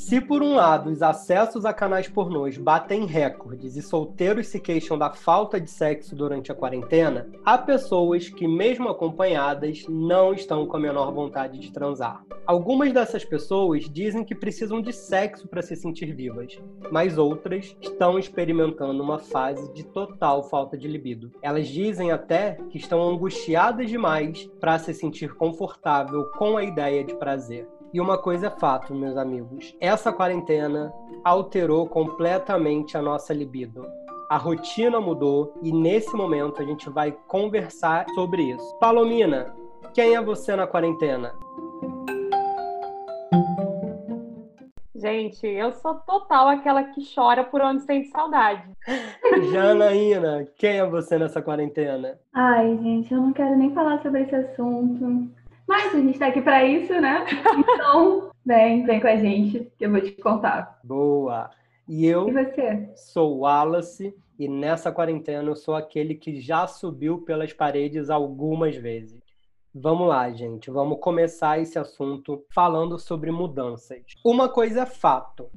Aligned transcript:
Se 0.00 0.18
por 0.18 0.42
um 0.42 0.54
lado 0.54 0.88
os 0.88 1.02
acessos 1.02 1.66
a 1.66 1.74
canais 1.74 2.08
pornôs 2.08 2.56
batem 2.56 3.04
recordes 3.04 3.76
e 3.76 3.82
solteiros 3.82 4.46
se 4.46 4.58
queixam 4.58 4.96
da 4.98 5.10
falta 5.10 5.60
de 5.60 5.70
sexo 5.70 6.16
durante 6.16 6.50
a 6.50 6.54
quarentena, 6.54 7.28
há 7.44 7.58
pessoas 7.58 8.26
que, 8.30 8.48
mesmo 8.48 8.88
acompanhadas, 8.88 9.84
não 9.88 10.32
estão 10.32 10.66
com 10.66 10.78
a 10.78 10.80
menor 10.80 11.12
vontade 11.12 11.58
de 11.58 11.70
transar. 11.70 12.24
Algumas 12.46 12.94
dessas 12.94 13.26
pessoas 13.26 13.90
dizem 13.90 14.24
que 14.24 14.34
precisam 14.34 14.80
de 14.80 14.90
sexo 14.90 15.46
para 15.46 15.62
se 15.62 15.76
sentir 15.76 16.14
vivas, 16.14 16.58
mas 16.90 17.18
outras 17.18 17.76
estão 17.78 18.18
experimentando 18.18 19.02
uma 19.02 19.18
fase 19.18 19.70
de 19.74 19.84
total 19.84 20.42
falta 20.44 20.78
de 20.78 20.88
libido. 20.88 21.30
Elas 21.42 21.68
dizem 21.68 22.10
até 22.10 22.54
que 22.70 22.78
estão 22.78 23.02
angustiadas 23.06 23.88
demais 23.88 24.50
para 24.58 24.78
se 24.78 24.94
sentir 24.94 25.34
confortável 25.34 26.24
com 26.38 26.56
a 26.56 26.64
ideia 26.64 27.04
de 27.04 27.14
prazer. 27.14 27.68
E 27.92 28.00
uma 28.00 28.16
coisa 28.16 28.46
é 28.46 28.50
fato, 28.50 28.94
meus 28.94 29.16
amigos: 29.16 29.74
essa 29.80 30.12
quarentena 30.12 30.92
alterou 31.24 31.88
completamente 31.88 32.96
a 32.96 33.02
nossa 33.02 33.34
libido. 33.34 33.84
A 34.28 34.36
rotina 34.36 35.00
mudou 35.00 35.52
e 35.60 35.72
nesse 35.72 36.14
momento 36.14 36.62
a 36.62 36.64
gente 36.64 36.88
vai 36.88 37.10
conversar 37.26 38.06
sobre 38.14 38.42
isso. 38.42 38.78
Palomina, 38.78 39.52
quem 39.92 40.14
é 40.14 40.22
você 40.22 40.54
na 40.54 40.68
quarentena? 40.68 41.34
Gente, 44.94 45.46
eu 45.46 45.72
sou 45.72 45.94
total 45.94 46.48
aquela 46.48 46.84
que 46.84 47.02
chora 47.12 47.42
por 47.42 47.60
onde 47.60 47.82
sente 47.82 48.08
saudade. 48.10 48.70
Janaína, 49.50 50.46
quem 50.56 50.78
é 50.78 50.86
você 50.86 51.18
nessa 51.18 51.40
quarentena? 51.40 52.18
Ai, 52.34 52.78
gente, 52.82 53.12
eu 53.12 53.20
não 53.20 53.32
quero 53.32 53.56
nem 53.56 53.72
falar 53.72 54.00
sobre 54.02 54.22
esse 54.22 54.34
assunto. 54.34 55.39
Mas 55.70 55.94
a 55.94 56.00
gente 56.00 56.18
tá 56.18 56.26
aqui 56.26 56.42
para 56.42 56.64
isso, 56.64 56.92
né? 57.00 57.24
Então, 57.56 58.32
vem, 58.44 58.84
vem 58.84 58.98
com 58.98 59.06
a 59.06 59.14
gente 59.14 59.70
que 59.78 59.86
eu 59.86 59.90
vou 59.92 60.00
te 60.00 60.10
contar. 60.20 60.80
Boa! 60.82 61.48
E 61.86 62.04
eu 62.06 62.28
e 62.28 62.32
você? 62.32 62.90
sou 62.96 63.38
Wallace 63.38 64.12
e 64.36 64.48
nessa 64.48 64.90
quarentena 64.90 65.48
eu 65.48 65.54
sou 65.54 65.76
aquele 65.76 66.16
que 66.16 66.40
já 66.40 66.66
subiu 66.66 67.18
pelas 67.18 67.52
paredes 67.52 68.10
algumas 68.10 68.74
vezes. 68.74 69.22
Vamos 69.72 70.08
lá, 70.08 70.28
gente, 70.32 70.72
vamos 70.72 70.98
começar 70.98 71.60
esse 71.60 71.78
assunto 71.78 72.44
falando 72.52 72.98
sobre 72.98 73.30
mudanças. 73.30 74.02
Uma 74.24 74.48
coisa 74.48 74.82
é 74.82 74.86
fato. 74.86 75.50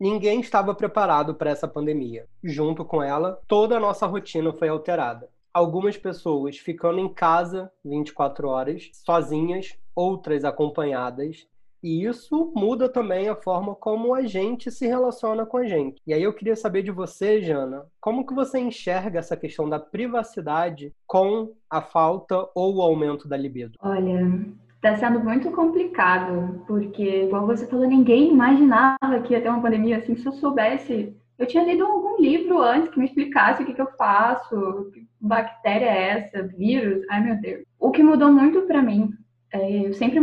Ninguém 0.00 0.40
estava 0.40 0.74
preparado 0.74 1.34
para 1.34 1.50
essa 1.50 1.68
pandemia. 1.68 2.26
Junto 2.42 2.86
com 2.86 3.02
ela, 3.02 3.38
toda 3.46 3.76
a 3.76 3.80
nossa 3.80 4.06
rotina 4.06 4.50
foi 4.50 4.68
alterada 4.68 5.28
algumas 5.52 5.96
pessoas 5.96 6.58
ficando 6.58 6.98
em 6.98 7.12
casa 7.12 7.70
24 7.84 8.48
horas, 8.48 8.90
sozinhas, 8.92 9.76
outras 9.94 10.44
acompanhadas. 10.44 11.46
E 11.82 12.04
isso 12.04 12.52
muda 12.56 12.88
também 12.88 13.28
a 13.28 13.36
forma 13.36 13.74
como 13.74 14.12
a 14.12 14.22
gente 14.22 14.70
se 14.70 14.86
relaciona 14.86 15.46
com 15.46 15.58
a 15.58 15.64
gente. 15.64 16.02
E 16.04 16.12
aí 16.12 16.22
eu 16.22 16.32
queria 16.32 16.56
saber 16.56 16.82
de 16.82 16.90
você, 16.90 17.40
Jana, 17.40 17.86
como 18.00 18.26
que 18.26 18.34
você 18.34 18.58
enxerga 18.58 19.20
essa 19.20 19.36
questão 19.36 19.68
da 19.68 19.78
privacidade 19.78 20.92
com 21.06 21.52
a 21.70 21.80
falta 21.80 22.48
ou 22.52 22.76
o 22.76 22.82
aumento 22.82 23.28
da 23.28 23.36
libido? 23.36 23.78
Olha, 23.80 24.44
está 24.74 24.96
sendo 24.96 25.20
muito 25.20 25.52
complicado, 25.52 26.64
porque, 26.66 27.24
igual 27.26 27.46
você 27.46 27.64
falou, 27.68 27.86
ninguém 27.86 28.32
imaginava 28.32 29.20
que 29.24 29.32
ia 29.32 29.40
ter 29.40 29.48
uma 29.48 29.62
pandemia 29.62 29.98
assim. 29.98 30.16
Se 30.16 30.26
eu 30.26 30.32
soubesse 30.32 31.16
eu 31.38 31.46
tinha 31.46 31.64
lido 31.64 31.86
algum 31.86 32.20
livro 32.20 32.60
antes 32.60 32.90
que 32.90 32.98
me 32.98 33.04
explicasse 33.04 33.62
o 33.62 33.66
que, 33.66 33.72
que 33.72 33.80
eu 33.80 33.92
faço, 33.96 34.90
bactéria 35.20 35.86
é 35.86 36.08
essa, 36.10 36.42
vírus, 36.42 37.04
ai 37.10 37.22
meu 37.22 37.40
Deus. 37.40 37.64
O 37.78 37.90
que 37.90 38.02
mudou 38.02 38.32
muito 38.32 38.62
para 38.62 38.82
mim, 38.82 39.10
é, 39.52 39.86
eu 39.86 39.94
sempre, 39.94 40.20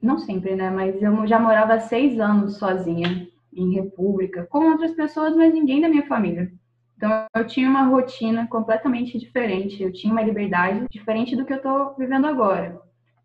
não 0.00 0.18
sempre, 0.18 0.54
né, 0.54 0.70
mas 0.70 1.00
eu 1.02 1.26
já 1.26 1.38
morava 1.38 1.80
seis 1.80 2.18
anos 2.20 2.58
sozinha 2.58 3.26
em 3.52 3.74
república, 3.74 4.46
com 4.46 4.70
outras 4.70 4.92
pessoas, 4.92 5.34
mas 5.34 5.52
ninguém 5.52 5.80
da 5.80 5.88
minha 5.88 6.06
família. 6.06 6.52
Então 6.96 7.26
eu 7.34 7.46
tinha 7.46 7.68
uma 7.68 7.84
rotina 7.84 8.46
completamente 8.46 9.18
diferente, 9.18 9.82
eu 9.82 9.92
tinha 9.92 10.12
uma 10.12 10.22
liberdade 10.22 10.86
diferente 10.90 11.36
do 11.36 11.44
que 11.44 11.52
eu 11.52 11.60
tô 11.62 11.94
vivendo 11.94 12.26
agora. 12.26 12.80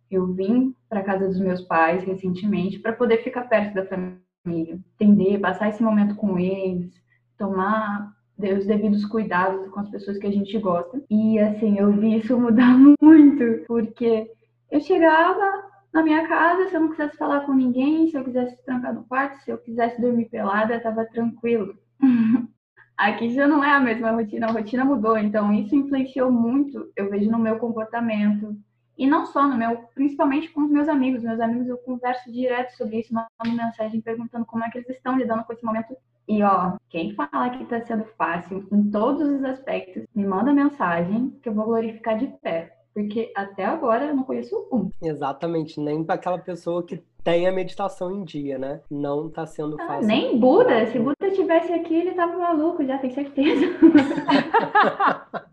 Eu 0.09 0.33
vim 0.33 0.75
para 0.89 1.03
casa 1.03 1.27
dos 1.27 1.39
meus 1.39 1.61
pais 1.61 2.03
recentemente 2.03 2.79
para 2.79 2.91
poder 2.91 3.23
ficar 3.23 3.43
perto 3.43 3.73
da 3.73 3.85
família, 3.85 4.79
entender, 4.99 5.39
passar 5.39 5.69
esse 5.69 5.81
momento 5.81 6.15
com 6.15 6.37
eles, 6.37 6.93
tomar 7.37 8.11
os 8.53 8.65
devidos 8.65 9.05
cuidados 9.05 9.67
com 9.69 9.79
as 9.79 9.89
pessoas 9.89 10.17
que 10.17 10.27
a 10.27 10.31
gente 10.31 10.57
gosta. 10.57 11.01
E 11.09 11.39
assim, 11.39 11.77
eu 11.77 11.91
vi 11.91 12.17
isso 12.17 12.39
mudar 12.39 12.77
muito, 13.01 13.65
porque 13.67 14.29
eu 14.69 14.79
chegava 14.79 15.71
na 15.93 16.01
minha 16.03 16.27
casa, 16.27 16.69
se 16.69 16.75
eu 16.75 16.81
não 16.81 16.89
quisesse 16.89 17.17
falar 17.17 17.41
com 17.41 17.53
ninguém, 17.53 18.09
se 18.09 18.17
eu 18.17 18.23
quisesse 18.23 18.63
trancar 18.63 18.93
no 18.93 19.03
quarto, 19.03 19.43
se 19.43 19.51
eu 19.51 19.57
quisesse 19.57 19.99
dormir 19.99 20.29
pelada, 20.29 20.75
estava 20.75 21.05
tranquilo. 21.05 21.75
Aqui 22.97 23.29
já 23.33 23.47
não 23.47 23.63
é 23.63 23.71
a 23.71 23.79
mesma 23.79 24.11
rotina, 24.11 24.47
a 24.47 24.51
rotina 24.51 24.85
mudou, 24.85 25.17
então 25.17 25.51
isso 25.51 25.75
influenciou 25.75 26.31
muito, 26.31 26.91
eu 26.95 27.09
vejo 27.09 27.31
no 27.31 27.39
meu 27.39 27.57
comportamento, 27.57 28.55
e 28.97 29.07
não 29.07 29.25
só 29.25 29.47
no 29.47 29.57
meu, 29.57 29.77
principalmente 29.95 30.49
com 30.49 30.61
os 30.61 30.71
meus 30.71 30.87
amigos. 30.87 31.23
Meus 31.23 31.39
amigos 31.39 31.67
eu 31.67 31.77
converso 31.77 32.31
direto 32.31 32.71
sobre 32.77 32.99
isso, 32.99 33.13
mando 33.13 33.55
mensagem 33.55 34.01
perguntando 34.01 34.45
como 34.45 34.63
é 34.63 34.69
que 34.69 34.77
eles 34.77 34.89
estão 34.89 35.17
lidando 35.17 35.43
com 35.43 35.53
esse 35.53 35.65
momento. 35.65 35.95
E 36.27 36.41
ó, 36.43 36.73
quem 36.89 37.13
fala 37.13 37.49
que 37.49 37.65
tá 37.65 37.81
sendo 37.81 38.05
fácil 38.17 38.67
em 38.71 38.89
todos 38.89 39.27
os 39.27 39.43
aspectos, 39.43 40.05
me 40.15 40.25
manda 40.25 40.53
mensagem 40.53 41.31
que 41.41 41.49
eu 41.49 41.53
vou 41.53 41.65
glorificar 41.65 42.17
de 42.17 42.27
pé. 42.41 42.77
Porque 42.93 43.31
até 43.35 43.65
agora 43.65 44.05
eu 44.05 44.15
não 44.15 44.23
conheço 44.23 44.67
um. 44.71 44.89
Exatamente, 45.01 45.79
nem 45.79 46.03
para 46.03 46.15
aquela 46.15 46.37
pessoa 46.37 46.85
que 46.85 47.01
tem 47.23 47.47
a 47.47 47.51
meditação 47.51 48.11
em 48.11 48.23
dia, 48.23 48.57
né? 48.57 48.81
Não 48.89 49.29
tá 49.29 49.45
sendo 49.45 49.79
ah, 49.79 49.87
fácil. 49.87 50.07
Nem 50.07 50.37
Buda. 50.37 50.85
Se 50.87 50.99
Buda 50.99 51.15
estivesse 51.27 51.71
aqui, 51.71 51.95
ele 51.95 52.11
tava 52.11 52.37
maluco, 52.37 52.83
já 52.85 52.97
tem 52.97 53.11
certeza. 53.11 53.65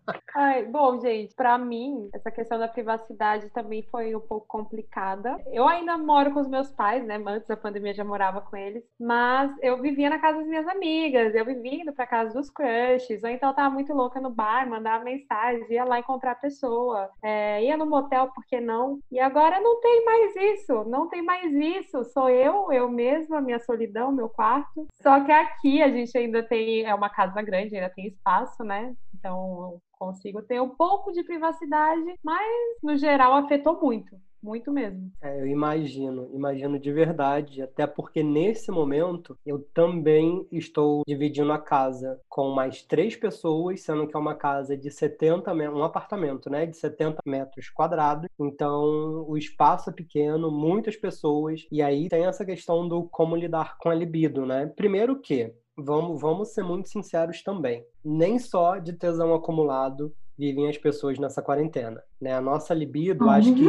Ai, 0.58 0.64
bom, 0.64 0.98
gente, 1.00 1.36
para 1.36 1.56
mim, 1.56 2.10
essa 2.12 2.32
questão 2.32 2.58
da 2.58 2.66
privacidade 2.66 3.48
também 3.50 3.80
foi 3.80 4.12
um 4.16 4.20
pouco 4.20 4.44
complicada. 4.48 5.40
Eu 5.52 5.68
ainda 5.68 5.96
moro 5.96 6.32
com 6.32 6.40
os 6.40 6.48
meus 6.48 6.68
pais, 6.72 7.06
né? 7.06 7.14
Antes 7.24 7.46
da 7.46 7.56
pandemia 7.56 7.94
já 7.94 8.02
morava 8.02 8.40
com 8.40 8.56
eles, 8.56 8.82
mas 8.98 9.54
eu 9.62 9.80
vivia 9.80 10.10
na 10.10 10.18
casa 10.18 10.38
das 10.38 10.48
minhas 10.48 10.66
amigas, 10.66 11.32
eu 11.32 11.44
vivia 11.44 11.82
indo 11.82 11.92
pra 11.92 12.08
casa 12.08 12.34
dos 12.34 12.50
crushes, 12.50 13.22
ou 13.22 13.30
então 13.30 13.50
eu 13.50 13.54
tava 13.54 13.72
muito 13.72 13.94
louca 13.94 14.20
no 14.20 14.30
bar, 14.30 14.68
mandava 14.68 15.04
mensagem, 15.04 15.64
ia 15.70 15.84
lá 15.84 16.00
encontrar 16.00 16.32
a 16.32 16.34
pessoa, 16.34 17.08
é, 17.22 17.62
ia 17.62 17.76
no 17.76 17.86
motel, 17.86 18.32
por 18.34 18.44
que 18.44 18.60
não? 18.60 18.98
E 19.12 19.20
agora 19.20 19.60
não 19.60 19.80
tem 19.80 20.04
mais 20.04 20.34
isso, 20.34 20.82
não 20.86 21.08
tem 21.08 21.22
mais 21.22 21.52
isso. 21.52 22.02
Sou 22.06 22.28
eu, 22.28 22.72
eu 22.72 22.90
mesma, 22.90 23.40
minha 23.40 23.60
solidão, 23.60 24.10
meu 24.10 24.28
quarto. 24.28 24.88
Só 25.00 25.20
que 25.20 25.30
aqui 25.30 25.80
a 25.80 25.88
gente 25.88 26.18
ainda 26.18 26.42
tem, 26.42 26.84
é 26.84 26.92
uma 26.92 27.08
casa 27.08 27.40
grande, 27.42 27.76
ainda 27.76 27.90
tem 27.90 28.08
espaço, 28.08 28.64
né? 28.64 28.92
Então 29.14 29.80
consigo 29.98 30.42
ter 30.42 30.60
um 30.60 30.68
pouco 30.68 31.12
de 31.12 31.22
privacidade, 31.22 32.14
mas 32.22 32.46
no 32.82 32.96
geral 32.96 33.34
afetou 33.34 33.80
muito. 33.80 34.16
Muito 34.40 34.70
mesmo. 34.70 35.10
É, 35.20 35.40
eu 35.40 35.46
imagino, 35.46 36.30
imagino 36.32 36.78
de 36.78 36.92
verdade, 36.92 37.60
até 37.60 37.86
porque 37.86 38.22
nesse 38.22 38.70
momento 38.70 39.36
eu 39.44 39.60
também 39.74 40.46
estou 40.52 41.02
dividindo 41.06 41.52
a 41.52 41.58
casa 41.58 42.20
com 42.28 42.50
mais 42.50 42.82
três 42.82 43.16
pessoas, 43.16 43.82
sendo 43.82 44.06
que 44.06 44.16
é 44.16 44.18
uma 44.18 44.36
casa 44.36 44.76
de 44.76 44.90
70 44.90 45.52
um 45.52 45.82
apartamento, 45.82 46.48
né, 46.48 46.66
de 46.66 46.76
70 46.76 47.20
metros 47.26 47.68
quadrados. 47.68 48.28
Então 48.38 49.24
o 49.28 49.36
espaço 49.36 49.90
é 49.90 49.92
pequeno, 49.92 50.50
muitas 50.50 50.96
pessoas, 50.96 51.66
e 51.70 51.82
aí 51.82 52.08
tem 52.08 52.24
essa 52.24 52.44
questão 52.44 52.86
do 52.86 53.08
como 53.08 53.34
lidar 53.34 53.76
com 53.78 53.88
a 53.88 53.94
libido, 53.94 54.46
né? 54.46 54.66
Primeiro 54.66 55.20
que 55.20 55.52
vamos, 55.78 56.20
vamos 56.20 56.48
ser 56.48 56.62
muito 56.62 56.88
sinceros 56.88 57.42
também. 57.42 57.84
Nem 58.04 58.38
só 58.38 58.78
de 58.78 58.92
tesão 58.92 59.34
acumulado 59.34 60.12
vivem 60.36 60.68
as 60.68 60.78
pessoas 60.78 61.18
nessa 61.18 61.42
quarentena. 61.42 62.02
Né? 62.20 62.32
A 62.32 62.40
nossa 62.40 62.74
libido, 62.74 63.28
acho 63.28 63.52
que, 63.54 63.64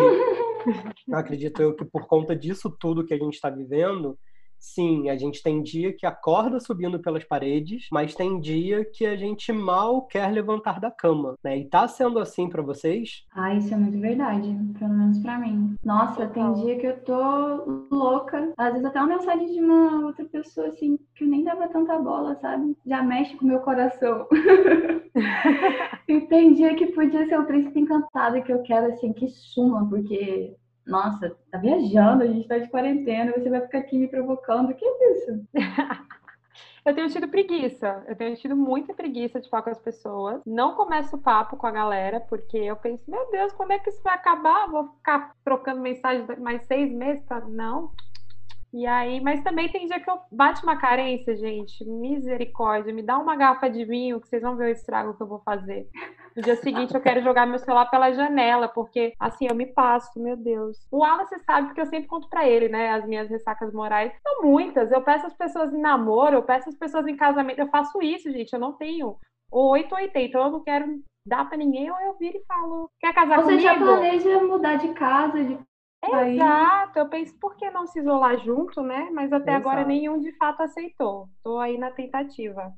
acredito 1.13 1.61
eu 1.61 1.75
que 1.75 1.85
por 1.85 2.05
conta 2.07 2.35
disso 2.35 2.69
tudo 2.69 3.05
que 3.05 3.13
a 3.13 3.17
gente 3.17 3.33
está 3.33 3.49
vivendo, 3.49 4.17
Sim, 4.59 5.09
a 5.09 5.15
gente 5.15 5.41
tem 5.41 5.63
dia 5.63 5.93
que 5.93 6.05
acorda 6.05 6.59
subindo 6.59 6.99
pelas 6.99 7.23
paredes, 7.23 7.87
mas 7.91 8.13
tem 8.13 8.39
dia 8.39 8.83
que 8.85 9.05
a 9.05 9.15
gente 9.15 9.51
mal 9.51 10.05
quer 10.05 10.31
levantar 10.31 10.79
da 10.79 10.91
cama, 10.91 11.35
né? 11.43 11.57
E 11.57 11.65
tá 11.65 11.87
sendo 11.87 12.19
assim 12.19 12.49
para 12.49 12.61
vocês? 12.61 13.25
Ah, 13.33 13.55
isso 13.55 13.73
é 13.73 13.77
muito 13.77 13.99
verdade, 13.99 14.47
pelo 14.77 14.93
menos 14.93 15.19
para 15.19 15.39
mim. 15.39 15.75
Nossa, 15.83 16.27
tem 16.27 16.53
dia 16.53 16.77
que 16.77 16.87
eu 16.87 16.99
tô 17.01 17.87
louca, 17.89 18.53
às 18.57 18.71
vezes 18.73 18.85
até 18.85 18.99
uma 18.99 19.17
mensagem 19.17 19.51
de 19.53 19.61
uma 19.61 20.05
outra 20.07 20.25
pessoa 20.25 20.67
assim 20.67 20.99
que 21.15 21.23
eu 21.23 21.27
nem 21.27 21.43
dava 21.43 21.67
tanta 21.69 21.97
bola, 21.99 22.35
sabe? 22.35 22.75
Já 22.85 23.01
mexe 23.01 23.35
com 23.37 23.45
o 23.45 23.47
meu 23.47 23.59
coração. 23.59 24.27
e 26.07 26.21
tem 26.21 26.53
dia 26.53 26.75
que 26.75 26.87
podia 26.87 27.27
ser 27.27 27.39
o 27.39 27.45
príncipe 27.45 27.79
encantado 27.79 28.41
que 28.43 28.51
eu 28.51 28.61
quero 28.63 28.87
assim 28.87 29.13
que 29.13 29.27
suma, 29.27 29.87
porque 29.87 30.55
nossa, 30.89 31.35
tá 31.51 31.57
viajando, 31.57 32.23
a 32.23 32.27
gente 32.27 32.47
tá 32.47 32.57
de 32.57 32.69
quarentena, 32.69 33.31
você 33.31 33.49
vai 33.49 33.61
ficar 33.61 33.79
aqui 33.79 33.97
me 33.97 34.07
provocando, 34.07 34.73
que 34.73 34.83
é 34.85 35.11
isso? 35.13 35.47
Eu 36.85 36.95
tenho 36.95 37.09
tido 37.09 37.27
preguiça, 37.27 38.03
eu 38.07 38.15
tenho 38.15 38.35
tido 38.37 38.55
muita 38.55 38.93
preguiça 38.93 39.39
de 39.39 39.49
falar 39.49 39.63
com 39.63 39.69
as 39.69 39.81
pessoas. 39.81 40.41
Não 40.45 40.75
começo 40.75 41.17
o 41.17 41.21
papo 41.21 41.57
com 41.57 41.67
a 41.67 41.71
galera, 41.71 42.19
porque 42.21 42.57
eu 42.57 42.75
penso, 42.77 43.03
meu 43.07 43.29
Deus, 43.29 43.51
quando 43.53 43.71
é 43.71 43.79
que 43.79 43.89
isso 43.89 44.01
vai 44.01 44.15
acabar? 44.15 44.67
Vou 44.67 44.87
ficar 44.93 45.35
trocando 45.43 45.81
mensagem 45.81 46.25
mais 46.39 46.63
seis 46.63 46.91
meses 46.91 47.23
pra. 47.25 47.41
Não. 47.41 47.91
E 48.71 48.85
aí, 48.85 49.19
mas 49.19 49.41
também 49.41 49.71
tem 49.71 49.87
dia 49.87 49.99
que 49.99 50.09
eu 50.09 50.19
bate 50.31 50.63
uma 50.63 50.75
carência, 50.77 51.35
gente. 51.35 51.83
Misericórdia, 51.83 52.93
me 52.93 53.01
dá 53.01 53.17
uma 53.17 53.35
garrafa 53.35 53.69
de 53.69 53.83
vinho 53.83 54.21
que 54.21 54.27
vocês 54.27 54.41
vão 54.41 54.55
ver 54.55 54.65
o 54.65 54.71
estrago 54.71 55.15
que 55.15 55.23
eu 55.23 55.27
vou 55.27 55.39
fazer. 55.39 55.87
No 56.35 56.43
dia 56.43 56.55
seguinte 56.55 56.93
eu 56.93 57.01
quero 57.01 57.21
jogar 57.21 57.47
meu 57.47 57.57
celular 57.57 57.89
pela 57.89 58.11
janela, 58.11 58.67
porque 58.67 59.13
assim 59.19 59.47
eu 59.49 59.55
me 59.55 59.65
passo, 59.65 60.21
meu 60.21 60.37
Deus. 60.37 60.77
O 60.91 60.99
Wallace 60.99 61.39
sabe 61.39 61.67
porque 61.67 61.81
eu 61.81 61.87
sempre 61.87 62.07
conto 62.07 62.29
para 62.29 62.47
ele, 62.47 62.69
né, 62.69 62.91
as 62.91 63.05
minhas 63.07 63.27
ressacas 63.29 63.73
morais. 63.73 64.13
São 64.21 64.43
muitas. 64.43 64.91
Eu 64.91 65.01
peço 65.01 65.25
as 65.25 65.33
pessoas 65.33 65.73
em 65.73 65.81
namoro, 65.81 66.35
eu 66.35 66.43
peço 66.43 66.69
as 66.69 66.77
pessoas 66.77 67.07
em 67.07 67.15
casamento. 67.15 67.59
Eu 67.59 67.69
faço 67.69 68.01
isso, 68.01 68.31
gente. 68.31 68.53
Eu 68.53 68.59
não 68.59 68.73
tenho 68.73 69.17
8 69.51 69.91
ou 69.91 69.97
80, 69.99 70.19
então 70.19 70.43
eu 70.43 70.51
não 70.51 70.63
quero 70.63 71.01
dar 71.25 71.47
para 71.47 71.57
ninguém, 71.57 71.91
ou 71.91 71.99
eu 71.99 72.17
viro 72.17 72.37
e 72.37 72.45
falo, 72.45 72.89
quer 72.99 73.13
casar 73.13 73.37
Você 73.37 73.43
comigo? 73.43 73.61
Você 73.61 73.67
já 73.67 73.77
planeja 73.77 74.43
mudar 74.43 74.75
de 74.75 74.93
casa, 74.93 75.43
de 75.43 75.59
Exato, 76.01 76.97
eu 76.97 77.09
penso 77.09 77.35
por 77.39 77.55
que 77.55 77.69
não 77.69 77.85
se 77.85 77.99
isolar 77.99 78.37
junto, 78.39 78.81
né? 78.81 79.09
Mas 79.11 79.33
até 79.33 79.51
Exato. 79.51 79.69
agora 79.69 79.85
nenhum 79.85 80.19
de 80.19 80.31
fato 80.33 80.63
aceitou. 80.63 81.27
Tô 81.43 81.59
aí 81.59 81.77
na 81.77 81.91
tentativa. 81.91 82.73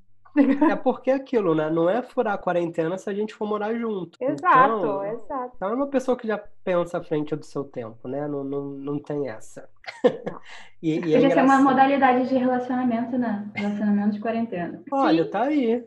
É 0.69 0.75
porque 0.75 1.11
é 1.11 1.15
aquilo, 1.15 1.53
né? 1.53 1.69
Não 1.69 1.89
é 1.89 2.01
furar 2.01 2.35
a 2.35 2.37
quarentena 2.37 2.97
se 2.97 3.09
a 3.09 3.13
gente 3.13 3.33
for 3.33 3.47
morar 3.47 3.73
junto. 3.75 4.17
Exato, 4.21 4.77
então, 4.77 5.05
exato. 5.05 5.51
Então 5.55 5.69
é 5.69 5.73
uma 5.73 5.87
pessoa 5.87 6.17
que 6.17 6.25
já 6.25 6.41
pensa 6.63 6.99
à 6.99 7.03
frente 7.03 7.35
do 7.35 7.45
seu 7.45 7.65
tempo, 7.65 8.07
né? 8.07 8.27
Não, 8.27 8.43
não, 8.43 8.61
não 8.61 8.99
tem 8.99 9.27
essa. 9.27 9.69
e, 10.81 10.93
e 10.93 11.13
é 11.13 11.19
Podia 11.19 11.31
ser 11.31 11.43
uma 11.43 11.61
modalidade 11.61 12.29
de 12.29 12.35
relacionamento, 12.35 13.17
né? 13.17 13.49
Relacionamento 13.55 14.11
de 14.11 14.19
quarentena. 14.21 14.81
Olha, 14.91 15.25
Sim. 15.25 15.29
tá 15.29 15.41
aí. 15.43 15.85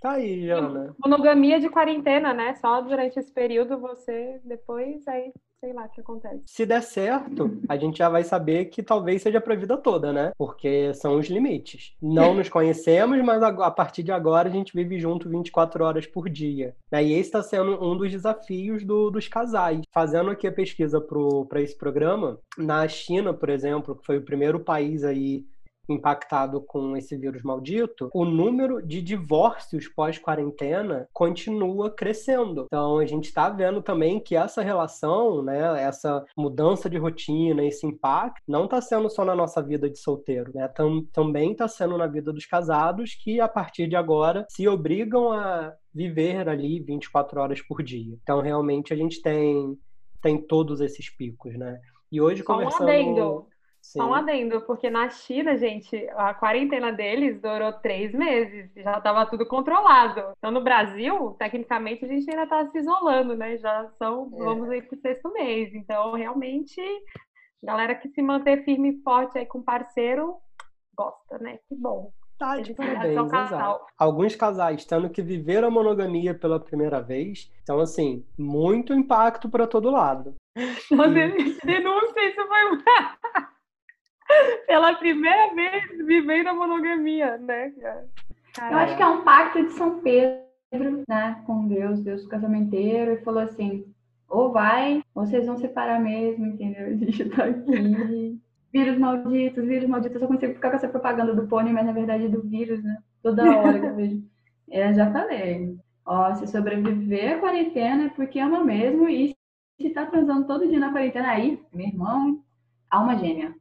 Tá 0.00 0.12
aí, 0.12 0.46
Jana. 0.46 0.94
Monogamia 0.98 1.60
de 1.60 1.68
quarentena, 1.68 2.32
né? 2.32 2.54
Só 2.54 2.80
durante 2.80 3.18
esse 3.18 3.30
período 3.30 3.78
você 3.78 4.40
depois 4.44 5.06
aí 5.06 5.32
sei 5.60 5.74
lá 5.74 5.84
o 5.84 5.88
que 5.90 6.00
acontece. 6.00 6.42
Se 6.46 6.64
der 6.64 6.82
certo, 6.82 7.60
a 7.68 7.76
gente 7.76 7.98
já 7.98 8.08
vai 8.08 8.24
saber 8.24 8.66
que 8.66 8.82
talvez 8.82 9.20
seja 9.20 9.40
para 9.40 9.52
a 9.52 9.56
vida 9.56 9.76
toda, 9.76 10.10
né? 10.12 10.32
Porque 10.38 10.94
são 10.94 11.18
os 11.18 11.26
limites. 11.26 11.94
Não 12.00 12.34
nos 12.34 12.48
conhecemos, 12.48 13.22
mas 13.22 13.42
a 13.42 13.70
partir 13.70 14.02
de 14.02 14.10
agora 14.10 14.48
a 14.48 14.52
gente 14.52 14.72
vive 14.74 14.98
junto 14.98 15.28
24 15.28 15.84
horas 15.84 16.06
por 16.06 16.30
dia. 16.30 16.74
E 16.90 17.12
esse 17.12 17.28
está 17.28 17.42
sendo 17.42 17.82
um 17.84 17.96
dos 17.96 18.10
desafios 18.10 18.84
do, 18.84 19.10
dos 19.10 19.28
casais. 19.28 19.82
Fazendo 19.92 20.30
aqui 20.30 20.46
a 20.46 20.52
pesquisa 20.52 21.00
para 21.48 21.60
esse 21.60 21.76
programa, 21.76 22.38
na 22.56 22.88
China, 22.88 23.34
por 23.34 23.50
exemplo, 23.50 23.94
que 23.94 24.06
foi 24.06 24.16
o 24.16 24.24
primeiro 24.24 24.60
país 24.60 25.04
aí 25.04 25.44
impactado 25.92 26.60
com 26.60 26.96
esse 26.96 27.16
vírus 27.16 27.42
maldito, 27.42 28.10
o 28.12 28.24
número 28.24 28.80
de 28.82 29.00
divórcios 29.02 29.88
pós-quarentena 29.88 31.08
continua 31.12 31.90
crescendo. 31.90 32.66
Então 32.66 32.98
a 32.98 33.06
gente 33.06 33.26
está 33.26 33.48
vendo 33.48 33.82
também 33.82 34.20
que 34.20 34.36
essa 34.36 34.62
relação, 34.62 35.42
né, 35.42 35.82
essa 35.82 36.24
mudança 36.36 36.88
de 36.88 36.98
rotina, 36.98 37.64
esse 37.64 37.86
impacto, 37.86 38.40
não 38.46 38.64
está 38.64 38.80
sendo 38.80 39.08
só 39.08 39.24
na 39.24 39.34
nossa 39.34 39.62
vida 39.62 39.88
de 39.88 39.98
solteiro, 39.98 40.52
né? 40.54 40.68
Tam, 40.68 41.04
também 41.12 41.52
está 41.52 41.68
sendo 41.68 41.96
na 41.98 42.06
vida 42.06 42.32
dos 42.32 42.46
casados 42.46 43.14
que 43.14 43.40
a 43.40 43.48
partir 43.48 43.86
de 43.88 43.96
agora 43.96 44.46
se 44.48 44.68
obrigam 44.68 45.32
a 45.32 45.72
viver 45.92 46.48
ali 46.48 46.80
24 46.80 47.40
horas 47.40 47.60
por 47.62 47.82
dia. 47.82 48.16
Então 48.22 48.40
realmente 48.40 48.92
a 48.92 48.96
gente 48.96 49.20
tem 49.20 49.78
tem 50.22 50.38
todos 50.38 50.80
esses 50.80 51.08
picos, 51.08 51.56
né? 51.58 51.80
E 52.12 52.20
hoje 52.20 52.42
Só 52.42 52.52
conversando 52.52 52.84
um 52.84 52.90
adendo. 52.90 53.46
Só 53.82 54.08
um 54.08 54.14
adendo, 54.14 54.60
porque 54.62 54.88
na 54.90 55.08
China, 55.08 55.56
gente, 55.56 55.96
a 56.10 56.34
quarentena 56.34 56.92
deles 56.92 57.40
durou 57.40 57.72
três 57.72 58.12
meses, 58.12 58.70
já 58.76 58.98
estava 58.98 59.26
tudo 59.26 59.46
controlado. 59.46 60.32
Então, 60.38 60.50
no 60.50 60.62
Brasil, 60.62 61.34
tecnicamente, 61.38 62.04
a 62.04 62.08
gente 62.08 62.30
ainda 62.30 62.44
está 62.44 62.66
se 62.70 62.78
isolando, 62.78 63.34
né? 63.34 63.56
Já 63.56 63.88
são, 63.98 64.30
é. 64.34 64.44
vamos 64.44 64.68
aí 64.70 64.82
para 64.82 64.96
o 64.96 65.00
sexto 65.00 65.32
mês. 65.32 65.74
Então, 65.74 66.12
realmente, 66.12 66.80
galera 67.62 67.94
que 67.94 68.08
se 68.10 68.22
manter 68.22 68.64
firme 68.64 68.90
e 68.90 69.02
forte 69.02 69.38
aí 69.38 69.46
com 69.46 69.62
parceiro, 69.62 70.36
gosta, 70.96 71.38
né? 71.38 71.58
Que 71.68 71.74
bom. 71.74 72.12
Tá 72.38 72.58
de 72.58 72.72
parabéns, 72.72 73.18
exato. 73.18 73.84
Alguns 73.98 74.34
casais 74.34 74.86
tendo 74.86 75.10
que 75.10 75.20
viver 75.20 75.62
a 75.62 75.70
monogamia 75.70 76.34
pela 76.34 76.58
primeira 76.58 76.98
vez. 77.02 77.52
Então, 77.62 77.78
assim, 77.80 78.24
muito 78.38 78.94
impacto 78.94 79.48
para 79.48 79.66
todo 79.66 79.90
lado. 79.90 80.34
Nossa, 80.90 81.18
e... 81.18 81.58
denúncia, 81.64 82.28
isso 82.28 82.46
foi 82.46 82.64
pela 84.66 84.94
primeira 84.94 85.54
vez 85.54 85.84
vivendo 86.06 86.48
a 86.48 86.54
monogamia, 86.54 87.38
né? 87.38 87.72
Eu 88.70 88.78
acho 88.78 88.96
que 88.96 89.02
é 89.02 89.06
um 89.06 89.22
pacto 89.22 89.64
de 89.64 89.72
São 89.72 90.00
Pedro, 90.00 91.04
né, 91.08 91.42
com 91.46 91.66
Deus, 91.66 92.00
Deus 92.00 92.26
casamenteiro, 92.26 93.12
e 93.12 93.24
falou 93.24 93.42
assim: 93.42 93.84
ou 94.28 94.52
vai, 94.52 95.02
ou 95.14 95.26
vocês 95.26 95.46
vão 95.46 95.56
separar 95.56 96.00
mesmo, 96.00 96.46
entendeu? 96.46 96.86
A 96.86 96.92
gente 96.94 97.28
tá 97.30 97.44
aqui. 97.44 98.40
vírus 98.72 98.98
malditos, 98.98 99.64
vírus 99.66 99.88
malditos. 99.88 100.14
Eu 100.14 100.20
só 100.20 100.26
consigo 100.26 100.54
ficar 100.54 100.70
com 100.70 100.76
essa 100.76 100.88
propaganda 100.88 101.34
do 101.34 101.48
pônei, 101.48 101.72
mas 101.72 101.84
na 101.84 101.92
verdade 101.92 102.26
é 102.26 102.28
do 102.28 102.42
vírus, 102.42 102.82
né? 102.82 102.98
Toda 103.22 103.44
hora 103.44 103.80
que 103.80 103.86
eu 103.86 103.94
vejo. 103.94 104.22
Eu 104.68 104.94
já 104.94 105.12
falei. 105.12 105.76
Ó, 106.06 106.34
se 106.34 106.46
sobreviver 106.46 107.36
à 107.36 107.40
quarentena 107.40 108.04
é 108.04 108.08
porque 108.08 108.38
ama 108.38 108.64
mesmo, 108.64 109.08
e 109.08 109.34
se 109.80 109.90
tá 109.90 110.06
transando 110.06 110.46
todo 110.46 110.66
dia 110.66 110.78
na 110.78 110.92
quarentena 110.92 111.28
aí, 111.28 111.60
meu 111.72 111.86
irmão, 111.86 112.42
alma 112.90 113.16
gêmea. 113.16 113.54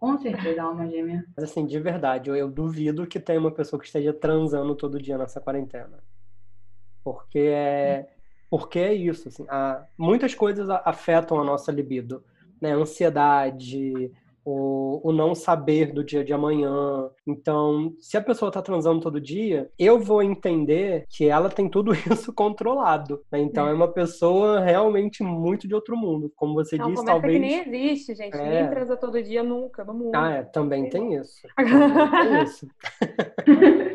Com 0.00 0.16
certeza, 0.16 0.62
alma 0.62 0.88
gêmea. 0.88 1.24
Mas 1.36 1.50
assim, 1.50 1.66
de 1.66 1.78
verdade, 1.78 2.30
eu, 2.30 2.34
eu 2.34 2.50
duvido 2.50 3.06
que 3.06 3.20
tenha 3.20 3.38
uma 3.38 3.52
pessoa 3.52 3.78
que 3.78 3.86
esteja 3.86 4.14
transando 4.14 4.74
todo 4.74 5.00
dia 5.00 5.18
nessa 5.18 5.40
quarentena. 5.42 6.02
Porque 7.04 7.38
é, 7.38 8.08
porque 8.48 8.78
é 8.78 8.94
isso, 8.94 9.28
assim, 9.28 9.44
há, 9.48 9.86
muitas 9.98 10.34
coisas 10.34 10.68
afetam 10.70 11.38
a 11.38 11.44
nossa 11.44 11.70
libido, 11.70 12.24
né? 12.60 12.72
Ansiedade, 12.72 14.10
o, 14.44 15.08
o 15.08 15.12
não 15.12 15.34
saber 15.34 15.92
do 15.92 16.04
dia 16.04 16.24
de 16.24 16.32
amanhã. 16.32 17.08
Então, 17.26 17.94
se 17.98 18.16
a 18.16 18.22
pessoa 18.22 18.48
está 18.48 18.62
transando 18.62 19.00
todo 19.00 19.20
dia, 19.20 19.70
eu 19.78 19.98
vou 19.98 20.22
entender 20.22 21.04
que 21.08 21.26
ela 21.26 21.48
tem 21.48 21.68
tudo 21.68 21.92
isso 22.10 22.32
controlado. 22.32 23.20
Né? 23.30 23.40
Então, 23.40 23.68
é. 23.68 23.70
é. 23.70 23.74
uma 23.74 23.88
pessoa 23.88 24.60
realmente 24.60 25.22
muito 25.22 25.68
de 25.68 25.74
outro 25.74 25.96
mundo. 25.96 26.32
Como 26.36 26.54
você 26.54 26.76
não, 26.76 26.90
disse, 26.90 27.04
talvez. 27.04 27.34
que 27.34 27.40
nem 27.40 27.60
existe, 27.60 28.14
gente. 28.14 28.36
É... 28.36 28.42
Ninguém 28.42 28.70
transa 28.70 28.96
todo 28.96 29.22
dia 29.22 29.42
nunca 29.42 29.84
no 29.84 29.94
mundo. 29.94 30.14
Ah, 30.14 30.30
é, 30.30 30.42
também 30.42 30.88
tem 30.88 31.14
isso. 31.14 31.40
Também 31.56 32.10
tem 32.10 32.42
isso. 32.44 32.66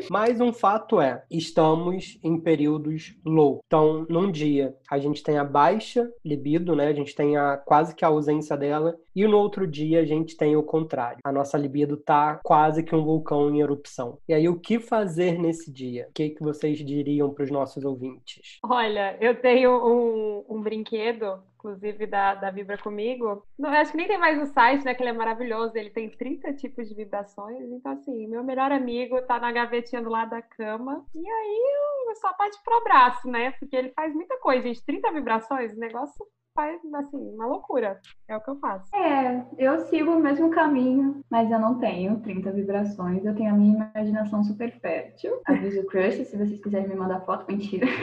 Mas 0.10 0.40
um 0.40 0.52
fato 0.52 1.00
é, 1.00 1.24
estamos 1.30 2.18
em 2.22 2.38
períodos 2.38 3.16
low. 3.24 3.60
Então, 3.66 4.06
num 4.08 4.30
dia, 4.30 4.74
a 4.90 4.98
gente 4.98 5.22
tem 5.22 5.38
a 5.38 5.44
baixa 5.44 6.08
libido, 6.24 6.74
né? 6.74 6.88
A 6.88 6.92
gente 6.92 7.14
tem 7.14 7.36
a 7.36 7.56
quase 7.56 7.94
que 7.94 8.04
a 8.04 8.08
ausência 8.08 8.56
dela. 8.56 8.96
E 9.14 9.26
no 9.26 9.38
outro 9.38 9.66
dia, 9.66 10.00
a 10.00 10.04
gente 10.04 10.35
tem 10.36 10.56
o 10.56 10.62
contrário. 10.62 11.18
A 11.24 11.32
nossa 11.32 11.56
libido 11.58 11.96
tá 11.96 12.40
quase 12.42 12.82
que 12.82 12.94
um 12.94 13.04
vulcão 13.04 13.50
em 13.50 13.60
erupção. 13.60 14.18
E 14.28 14.34
aí, 14.34 14.48
o 14.48 14.58
que 14.58 14.78
fazer 14.78 15.38
nesse 15.38 15.72
dia? 15.72 16.06
O 16.10 16.12
que, 16.12 16.30
que 16.30 16.42
vocês 16.42 16.78
diriam 16.78 17.32
para 17.32 17.44
os 17.44 17.50
nossos 17.50 17.84
ouvintes? 17.84 18.58
Olha, 18.62 19.16
eu 19.20 19.40
tenho 19.40 19.70
um, 19.70 20.44
um 20.48 20.62
brinquedo 20.62 21.42
inclusive, 21.66 22.06
da, 22.06 22.34
da 22.34 22.50
Vibra 22.50 22.78
Comigo. 22.78 23.44
Não, 23.58 23.70
acho 23.70 23.90
que 23.90 23.96
nem 23.96 24.06
tem 24.06 24.18
mais 24.18 24.40
o 24.40 24.52
site, 24.52 24.84
né? 24.84 24.94
Que 24.94 25.02
ele 25.02 25.10
é 25.10 25.12
maravilhoso. 25.12 25.76
Ele 25.76 25.90
tem 25.90 26.08
30 26.08 26.52
tipos 26.54 26.88
de 26.88 26.94
vibrações. 26.94 27.68
Então, 27.70 27.92
assim, 27.92 28.28
meu 28.28 28.44
melhor 28.44 28.70
amigo 28.70 29.20
tá 29.22 29.40
na 29.40 29.50
gavetinha 29.50 30.00
do 30.00 30.08
lado 30.08 30.30
da 30.30 30.42
cama. 30.42 31.04
E 31.14 31.28
aí, 31.28 32.08
eu 32.08 32.16
só 32.16 32.32
parte 32.34 32.56
pro 32.64 32.76
abraço, 32.76 33.28
né? 33.28 33.50
Porque 33.52 33.74
ele 33.74 33.90
faz 33.90 34.14
muita 34.14 34.38
coisa, 34.38 34.62
gente. 34.62 34.84
30 34.84 35.10
vibrações, 35.12 35.76
negócio 35.76 36.24
faz, 36.56 36.80
assim, 36.94 37.34
uma 37.34 37.46
loucura. 37.46 38.00
É 38.26 38.36
o 38.36 38.40
que 38.40 38.50
eu 38.50 38.56
faço. 38.56 38.90
É, 38.96 39.44
eu 39.58 39.78
sigo 39.80 40.12
o 40.12 40.18
mesmo 40.18 40.50
caminho, 40.50 41.20
mas 41.30 41.50
eu 41.50 41.60
não 41.60 41.78
tenho 41.78 42.18
30 42.20 42.50
vibrações. 42.50 43.24
Eu 43.24 43.34
tenho 43.34 43.50
a 43.50 43.56
minha 43.56 43.90
imaginação 43.94 44.42
super 44.42 44.72
fértil. 44.80 45.40
Aviso 45.46 45.82
o 45.82 45.86
crush, 45.86 46.24
se 46.24 46.36
vocês 46.36 46.60
quiserem 46.60 46.88
me 46.88 46.96
mandar 46.96 47.20
foto, 47.20 47.46
mentira. 47.46 47.86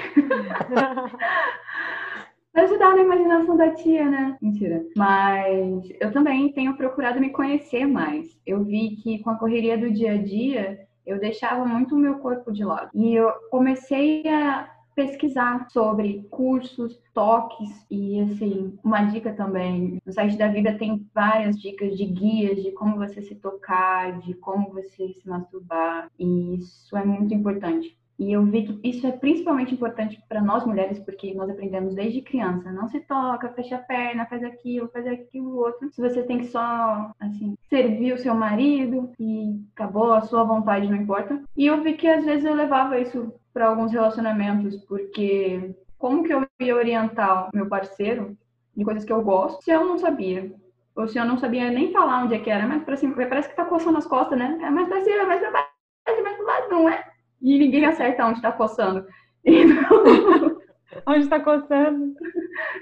ajudar 2.56 2.96
na 2.96 3.02
imaginação 3.02 3.58
da 3.58 3.72
tia, 3.72 4.10
né? 4.10 4.38
Mentira. 4.42 4.86
Mas 4.96 5.90
eu 6.00 6.12
também 6.12 6.52
tenho 6.54 6.78
procurado 6.78 7.20
me 7.20 7.32
conhecer 7.32 7.86
mais. 7.86 8.40
Eu 8.46 8.64
vi 8.64 8.96
que 8.98 9.20
com 9.20 9.32
a 9.32 9.38
correria 9.38 9.78
do 9.78 9.92
dia 9.92 10.14
a 10.14 10.18
dia, 10.18 10.88
eu 11.06 11.20
deixava 11.20 11.66
muito 11.66 11.96
o 11.96 12.00
meu 12.00 12.20
corpo 12.20 12.52
de 12.52 12.64
lado. 12.64 12.90
E 12.94 13.16
eu 13.16 13.32
comecei 13.50 14.24
a 14.28 14.70
pesquisar 14.96 15.68
sobre 15.70 16.26
cursos, 16.30 17.00
toques 17.14 17.86
e 17.90 18.22
assim, 18.22 18.78
uma 18.84 19.04
dica 19.06 19.34
também, 19.34 20.02
no 20.06 20.14
site 20.14 20.38
da 20.38 20.48
Vida 20.48 20.78
tem 20.78 21.06
várias 21.14 21.60
dicas 21.60 21.98
de 21.98 22.06
guias 22.06 22.62
de 22.62 22.72
como 22.72 22.98
você 22.98 23.22
se 23.22 23.36
tocar, 23.36 24.20
de 24.20 24.34
como 24.36 24.72
você 24.72 25.14
se 25.14 25.28
masturbar, 25.28 26.10
e 26.18 26.56
isso 26.56 26.96
é 26.96 27.04
muito 27.04 27.34
importante. 27.34 27.98
E 28.18 28.32
eu 28.32 28.46
vi 28.46 28.64
que 28.64 28.88
isso 28.88 29.06
é 29.08 29.12
principalmente 29.12 29.74
importante 29.74 30.22
para 30.30 30.42
nós 30.42 30.66
mulheres, 30.66 31.00
porque 31.00 31.34
nós 31.34 31.50
aprendemos 31.50 31.96
desde 31.96 32.22
criança. 32.22 32.72
Não 32.72 32.88
se 32.88 33.00
toca, 33.02 33.50
fecha 33.50 33.76
a 33.76 33.80
perna, 33.80 34.26
faz 34.28 34.44
aquilo, 34.44 34.88
faz 34.90 35.08
aquilo 35.08 35.58
outro. 35.58 35.92
Se 35.92 36.00
você 36.00 36.24
tem 36.24 36.40
que 36.40 36.46
só, 36.46 37.12
assim, 37.20 37.58
servir 37.70 38.14
o 38.14 38.18
seu 38.18 38.36
marido 38.36 39.12
e 39.20 39.60
acabou, 39.76 40.14
a 40.14 40.22
sua 40.22 40.44
vontade 40.44 40.88
não 40.88 40.98
importa. 40.98 41.42
E 41.58 41.66
eu 41.66 41.82
vi 41.82 41.94
que 41.94 42.08
às 42.08 42.24
vezes 42.24 42.46
eu 42.46 42.54
levava 42.54 43.00
isso 43.00 43.34
para 43.54 43.68
alguns 43.68 43.92
relacionamentos, 43.92 44.78
porque 44.86 45.76
como 45.98 46.24
que 46.24 46.34
eu 46.34 46.46
ia 46.60 46.76
orientar 46.76 47.50
meu 47.54 47.68
parceiro 47.68 48.38
de 48.76 48.84
coisas 48.84 49.06
que 49.06 49.14
eu 49.14 49.22
gosto 49.22 49.64
se 49.64 49.72
eu 49.72 49.86
não 49.86 49.98
sabia? 49.98 50.52
O 50.96 51.08
senhor 51.08 51.26
não 51.26 51.38
sabia 51.38 51.72
nem 51.72 51.92
falar 51.92 52.24
onde 52.24 52.36
é 52.36 52.40
que 52.40 52.50
era, 52.50 52.68
mas 52.68 52.84
para 52.84 52.98
cima, 52.98 53.16
parece 53.16 53.50
que 53.50 53.56
tá 53.56 53.66
coçando 53.66 53.98
as 53.98 54.06
costas, 54.06 54.38
né? 54.38 54.60
É 54.62 54.70
mais 54.70 54.88
pra 54.88 55.02
cima, 55.02 55.26
mais 55.26 55.40
pra 55.40 55.52
baixo, 55.52 56.24
mais 56.24 56.38
pro 56.38 56.46
lado, 56.46 56.70
não 56.70 56.90
é? 56.90 57.04
E 57.42 57.58
ninguém 57.58 57.86
acerta 57.86 58.26
onde 58.26 58.42
tá 58.42 58.52
coçando. 58.52 59.06
Então... 59.46 60.58
onde 61.06 61.28
tá 61.28 61.40
coçando. 61.40 62.14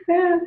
É. 0.10 0.42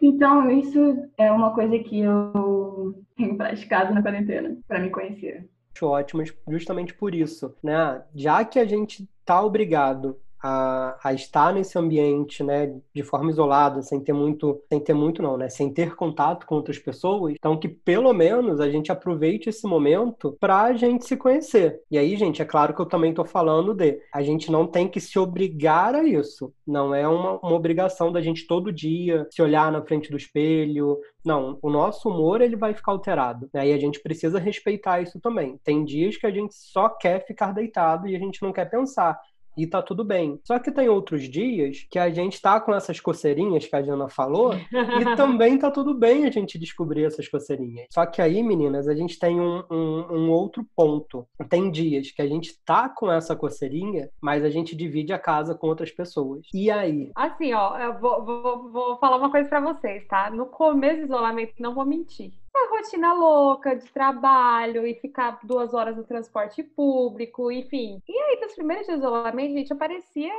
Então, 0.00 0.50
isso 0.50 0.96
é 1.18 1.30
uma 1.30 1.52
coisa 1.54 1.78
que 1.80 2.00
eu 2.00 2.94
tenho 3.14 3.36
praticado 3.36 3.92
na 3.92 4.00
quarentena, 4.00 4.56
para 4.66 4.80
me 4.80 4.88
conhecer. 4.88 5.46
Ótimo, 5.84 6.22
justamente 6.48 6.94
por 6.94 7.14
isso, 7.14 7.54
né? 7.62 8.04
Já 8.14 8.44
que 8.44 8.58
a 8.58 8.64
gente 8.64 9.08
tá 9.24 9.42
obrigado 9.42 10.20
a, 10.42 10.98
a, 11.02 11.12
estar 11.12 11.52
nesse 11.52 11.78
ambiente, 11.78 12.42
né, 12.42 12.74
de 12.94 13.02
forma 13.02 13.30
isolada, 13.30 13.82
sem 13.82 14.00
ter 14.00 14.12
muito, 14.12 14.60
sem 14.68 14.80
ter 14.80 14.94
muito 14.94 15.22
não, 15.22 15.36
né, 15.36 15.48
sem 15.48 15.72
ter 15.72 15.94
contato 15.94 16.46
com 16.46 16.54
outras 16.54 16.78
pessoas. 16.78 17.34
Então 17.36 17.56
que 17.56 17.68
pelo 17.68 18.12
menos 18.12 18.60
a 18.60 18.70
gente 18.70 18.92
aproveite 18.92 19.48
esse 19.48 19.66
momento 19.66 20.36
para 20.40 20.62
a 20.62 20.72
gente 20.72 21.06
se 21.06 21.16
conhecer. 21.16 21.80
E 21.90 21.98
aí, 21.98 22.16
gente, 22.16 22.42
é 22.42 22.44
claro 22.44 22.74
que 22.74 22.80
eu 22.80 22.86
também 22.86 23.10
estou 23.10 23.24
falando 23.24 23.74
de, 23.74 24.00
a 24.12 24.22
gente 24.22 24.50
não 24.50 24.66
tem 24.66 24.88
que 24.88 25.00
se 25.00 25.18
obrigar 25.18 25.94
a 25.94 26.04
isso. 26.04 26.52
Não 26.66 26.94
é 26.94 27.06
uma, 27.06 27.38
uma 27.38 27.54
obrigação 27.54 28.12
da 28.12 28.20
gente 28.20 28.46
todo 28.46 28.72
dia 28.72 29.26
se 29.30 29.42
olhar 29.42 29.72
na 29.72 29.82
frente 29.82 30.10
do 30.10 30.16
espelho. 30.16 30.98
Não, 31.24 31.58
o 31.62 31.70
nosso 31.70 32.08
humor 32.08 32.40
ele 32.40 32.56
vai 32.56 32.74
ficar 32.74 32.92
alterado. 32.92 33.48
Né? 33.52 33.68
E 33.68 33.72
a 33.72 33.78
gente 33.78 34.00
precisa 34.00 34.38
respeitar 34.38 35.00
isso 35.00 35.20
também. 35.20 35.58
Tem 35.64 35.84
dias 35.84 36.16
que 36.16 36.26
a 36.26 36.30
gente 36.30 36.54
só 36.54 36.88
quer 36.88 37.26
ficar 37.26 37.52
deitado 37.52 38.06
e 38.06 38.14
a 38.14 38.18
gente 38.18 38.42
não 38.42 38.52
quer 38.52 38.66
pensar 38.66 39.18
e 39.58 39.66
tá 39.66 39.82
tudo 39.82 40.04
bem. 40.04 40.40
Só 40.44 40.58
que 40.58 40.70
tem 40.70 40.88
outros 40.88 41.28
dias 41.28 41.86
que 41.90 41.98
a 41.98 42.08
gente 42.08 42.40
tá 42.40 42.60
com 42.60 42.72
essas 42.72 43.00
coceirinhas 43.00 43.66
que 43.66 43.74
a 43.74 43.82
Diana 43.82 44.08
falou 44.08 44.54
e 44.54 44.60
também 45.16 45.58
tá 45.58 45.70
tudo 45.70 45.92
bem 45.92 46.24
a 46.24 46.30
gente 46.30 46.58
descobrir 46.58 47.04
essas 47.04 47.26
coceirinhas. 47.28 47.88
Só 47.90 48.06
que 48.06 48.22
aí, 48.22 48.42
meninas, 48.42 48.86
a 48.86 48.94
gente 48.94 49.18
tem 49.18 49.40
um, 49.40 49.64
um, 49.70 50.06
um 50.10 50.30
outro 50.30 50.64
ponto. 50.76 51.26
Tem 51.48 51.70
dias 51.70 52.12
que 52.12 52.22
a 52.22 52.26
gente 52.26 52.54
tá 52.64 52.88
com 52.88 53.10
essa 53.10 53.34
coceirinha, 53.34 54.08
mas 54.22 54.44
a 54.44 54.50
gente 54.50 54.76
divide 54.76 55.12
a 55.12 55.18
casa 55.18 55.54
com 55.54 55.66
outras 55.66 55.90
pessoas. 55.90 56.46
E 56.54 56.70
aí? 56.70 57.10
Assim, 57.16 57.52
ó, 57.52 57.76
eu 57.78 57.98
vou, 57.98 58.24
vou, 58.24 58.70
vou 58.70 58.98
falar 58.98 59.16
uma 59.16 59.30
coisa 59.30 59.48
para 59.48 59.60
vocês, 59.60 60.06
tá? 60.06 60.30
No 60.30 60.46
começo 60.46 61.00
do 61.00 61.06
isolamento, 61.06 61.54
não 61.58 61.74
vou 61.74 61.84
mentir 61.84 62.32
rotina 62.68 63.12
louca 63.12 63.74
de 63.74 63.90
trabalho 63.90 64.86
e 64.86 64.94
ficar 64.94 65.38
duas 65.42 65.74
horas 65.74 65.96
no 65.96 66.04
transporte 66.04 66.62
público, 66.62 67.50
enfim. 67.50 68.02
E 68.06 68.18
aí, 68.18 68.40
nos 68.40 68.54
primeiros 68.54 68.86
dias 68.86 68.98
de 68.98 69.04
isolamento, 69.04 69.52
gente, 69.54 69.70
eu 69.70 69.76
parecia 69.76 70.32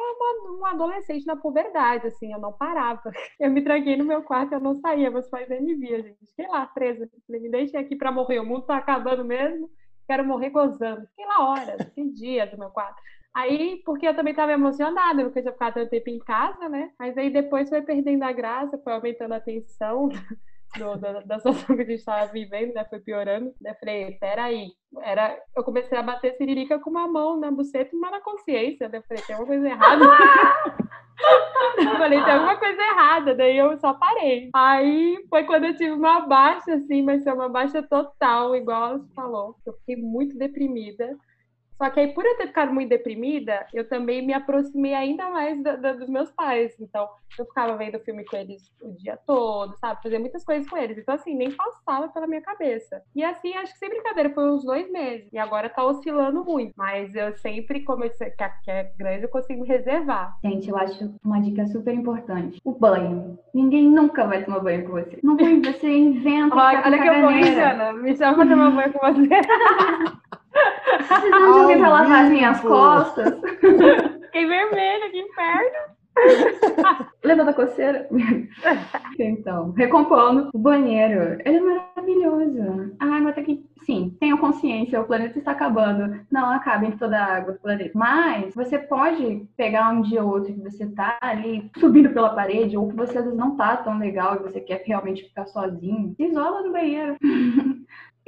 uma, 0.49 0.71
adolescente 0.71 1.25
na 1.25 1.35
puberdade, 1.35 2.07
assim, 2.07 2.31
eu 2.31 2.39
não 2.39 2.53
parava. 2.53 3.01
Eu 3.39 3.49
me 3.49 3.61
tranquei 3.61 3.95
no 3.95 4.05
meu 4.05 4.21
quarto, 4.21 4.53
eu 4.53 4.59
não 4.59 4.75
saía, 4.75 5.09
meus 5.09 5.27
pais 5.29 5.47
nem 5.47 5.61
me 5.61 5.75
viam, 5.75 6.01
gente. 6.01 6.25
Fiquei 6.27 6.47
lá, 6.47 6.65
presa. 6.65 7.09
Me 7.27 7.49
deixem 7.49 7.79
aqui 7.79 7.95
para 7.95 8.11
morrer, 8.11 8.39
o 8.39 8.45
mundo 8.45 8.65
tá 8.65 8.77
acabando 8.77 9.23
mesmo, 9.23 9.69
quero 10.07 10.25
morrer 10.25 10.49
gozando. 10.49 11.07
Fiquei 11.07 11.25
lá 11.25 11.49
horas, 11.49 11.89
que 11.91 12.03
dias 12.11 12.51
no 12.51 12.59
meu 12.59 12.69
quarto. 12.69 13.01
Aí, 13.33 13.81
porque 13.85 14.07
eu 14.07 14.15
também 14.15 14.31
estava 14.31 14.51
emocionada, 14.51 15.23
porque 15.23 15.39
eu 15.39 15.43
tinha 15.43 15.53
ficado 15.53 15.75
tanto 15.75 15.89
tempo 15.89 16.09
em 16.09 16.19
casa, 16.19 16.67
né? 16.67 16.91
Mas 16.99 17.17
aí 17.17 17.29
depois 17.29 17.69
foi 17.69 17.81
perdendo 17.81 18.23
a 18.23 18.31
graça, 18.31 18.77
foi 18.79 18.93
aumentando 18.93 19.33
a 19.33 19.39
tensão 19.39 20.09
do, 20.77 20.95
da, 20.97 21.21
da 21.21 21.37
situação 21.37 21.75
que 21.75 21.81
a 21.81 21.85
gente 21.85 21.99
estava 21.99 22.31
vivendo, 22.31 22.73
né? 22.73 22.85
Foi 22.85 22.99
piorando. 22.99 23.53
Eu 23.63 23.75
falei, 23.75 24.11
peraí. 24.19 24.71
Era, 25.01 25.37
eu 25.55 25.63
comecei 25.63 25.97
a 25.97 26.03
bater 26.03 26.35
siririca 26.35 26.79
com 26.79 26.89
uma 26.89 27.07
mão 27.07 27.39
na 27.39 27.51
buceta 27.51 27.95
uma 27.95 28.11
na 28.11 28.21
consciência. 28.21 28.89
Eu 28.91 29.03
falei, 29.03 29.23
tem 29.23 29.35
alguma 29.35 29.47
coisa 29.47 29.67
errada. 29.67 30.05
eu 31.77 31.97
falei, 31.97 32.23
tem 32.23 32.33
alguma 32.33 32.57
coisa 32.57 32.81
errada. 32.81 33.35
Daí 33.35 33.57
eu 33.57 33.77
só 33.79 33.93
parei. 33.93 34.49
Aí 34.55 35.25
foi 35.29 35.43
quando 35.43 35.65
eu 35.65 35.75
tive 35.75 35.91
uma 35.91 36.21
baixa, 36.21 36.73
assim, 36.73 37.01
mas 37.01 37.23
foi 37.23 37.33
uma 37.33 37.49
baixa 37.49 37.81
total, 37.83 38.55
igual 38.55 38.91
ela 38.91 39.05
falou. 39.15 39.55
Eu 39.65 39.73
fiquei 39.73 39.95
muito 39.95 40.37
deprimida. 40.37 41.17
Só 41.81 41.89
que 41.89 42.01
aí, 42.01 42.13
por 42.13 42.25
eu 42.25 42.35
ter 42.35 42.47
ficado 42.47 42.73
muito 42.73 42.89
deprimida, 42.89 43.65
eu 43.73 43.87
também 43.87 44.21
me 44.21 44.33
aproximei 44.33 44.93
ainda 44.93 45.29
mais 45.29 45.63
da, 45.63 45.77
da, 45.77 45.93
dos 45.93 46.09
meus 46.09 46.29
pais. 46.31 46.75
Então, 46.77 47.07
eu 47.37 47.45
ficava 47.45 47.77
vendo 47.77 47.97
filme 48.01 48.25
com 48.25 48.35
eles 48.35 48.69
o 48.81 48.91
dia 48.91 49.17
todo, 49.25 49.77
sabe? 49.77 50.03
Fazia 50.03 50.19
muitas 50.19 50.43
coisas 50.43 50.69
com 50.69 50.75
eles. 50.75 50.97
Então, 50.97 51.15
assim, 51.15 51.33
nem 51.33 51.49
passava 51.51 52.09
pela 52.09 52.27
minha 52.27 52.41
cabeça. 52.41 53.01
E 53.15 53.23
assim, 53.23 53.53
acho 53.53 53.71
que 53.71 53.79
sem 53.79 53.89
brincadeira, 53.89 54.29
foi 54.31 54.51
uns 54.51 54.65
dois 54.65 54.91
meses. 54.91 55.31
E 55.31 55.37
agora 55.37 55.69
tá 55.69 55.85
oscilando 55.85 56.43
muito. 56.43 56.73
Mas 56.75 57.15
eu 57.15 57.33
sempre, 57.37 57.81
como 57.85 58.03
eu 58.03 58.11
sei 58.11 58.31
que 58.31 58.71
é 58.71 58.91
grande, 58.97 59.23
eu 59.23 59.29
consigo 59.29 59.63
reservar. 59.63 60.35
Gente, 60.43 60.69
eu 60.69 60.77
acho 60.77 61.15
uma 61.23 61.39
dica 61.39 61.65
super 61.67 61.93
importante. 61.93 62.59
O 62.65 62.73
banho. 62.73 63.39
Ninguém 63.53 63.89
nunca 63.89 64.27
vai 64.27 64.43
tomar 64.43 64.59
banho 64.59 64.83
com 64.85 64.91
você. 64.91 65.17
Não 65.23 65.37
tem, 65.37 65.61
você 65.61 65.87
inventa. 65.87 66.53
olha, 66.55 66.81
olha 66.85 67.01
que 67.01 67.07
eu 67.07 67.21
vou, 67.21 67.31
Luciana. 67.31 67.93
Me 67.93 68.17
chama 68.17 68.35
pra 68.35 68.47
tomar 68.47 68.71
banho 68.71 68.93
com 68.93 68.99
você. 68.99 69.29
Precisando 71.09 71.53
de 71.53 71.59
alguém 71.59 71.79
pra 71.79 71.89
lavar 71.89 72.25
as 72.25 72.29
minhas 72.29 72.61
costas. 72.61 73.33
Fiquei 74.21 74.45
vermelha, 74.45 75.09
que 75.09 75.19
inferno. 75.19 75.99
Lembra 77.23 77.45
da 77.45 77.53
coceira? 77.53 78.07
então, 79.17 79.71
recompondo, 79.71 80.49
o 80.53 80.57
banheiro, 80.57 81.39
ele 81.45 81.57
é 81.57 81.61
maravilhoso. 81.61 82.95
A 82.99 83.05
água 83.05 83.31
tá 83.31 83.41
aqui, 83.41 83.65
sim, 83.85 84.15
tenha 84.19 84.37
consciência, 84.37 84.99
o 84.99 85.05
planeta 85.05 85.37
está 85.37 85.51
acabando. 85.51 86.19
Não 86.31 86.51
acabe 86.51 86.91
toda 86.97 87.17
a 87.17 87.37
água 87.37 87.53
do 87.53 87.59
planeta. 87.59 87.91
Mas 87.95 88.53
você 88.53 88.77
pode 88.77 89.47
pegar 89.55 89.89
um 89.89 90.01
dia 90.01 90.23
ou 90.23 90.31
outro 90.31 90.53
que 90.53 90.61
você 90.61 90.85
tá 90.87 91.17
ali 91.21 91.69
subindo 91.77 92.09
pela 92.09 92.35
parede, 92.35 92.77
ou 92.77 92.89
que 92.89 92.95
você 92.95 93.17
às 93.17 93.23
vezes 93.23 93.39
não 93.39 93.55
tá 93.55 93.77
tão 93.77 93.97
legal 93.97 94.35
e 94.35 94.43
você 94.43 94.59
quer 94.59 94.83
realmente 94.85 95.23
ficar 95.23 95.45
sozinho. 95.47 96.13
Se 96.15 96.23
isola 96.23 96.63
no 96.63 96.71
banheiro. 96.71 97.15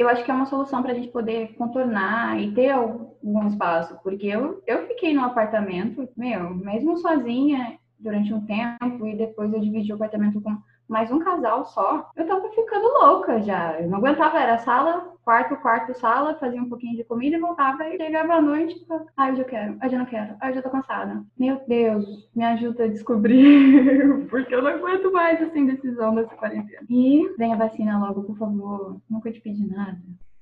eu 0.01 0.09
acho 0.09 0.23
que 0.23 0.31
é 0.31 0.33
uma 0.33 0.45
solução 0.45 0.81
para 0.81 0.91
a 0.91 0.95
gente 0.95 1.09
poder 1.09 1.55
contornar 1.55 2.39
e 2.41 2.53
ter 2.53 2.69
algum 2.69 3.47
espaço, 3.47 3.99
porque 4.03 4.27
eu, 4.27 4.61
eu 4.65 4.87
fiquei 4.87 5.13
no 5.13 5.23
apartamento, 5.23 6.07
meu, 6.17 6.55
mesmo 6.55 6.97
sozinha 6.97 7.77
durante 7.99 8.33
um 8.33 8.45
tempo 8.45 9.07
e 9.07 9.15
depois 9.15 9.53
eu 9.53 9.59
dividi 9.59 9.91
o 9.91 9.95
apartamento 9.95 10.41
com 10.41 10.57
mais 10.91 11.09
um 11.09 11.19
casal 11.19 11.63
só, 11.63 12.11
eu 12.17 12.27
tava 12.27 12.49
ficando 12.49 12.85
louca 12.99 13.41
já. 13.41 13.79
Eu 13.79 13.89
não 13.89 13.99
aguentava, 13.99 14.37
era 14.37 14.57
sala, 14.57 15.15
quarto, 15.23 15.55
quarto, 15.55 15.97
sala, 15.97 16.35
fazia 16.35 16.61
um 16.61 16.67
pouquinho 16.67 16.97
de 16.97 17.05
comida 17.05 17.37
e 17.37 17.39
voltava 17.39 17.87
e 17.87 17.95
chegava 17.95 18.33
à 18.33 18.41
noite, 18.41 18.77
tipo, 18.77 19.07
ai, 19.15 19.31
hoje 19.31 19.41
eu 19.41 19.45
quero, 19.45 19.77
hoje 19.81 19.95
eu 19.95 19.99
não 19.99 20.05
quero, 20.05 20.35
hoje 20.43 20.57
eu 20.57 20.63
tô 20.63 20.69
cansada. 20.69 21.23
Meu 21.39 21.61
Deus, 21.65 22.29
me 22.35 22.43
ajuda 22.43 22.83
a 22.83 22.87
descobrir, 22.87 24.27
porque 24.29 24.53
eu 24.53 24.61
não 24.61 24.71
aguento 24.71 25.11
mais 25.13 25.41
essa 25.41 25.57
indecisão 25.57 26.13
dessa 26.13 26.35
quarentena. 26.35 26.85
E 26.89 27.33
vem 27.37 27.53
a 27.53 27.57
vacina 27.57 27.97
logo, 27.97 28.23
por 28.23 28.37
favor, 28.37 28.97
nunca 29.09 29.31
te 29.31 29.39
pedi 29.39 29.65
nada. 29.65 29.97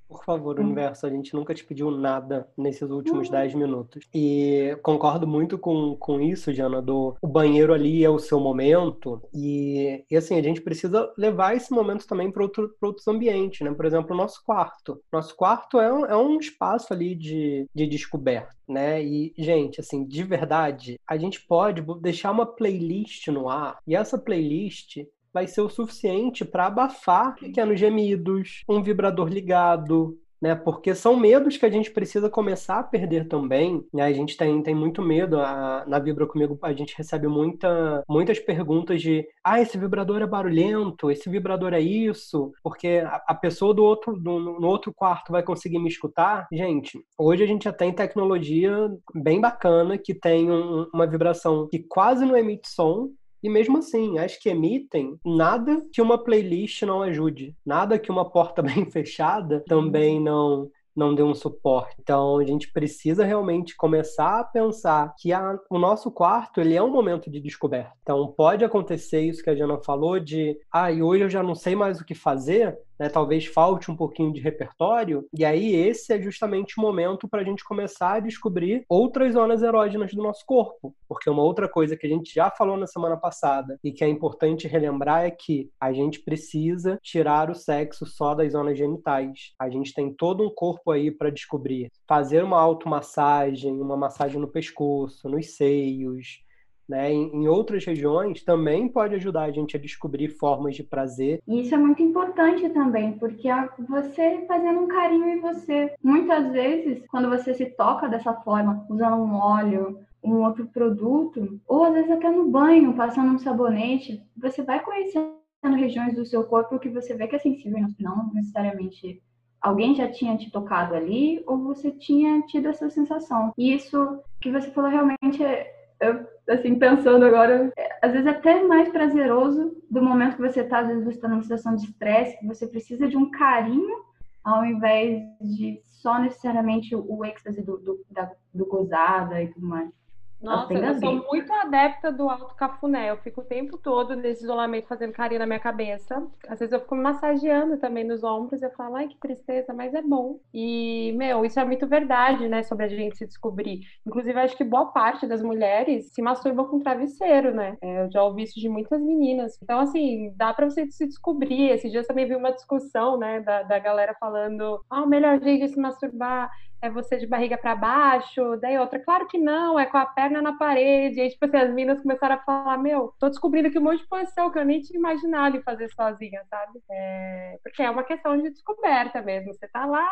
Por 0.09 0.25
favor, 0.25 0.59
hum. 0.59 0.63
universo, 0.63 1.05
a 1.05 1.09
gente 1.09 1.35
nunca 1.35 1.53
te 1.53 1.63
pediu 1.63 1.91
nada 1.91 2.47
nesses 2.57 2.89
últimos 2.89 3.29
10 3.29 3.53
hum. 3.53 3.59
minutos. 3.59 4.03
E 4.13 4.75
concordo 4.81 5.27
muito 5.27 5.57
com, 5.59 5.95
com 5.95 6.19
isso, 6.19 6.51
Jana, 6.51 6.81
do 6.81 7.15
o 7.21 7.27
banheiro 7.27 7.73
ali 7.73 8.03
é 8.03 8.09
o 8.09 8.17
seu 8.17 8.39
momento. 8.39 9.21
E, 9.31 10.03
e 10.09 10.17
assim, 10.17 10.37
a 10.37 10.41
gente 10.41 10.61
precisa 10.61 11.13
levar 11.15 11.55
esse 11.55 11.71
momento 11.71 12.07
também 12.07 12.31
para 12.31 12.41
outro, 12.41 12.75
outros 12.81 13.07
ambientes, 13.07 13.61
né? 13.61 13.71
Por 13.71 13.85
exemplo, 13.85 14.15
o 14.15 14.17
nosso 14.17 14.43
quarto. 14.43 14.99
Nosso 15.13 15.35
quarto 15.35 15.79
é 15.79 15.93
um, 15.93 16.05
é 16.07 16.17
um 16.17 16.39
espaço 16.39 16.91
ali 16.91 17.13
de, 17.13 17.67
de 17.73 17.85
descoberta, 17.85 18.55
né? 18.67 19.03
E, 19.03 19.31
gente, 19.37 19.79
assim, 19.79 20.03
de 20.03 20.23
verdade, 20.23 20.99
a 21.07 21.17
gente 21.17 21.45
pode 21.45 21.83
deixar 22.01 22.31
uma 22.31 22.47
playlist 22.47 23.27
no 23.27 23.47
ar. 23.47 23.77
E 23.85 23.95
essa 23.95 24.17
playlist 24.17 24.97
vai 25.33 25.47
ser 25.47 25.61
o 25.61 25.69
suficiente 25.69 26.43
para 26.43 26.67
abafar 26.67 27.35
pequenos 27.35 27.79
gemidos, 27.79 28.63
um 28.67 28.81
vibrador 28.81 29.27
ligado, 29.27 30.17
né? 30.41 30.55
Porque 30.55 30.95
são 30.95 31.17
medos 31.17 31.57
que 31.57 31.65
a 31.65 31.69
gente 31.69 31.91
precisa 31.91 32.29
começar 32.29 32.79
a 32.79 32.83
perder 32.83 33.27
também. 33.27 33.83
Né? 33.93 34.03
A 34.03 34.13
gente 34.13 34.37
tem, 34.37 34.61
tem 34.63 34.73
muito 34.73 35.01
medo. 35.01 35.39
A, 35.39 35.83
na 35.87 35.99
Vibra 35.99 36.25
Comigo 36.25 36.57
a 36.61 36.73
gente 36.73 36.95
recebe 36.97 37.27
muita, 37.27 38.03
muitas 38.07 38.39
perguntas 38.39 39.01
de 39.01 39.27
ah, 39.43 39.61
esse 39.61 39.77
vibrador 39.77 40.21
é 40.21 40.27
barulhento, 40.27 41.11
esse 41.11 41.29
vibrador 41.29 41.73
é 41.73 41.81
isso, 41.81 42.51
porque 42.63 43.03
a, 43.05 43.21
a 43.27 43.35
pessoa 43.35 43.73
do 43.73 43.83
outro, 43.83 44.15
do, 44.15 44.39
no 44.39 44.67
outro 44.67 44.93
quarto 44.93 45.31
vai 45.31 45.43
conseguir 45.43 45.79
me 45.79 45.89
escutar. 45.89 46.47
Gente, 46.51 46.99
hoje 47.17 47.43
a 47.43 47.47
gente 47.47 47.63
já 47.63 47.73
tem 47.73 47.91
tecnologia 47.91 48.89
bem 49.13 49.41
bacana 49.41 49.97
que 49.97 50.13
tem 50.13 50.49
um, 50.49 50.87
uma 50.93 51.07
vibração 51.07 51.67
que 51.67 51.79
quase 51.79 52.25
não 52.25 52.37
emite 52.37 52.69
som, 52.69 53.09
e 53.41 53.49
mesmo 53.49 53.77
assim, 53.77 54.17
as 54.17 54.37
que 54.37 54.49
emitem, 54.49 55.17
nada 55.25 55.85
que 55.91 56.01
uma 56.01 56.17
playlist 56.17 56.81
não 56.83 57.01
ajude, 57.01 57.55
nada 57.65 57.99
que 57.99 58.11
uma 58.11 58.29
porta 58.29 58.61
bem 58.63 58.89
fechada 58.89 59.63
também 59.67 60.19
não 60.19 60.69
não 60.95 61.15
dê 61.15 61.23
um 61.23 61.33
suporte. 61.33 61.95
Então 61.99 62.37
a 62.37 62.45
gente 62.45 62.71
precisa 62.73 63.23
realmente 63.23 63.75
começar 63.75 64.41
a 64.41 64.43
pensar 64.43 65.13
que 65.17 65.31
a, 65.31 65.57
o 65.69 65.79
nosso 65.79 66.11
quarto 66.11 66.59
ele 66.59 66.75
é 66.75 66.83
um 66.83 66.91
momento 66.91 67.31
de 67.31 67.39
descoberta. 67.39 67.93
Então 68.01 68.27
pode 68.35 68.65
acontecer 68.65 69.21
isso 69.21 69.41
que 69.41 69.49
a 69.49 69.55
Jana 69.55 69.77
falou 69.77 70.19
de, 70.19 70.57
ah, 70.71 70.91
e 70.91 71.01
hoje 71.01 71.23
eu 71.23 71.29
já 71.29 71.41
não 71.41 71.55
sei 71.55 71.73
mais 71.75 72.01
o 72.01 72.05
que 72.05 72.13
fazer, 72.13 72.77
né? 72.99 73.09
Talvez 73.09 73.45
falte 73.45 73.89
um 73.89 73.95
pouquinho 73.95 74.33
de 74.33 74.41
repertório, 74.41 75.25
e 75.33 75.45
aí 75.45 75.73
esse 75.75 76.13
é 76.13 76.21
justamente 76.21 76.77
o 76.77 76.81
momento 76.81 77.27
para 77.27 77.41
a 77.41 77.43
gente 77.43 77.63
começar 77.63 78.13
a 78.13 78.19
descobrir 78.19 78.83
outras 78.89 79.33
zonas 79.33 79.63
erógenas 79.63 80.13
do 80.13 80.21
nosso 80.21 80.45
corpo. 80.45 80.93
Porque 81.07 81.29
uma 81.29 81.43
outra 81.43 81.67
coisa 81.67 81.95
que 81.95 82.05
a 82.05 82.09
gente 82.09 82.33
já 82.33 82.51
falou 82.51 82.77
na 82.77 82.87
semana 82.87 83.17
passada 83.17 83.79
e 83.83 83.91
que 83.91 84.03
é 84.03 84.07
importante 84.07 84.67
relembrar 84.67 85.25
é 85.25 85.31
que 85.31 85.69
a 85.79 85.93
gente 85.93 86.19
precisa 86.19 86.99
tirar 87.01 87.49
o 87.49 87.55
sexo 87.55 88.05
só 88.05 88.35
das 88.35 88.51
zonas 88.51 88.77
genitais. 88.77 89.53
A 89.59 89.69
gente 89.69 89.93
tem 89.93 90.13
todo 90.13 90.43
um 90.43 90.53
corpo 90.53 90.91
aí 90.91 91.11
para 91.11 91.29
descobrir. 91.29 91.91
Fazer 92.07 92.43
uma 92.43 92.59
automassagem, 92.59 93.79
uma 93.79 93.95
massagem 93.95 94.39
no 94.39 94.47
pescoço, 94.47 95.29
nos 95.29 95.55
seios, 95.55 96.41
né, 96.89 97.13
em, 97.13 97.43
em, 97.43 97.47
outras 97.47 97.85
regiões 97.85 98.43
também 98.43 98.87
pode 98.89 99.13
ajudar 99.13 99.43
a 99.43 99.51
gente 99.51 99.77
a 99.77 99.79
descobrir 99.79 100.29
formas 100.29 100.75
de 100.75 100.83
prazer. 100.83 101.39
E 101.47 101.61
isso 101.61 101.75
é 101.75 101.77
muito 101.77 102.01
importante 102.01 102.67
também, 102.69 103.13
porque 103.13 103.47
você 103.87 104.43
fazendo 104.47 104.79
um 104.79 104.87
carinho 104.87 105.27
em 105.29 105.39
você. 105.39 105.93
Muitas 106.03 106.51
vezes, 106.51 107.05
quando 107.07 107.29
você 107.29 107.53
se 107.53 107.67
toca 107.67 108.09
dessa 108.09 108.33
forma, 108.33 108.85
usando 108.89 109.17
um 109.17 109.35
óleo, 109.35 109.99
um 110.23 110.43
outro 110.43 110.65
produto, 110.65 111.59
ou 111.67 111.83
às 111.83 111.93
vezes 111.93 112.11
até 112.11 112.29
no 112.29 112.49
banho, 112.49 112.93
passando 112.93 113.33
um 113.33 113.39
sabonete, 113.39 114.21
você 114.35 114.63
vai 114.63 114.79
conhecendo 114.83 115.37
regiões 115.77 116.15
do 116.15 116.25
seu 116.25 116.43
corpo 116.43 116.79
que 116.79 116.89
você 116.89 117.13
vê 117.13 117.27
que 117.27 117.35
é 117.35 117.39
sensível, 117.39 117.85
não 117.99 118.33
necessariamente 118.33 119.21
alguém 119.61 119.93
já 119.93 120.09
tinha 120.09 120.37
te 120.37 120.49
tocado 120.49 120.95
ali 120.95 121.43
ou 121.45 121.57
você 121.57 121.91
tinha 121.91 122.41
tido 122.43 122.69
essa 122.69 122.89
sensação. 122.89 123.51
E 123.57 123.73
isso 123.73 124.21
que 124.41 124.51
você 124.51 124.71
falou 124.71 124.89
realmente 124.89 125.43
é 125.43 125.79
eu, 126.01 126.25
assim, 126.49 126.77
pensando 126.77 127.25
agora, 127.25 127.71
é, 127.77 127.89
às 128.01 128.11
vezes 128.11 128.27
é 128.27 128.31
até 128.31 128.63
mais 128.63 128.89
prazeroso 128.89 129.77
do 129.89 130.01
momento 130.01 130.35
que 130.35 130.41
você 130.41 130.61
está, 130.61 130.79
às 130.79 130.87
vezes 130.87 131.03
você 131.03 131.15
está 131.15 131.27
numa 131.27 131.43
situação 131.43 131.75
de 131.75 131.85
estresse, 131.85 132.39
que 132.39 132.47
você 132.47 132.67
precisa 132.67 133.07
de 133.07 133.15
um 133.15 133.29
carinho, 133.31 134.03
ao 134.43 134.65
invés 134.65 135.21
de 135.39 135.81
só 135.85 136.19
necessariamente 136.19 136.95
o 136.95 137.25
êxtase 137.25 137.61
do, 137.61 137.77
do, 137.77 138.05
da, 138.09 138.31
do 138.53 138.65
gozada 138.65 139.41
e 139.41 139.47
tudo 139.49 139.67
mais. 139.67 139.98
Nossa, 140.41 140.73
eu 140.73 140.93
sou 140.95 141.15
muito 141.27 141.51
adepta 141.51 142.11
do 142.11 142.29
alto 142.29 142.55
cafuné. 142.55 143.09
Eu 143.09 143.17
fico 143.17 143.41
o 143.41 143.45
tempo 143.45 143.77
todo 143.77 144.15
nesse 144.15 144.43
isolamento 144.43 144.87
fazendo 144.87 145.11
carinho 145.11 145.39
na 145.39 145.45
minha 145.45 145.59
cabeça. 145.59 146.25
Às 146.47 146.59
vezes 146.59 146.71
eu 146.71 146.79
fico 146.79 146.95
me 146.95 147.01
massageando 147.01 147.77
também 147.77 148.05
nos 148.05 148.23
ombros. 148.23 148.61
Eu 148.61 148.71
falo, 148.71 148.95
ai, 148.95 149.09
que 149.09 149.17
tristeza, 149.17 149.73
mas 149.73 149.93
é 149.93 150.01
bom. 150.01 150.39
E, 150.53 151.11
meu, 151.17 151.43
isso 151.43 151.59
é 151.59 151.65
muito 151.65 151.85
verdade, 151.87 152.47
né? 152.47 152.63
Sobre 152.63 152.85
a 152.85 152.87
gente 152.87 153.17
se 153.17 153.27
descobrir. 153.27 153.81
Inclusive, 154.07 154.39
acho 154.39 154.55
que 154.55 154.63
boa 154.63 154.85
parte 154.93 155.27
das 155.27 155.41
mulheres 155.41 156.13
se 156.13 156.21
masturbam 156.21 156.67
com 156.67 156.79
travesseiro, 156.79 157.53
né? 157.53 157.77
É, 157.81 158.03
eu 158.05 158.11
já 158.11 158.23
ouvi 158.23 158.43
isso 158.43 158.59
de 158.59 158.69
muitas 158.69 159.01
meninas. 159.01 159.59
Então, 159.61 159.79
assim, 159.79 160.31
dá 160.37 160.53
pra 160.53 160.69
você 160.69 160.89
se 160.89 161.05
descobrir. 161.05 161.71
Esses 161.71 161.91
dias 161.91 162.07
também 162.07 162.25
vi 162.25 162.35
uma 162.35 162.53
discussão, 162.53 163.17
né? 163.17 163.41
Da, 163.41 163.63
da 163.63 163.77
galera 163.77 164.15
falando, 164.17 164.81
ah, 164.89 165.03
o 165.03 165.07
melhor 165.07 165.37
jeito 165.41 165.65
de 165.65 165.73
se 165.73 165.79
masturbar 165.79 166.49
é 166.81 166.89
você 166.89 167.17
de 167.17 167.27
barriga 167.27 167.57
para 167.57 167.75
baixo, 167.75 168.57
daí 168.57 168.77
outra, 168.77 168.99
claro 168.99 169.27
que 169.27 169.37
não, 169.37 169.77
é 169.77 169.85
com 169.85 169.97
a 169.97 170.05
perna 170.05 170.41
na 170.41 170.57
parede. 170.57 171.17
E 171.19 171.21
aí, 171.21 171.29
tipo 171.29 171.45
assim, 171.45 171.57
as 171.57 171.69
meninas 171.69 172.01
começaram 172.01 172.35
a 172.35 172.39
falar, 172.39 172.77
meu, 172.77 173.13
tô 173.19 173.29
descobrindo 173.29 173.67
aqui 173.67 173.77
um 173.77 173.83
monte 173.83 173.99
de 174.01 174.07
posição 174.07 174.49
que 174.49 174.57
eu 174.57 174.65
nem 174.65 174.81
tinha 174.81 174.97
imaginado 174.97 175.61
fazer 175.63 175.89
sozinha, 175.89 176.41
sabe? 176.49 176.81
É... 176.89 177.59
Porque 177.63 177.83
é 177.83 177.89
uma 177.89 178.03
questão 178.03 178.37
de 178.37 178.49
descoberta 178.49 179.21
mesmo. 179.21 179.53
Você 179.53 179.67
tá 179.67 179.85
lá. 179.85 180.09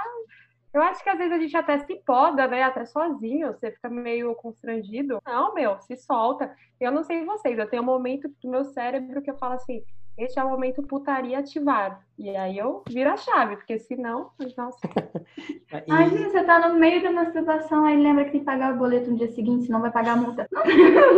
Eu 0.74 0.82
acho 0.82 1.02
que 1.02 1.10
às 1.10 1.18
vezes 1.18 1.34
a 1.34 1.40
gente 1.40 1.56
até 1.58 1.80
se 1.80 1.96
poda, 2.06 2.48
né? 2.48 2.64
Até 2.64 2.86
sozinho, 2.86 3.48
você 3.54 3.72
fica 3.72 3.90
meio 3.90 4.36
constrangido. 4.36 5.20
Não, 5.26 5.54
meu, 5.54 5.80
se 5.82 5.96
solta. 5.96 6.54
Eu 6.80 6.92
não 6.92 7.04
sei 7.04 7.24
vocês, 7.26 7.58
eu 7.58 7.70
tenho 7.70 7.82
um 7.82 7.86
momento 7.86 8.28
do 8.44 8.50
meu 8.50 8.66
cérebro 8.66 9.22
que 9.22 9.32
eu 9.32 9.38
falo 9.38 9.54
assim, 9.54 9.82
este 10.18 10.40
é 10.40 10.44
o 10.44 10.50
momento 10.50 10.82
putaria 10.82 11.38
ativado. 11.38 11.98
E 12.18 12.36
aí 12.36 12.58
eu 12.58 12.82
viro 12.90 13.12
a 13.12 13.18
chave, 13.18 13.58
porque 13.58 13.78
senão, 13.78 14.32
nossa. 14.58 14.80
e... 15.38 15.84
Imagina, 15.88 16.30
você 16.30 16.44
tá 16.44 16.68
no 16.68 16.80
meio 16.80 17.04
da 17.04 17.12
masturbação, 17.12 17.86
aí 17.86 18.02
lembra 18.02 18.26
que 18.26 18.32
tem 18.32 18.40
que 18.40 18.46
pagar 18.46 18.74
o 18.74 18.78
boleto 18.78 19.12
no 19.12 19.18
dia 19.18 19.32
seguinte, 19.32 19.66
senão 19.66 19.80
vai 19.80 19.92
pagar 19.92 20.14
a 20.14 20.16
multa. 20.16 20.48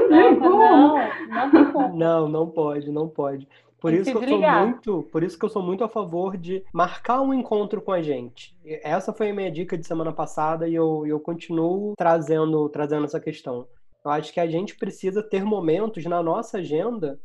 Não, 0.09 0.31
não, 0.35 0.95
não, 1.29 1.95
não, 1.95 2.27
não 2.27 2.49
pode, 2.49 2.91
não 2.91 3.07
pode. 3.07 3.47
Por 3.79 3.93
isso, 3.93 4.11
que 4.11 4.17
eu 4.17 4.27
sou 4.27 4.41
muito, 4.41 5.03
por 5.09 5.23
isso 5.23 5.39
que 5.39 5.45
eu 5.45 5.49
sou 5.49 5.63
muito 5.63 5.83
a 5.85 5.87
favor 5.87 6.35
de 6.35 6.65
marcar 6.73 7.21
um 7.21 7.33
encontro 7.33 7.81
com 7.81 7.93
a 7.93 8.01
gente. 8.01 8.53
Essa 8.65 9.13
foi 9.13 9.29
a 9.29 9.33
minha 9.33 9.49
dica 9.49 9.77
de 9.77 9.87
semana 9.87 10.11
passada 10.11 10.67
e 10.67 10.75
eu, 10.75 11.07
eu 11.07 11.17
continuo 11.17 11.93
trazendo, 11.97 12.67
trazendo 12.67 13.05
essa 13.05 13.21
questão. 13.21 13.65
Eu 14.03 14.11
acho 14.11 14.33
que 14.33 14.39
a 14.41 14.47
gente 14.47 14.75
precisa 14.75 15.23
ter 15.23 15.45
momentos 15.45 16.03
na 16.05 16.21
nossa 16.21 16.57
agenda 16.57 17.17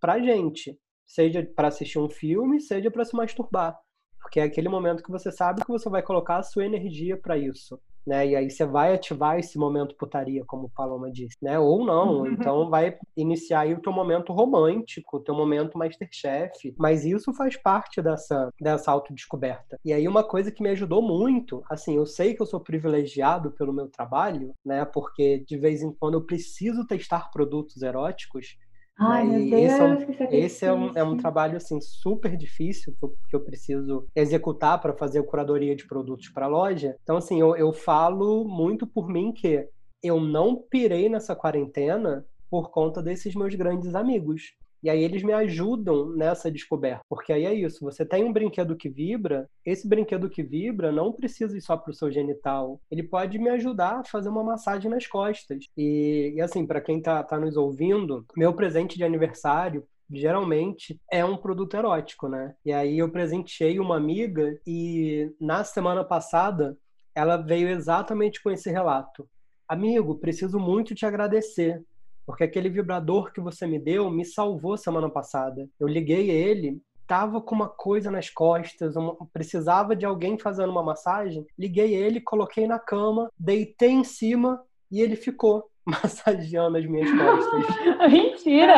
pra 0.00 0.18
gente 0.18 0.76
seja 1.06 1.42
para 1.54 1.68
assistir 1.68 1.98
um 1.98 2.08
filme, 2.08 2.60
seja 2.60 2.90
para 2.90 3.04
se 3.04 3.14
masturbar. 3.14 3.78
Porque 4.20 4.40
é 4.40 4.44
aquele 4.44 4.68
momento 4.68 5.02
que 5.02 5.10
você 5.10 5.30
sabe 5.30 5.62
que 5.62 5.70
você 5.70 5.88
vai 5.88 6.02
colocar 6.02 6.38
a 6.38 6.42
sua 6.42 6.64
energia 6.64 7.16
para 7.16 7.36
isso. 7.36 7.78
Né? 8.06 8.28
E 8.28 8.36
aí 8.36 8.50
você 8.50 8.66
vai 8.66 8.94
ativar 8.94 9.38
esse 9.38 9.58
momento 9.58 9.96
putaria, 9.96 10.44
como 10.46 10.66
o 10.66 10.70
Paloma 10.70 11.10
disse, 11.10 11.36
né? 11.42 11.58
Ou 11.58 11.84
não, 11.84 12.26
então 12.28 12.68
vai 12.68 12.98
iniciar 13.16 13.60
aí 13.60 13.72
o 13.72 13.80
teu 13.80 13.92
momento 13.92 14.32
romântico, 14.32 15.16
o 15.16 15.20
teu 15.20 15.34
momento 15.34 15.78
Masterchef, 15.78 16.74
mas 16.78 17.04
isso 17.04 17.32
faz 17.32 17.56
parte 17.56 18.02
dessa, 18.02 18.50
dessa 18.60 18.90
autodescoberta. 18.90 19.78
E 19.84 19.92
aí 19.92 20.06
uma 20.06 20.22
coisa 20.22 20.50
que 20.50 20.62
me 20.62 20.68
ajudou 20.70 21.00
muito, 21.00 21.62
assim, 21.70 21.96
eu 21.96 22.04
sei 22.04 22.34
que 22.34 22.42
eu 22.42 22.46
sou 22.46 22.60
privilegiado 22.60 23.52
pelo 23.52 23.72
meu 23.72 23.88
trabalho, 23.88 24.52
né? 24.64 24.84
Porque 24.84 25.42
de 25.46 25.56
vez 25.56 25.82
em 25.82 25.92
quando 25.92 26.14
eu 26.14 26.26
preciso 26.26 26.86
testar 26.86 27.30
produtos 27.30 27.82
eróticos, 27.82 28.58
Ai, 28.96 29.24
meu 29.24 29.50
Deus, 29.50 29.72
esse, 29.72 29.80
é 29.80 29.84
um, 29.84 29.94
é, 29.94 30.36
esse 30.38 30.64
é, 30.66 30.72
um, 30.72 30.92
é 30.94 31.02
um 31.02 31.16
trabalho 31.16 31.56
assim 31.56 31.80
super 31.80 32.36
difícil 32.36 32.94
que 32.96 33.04
eu, 33.04 33.14
que 33.28 33.36
eu 33.36 33.40
preciso 33.40 34.06
executar 34.14 34.80
para 34.80 34.96
fazer 34.96 35.18
a 35.18 35.22
curadoria 35.24 35.74
de 35.74 35.86
produtos 35.86 36.28
para 36.28 36.46
a 36.46 36.48
loja. 36.48 36.96
Então, 37.02 37.16
assim, 37.16 37.40
eu, 37.40 37.56
eu 37.56 37.72
falo 37.72 38.44
muito 38.44 38.86
por 38.86 39.08
mim 39.08 39.32
que 39.32 39.68
eu 40.02 40.20
não 40.20 40.56
pirei 40.56 41.08
nessa 41.08 41.34
quarentena 41.34 42.24
por 42.48 42.70
conta 42.70 43.02
desses 43.02 43.34
meus 43.34 43.54
grandes 43.56 43.96
amigos. 43.96 44.54
E 44.84 44.90
aí 44.90 45.02
eles 45.02 45.22
me 45.22 45.32
ajudam 45.32 46.10
nessa 46.10 46.50
descoberta. 46.50 47.00
Porque 47.08 47.32
aí 47.32 47.46
é 47.46 47.54
isso, 47.54 47.82
você 47.82 48.04
tem 48.04 48.22
um 48.22 48.32
brinquedo 48.32 48.76
que 48.76 48.90
vibra, 48.90 49.48
esse 49.64 49.88
brinquedo 49.88 50.28
que 50.28 50.42
vibra 50.42 50.92
não 50.92 51.10
precisa 51.10 51.56
ir 51.56 51.62
só 51.62 51.74
para 51.74 51.90
o 51.90 51.94
seu 51.94 52.12
genital. 52.12 52.78
Ele 52.90 53.02
pode 53.02 53.38
me 53.38 53.48
ajudar 53.48 54.00
a 54.00 54.04
fazer 54.04 54.28
uma 54.28 54.44
massagem 54.44 54.90
nas 54.90 55.06
costas. 55.06 55.64
E, 55.74 56.34
e 56.36 56.40
assim, 56.42 56.66
para 56.66 56.82
quem 56.82 56.98
está 56.98 57.22
tá 57.22 57.40
nos 57.40 57.56
ouvindo, 57.56 58.26
meu 58.36 58.52
presente 58.52 58.98
de 58.98 59.04
aniversário 59.04 59.84
geralmente 60.10 61.00
é 61.10 61.24
um 61.24 61.38
produto 61.38 61.74
erótico, 61.74 62.28
né? 62.28 62.54
E 62.62 62.70
aí 62.70 62.98
eu 62.98 63.10
presenteei 63.10 63.80
uma 63.80 63.96
amiga 63.96 64.60
e 64.66 65.32
na 65.40 65.64
semana 65.64 66.04
passada 66.04 66.76
ela 67.14 67.38
veio 67.38 67.68
exatamente 67.68 68.42
com 68.42 68.50
esse 68.50 68.70
relato. 68.70 69.26
Amigo, 69.66 70.18
preciso 70.18 70.58
muito 70.58 70.94
te 70.94 71.06
agradecer 71.06 71.82
porque 72.26 72.44
aquele 72.44 72.68
vibrador 72.68 73.32
que 73.32 73.40
você 73.40 73.66
me 73.66 73.78
deu 73.78 74.10
me 74.10 74.24
salvou 74.24 74.76
semana 74.76 75.10
passada. 75.10 75.68
Eu 75.78 75.86
liguei 75.86 76.30
ele, 76.30 76.80
tava 77.06 77.40
com 77.40 77.54
uma 77.54 77.68
coisa 77.68 78.10
nas 78.10 78.30
costas, 78.30 78.96
uma, 78.96 79.16
precisava 79.32 79.94
de 79.94 80.06
alguém 80.06 80.38
fazendo 80.38 80.70
uma 80.70 80.82
massagem. 80.82 81.46
Liguei 81.58 81.94
ele, 81.94 82.20
coloquei 82.20 82.66
na 82.66 82.78
cama, 82.78 83.30
deitei 83.38 83.90
em 83.90 84.04
cima 84.04 84.62
e 84.90 85.00
ele 85.00 85.16
ficou 85.16 85.70
massageando 85.86 86.78
as 86.78 86.86
minhas 86.86 87.10
costas. 87.10 87.76
Mentira! 88.10 88.74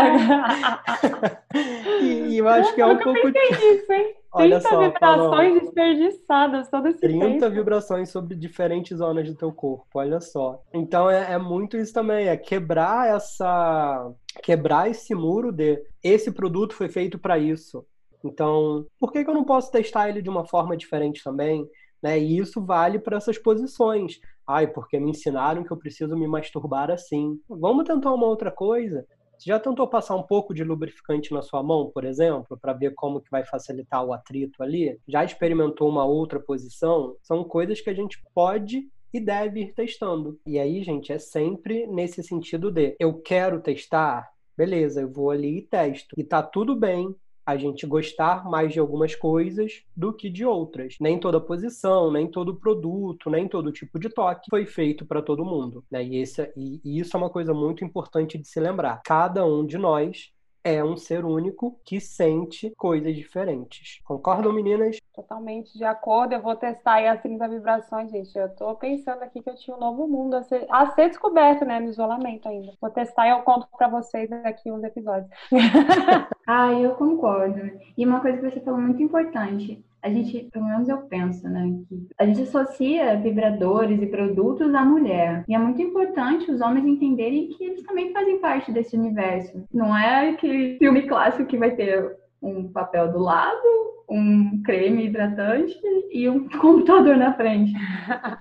e, 2.03 2.07
e, 2.07 2.39
eu 2.39 2.49
acho 2.49 2.75
que 2.75 2.81
é 2.81 2.87
um 2.87 2.99
pouco. 2.99 3.29
Isso, 3.29 3.93
hein? 3.93 4.15
Olha 4.33 4.61
30 4.61 4.69
só, 4.69 4.81
vibrações 4.81 5.31
Paulo, 5.31 5.61
desperdiçadas 5.61 6.69
todo 6.69 6.89
esse 6.89 7.01
30 7.01 7.25
tempo. 7.27 7.51
vibrações 7.51 8.11
sobre 8.11 8.35
diferentes 8.35 8.99
zonas 8.99 9.27
do 9.27 9.35
teu 9.35 9.51
corpo, 9.51 9.87
olha 9.95 10.21
só. 10.21 10.63
Então 10.75 11.09
é, 11.09 11.33
é 11.33 11.39
muito 11.39 11.79
isso 11.79 11.95
também, 11.95 12.29
é 12.29 12.37
quebrar 12.37 13.09
essa. 13.09 14.13
quebrar 14.43 14.91
esse 14.91 15.15
muro 15.15 15.51
de 15.51 15.83
esse 16.03 16.31
produto 16.31 16.75
foi 16.75 16.91
feito 16.91 17.19
para 17.19 17.39
isso. 17.39 17.87
Então, 18.23 18.85
por 19.01 19.11
que, 19.11 19.25
que 19.25 19.31
eu 19.31 19.35
não 19.35 19.45
posso 19.45 19.71
testar 19.71 20.11
ele 20.11 20.21
de 20.21 20.29
uma 20.29 20.45
forma 20.45 20.77
diferente 20.77 21.25
também? 21.25 21.67
Né? 22.03 22.19
E 22.19 22.39
isso 22.39 22.63
vale 22.63 22.99
para 22.99 23.17
essas 23.17 23.39
posições. 23.39 24.21
Ai, 24.47 24.67
porque 24.67 24.99
me 25.01 25.11
ensinaram 25.11 25.65
que 25.65 25.73
eu 25.73 25.77
preciso 25.77 26.17
me 26.17 26.27
masturbar 26.27 26.91
assim. 26.91 27.41
Vamos 27.49 27.85
tentar 27.85 28.13
uma 28.13 28.27
outra 28.27 28.51
coisa. 28.51 29.07
Você 29.39 29.51
já 29.51 29.61
tentou 29.61 29.87
passar 29.87 30.17
um 30.17 30.23
pouco 30.23 30.55
de 30.55 30.65
lubrificante 30.65 31.33
na 31.33 31.43
sua 31.43 31.63
mão, 31.63 31.91
por 31.93 32.05
exemplo, 32.05 32.57
para 32.57 32.73
ver 32.73 32.95
como 32.95 33.21
que 33.21 33.31
vai 33.31 33.45
facilitar 33.45 34.05
o 34.05 34.13
atrito 34.13 34.63
ali? 34.63 34.99
Já 35.07 35.25
experimentou 35.25 35.89
uma 35.89 36.05
outra 36.05 36.41
posição? 36.41 37.17
São 37.23 37.45
coisas 37.45 37.81
que 37.81 37.91
a 37.91 37.95
gente 37.95 38.19
pode 38.35 38.89
e 39.13 39.21
deve 39.21 39.61
ir 39.61 39.75
testando. 39.75 40.39
E 40.47 40.59
aí, 40.59 40.83
gente, 40.83 41.13
é 41.13 41.19
sempre 41.19 41.87
nesse 41.87 42.23
sentido 42.23 42.71
de 42.71 42.97
eu 42.99 43.21
quero 43.21 43.61
testar, 43.61 44.29
beleza, 44.57 45.03
eu 45.03 45.13
vou 45.13 45.31
ali 45.31 45.59
e 45.59 45.63
testo. 45.63 46.15
E 46.17 46.25
tá 46.25 46.43
tudo 46.43 46.75
bem 46.75 47.15
a 47.47 47.57
gente 47.57 47.87
gostar 47.87 48.45
mais 48.45 48.73
de 48.73 48.81
algumas 48.81 49.15
coisas 49.15 49.85
do 49.97 50.13
que 50.13 50.29
de 50.29 50.45
outras. 50.45 50.97
Nem 51.01 51.19
toda 51.19 51.41
posição, 51.41 52.11
nem 52.11 52.27
todo 52.27 52.57
produto, 52.57 53.31
nem 53.31 53.47
todo 53.49 53.71
tipo 53.71 54.01
de 54.01 54.09
toque 54.09 54.51
foi 54.51 54.67
feito 54.67 55.07
para 55.07 55.23
todo 55.23 55.45
mundo. 55.45 55.85
Né? 55.89 56.05
E, 56.05 56.17
esse, 56.17 56.53
e, 56.57 56.81
e 56.85 56.99
isso 56.99 57.17
é 57.17 57.19
uma 57.19 57.31
coisa 57.31 57.55
muito 57.55 57.85
importante 57.85 58.37
de 58.37 58.49
se 58.49 58.59
lembrar. 58.59 59.01
Cada 59.05 59.47
um 59.47 59.65
de 59.65 59.79
nós 59.79 60.33
é 60.67 60.83
um 60.83 60.97
ser 60.97 61.25
único 61.25 61.79
que 61.85 62.01
sente 62.01 62.73
coisas 62.77 63.15
diferentes. 63.15 64.01
Concordam, 64.03 64.53
meninas? 64.53 64.99
Totalmente 65.15 65.79
de 65.79 65.85
acordo. 65.85 66.35
Eu 66.35 66.43
vou 66.43 66.57
testar 66.57 66.95
aí 66.95 67.07
as 67.07 67.23
30 67.23 67.49
vibrações, 67.49 68.11
gente. 68.11 68.37
Eu 68.37 68.49
tô 68.57 68.75
pensando 68.75 69.23
aqui 69.23 69.41
que 69.41 69.49
eu 69.49 69.55
tinha 69.55 69.77
um 69.77 69.79
novo 69.81 70.09
mundo 70.09 70.35
a 70.35 70.43
ser, 70.43 70.67
a 70.69 70.91
ser 70.91 71.09
descoberto, 71.09 71.65
né, 71.65 71.79
no 71.79 71.89
isolamento 71.89 72.49
ainda. 72.49 72.73
Vou 72.81 72.91
testar 72.91 73.29
e 73.29 73.31
eu 73.31 73.43
conto 73.43 73.69
para 73.79 73.87
vocês 73.87 74.29
aqui 74.45 74.73
uns 74.73 74.83
episódios. 74.83 75.31
ah, 76.49 76.73
eu 76.73 76.97
concordo. 76.97 77.71
E 77.97 78.05
uma 78.05 78.19
coisa 78.19 78.39
que 78.39 78.51
você 78.51 78.61
falou 78.61 78.81
muito 78.81 79.01
importante 79.01 79.85
a 80.07 80.11
gente, 80.11 80.49
pelo 80.53 80.67
menos 80.67 80.89
eu 80.89 80.99
penso, 80.99 81.49
né, 81.49 81.69
que 81.89 82.07
a 82.17 82.25
gente 82.25 82.43
associa 82.43 83.21
vibradores 83.21 84.01
e 84.01 84.07
produtos 84.07 84.73
à 84.73 84.85
mulher. 84.85 85.45
E 85.49 85.55
é 85.55 85.59
muito 85.59 85.83
importante 85.83 86.51
os 86.51 86.61
homens 86.61 86.87
entenderem 86.87 87.49
que 87.49 87.65
eles 87.65 87.83
também 87.83 88.13
fazem 88.13 88.39
parte 88.39 88.71
desse 88.71 88.97
universo. 88.97 89.65
Não 89.75 89.97
é 89.97 90.31
aquele 90.31 90.79
filme 90.79 91.03
clássico 91.03 91.47
que 91.47 91.59
vai 91.59 91.73
ter 91.73 92.17
um 92.41 92.69
papel 92.69 93.11
do 93.13 93.19
lado, 93.19 93.67
um 94.09 94.63
creme 94.63 95.07
hidratante 95.07 95.77
e 96.13 96.29
um 96.29 96.49
computador 96.61 97.17
na 97.17 97.35
frente. 97.35 97.73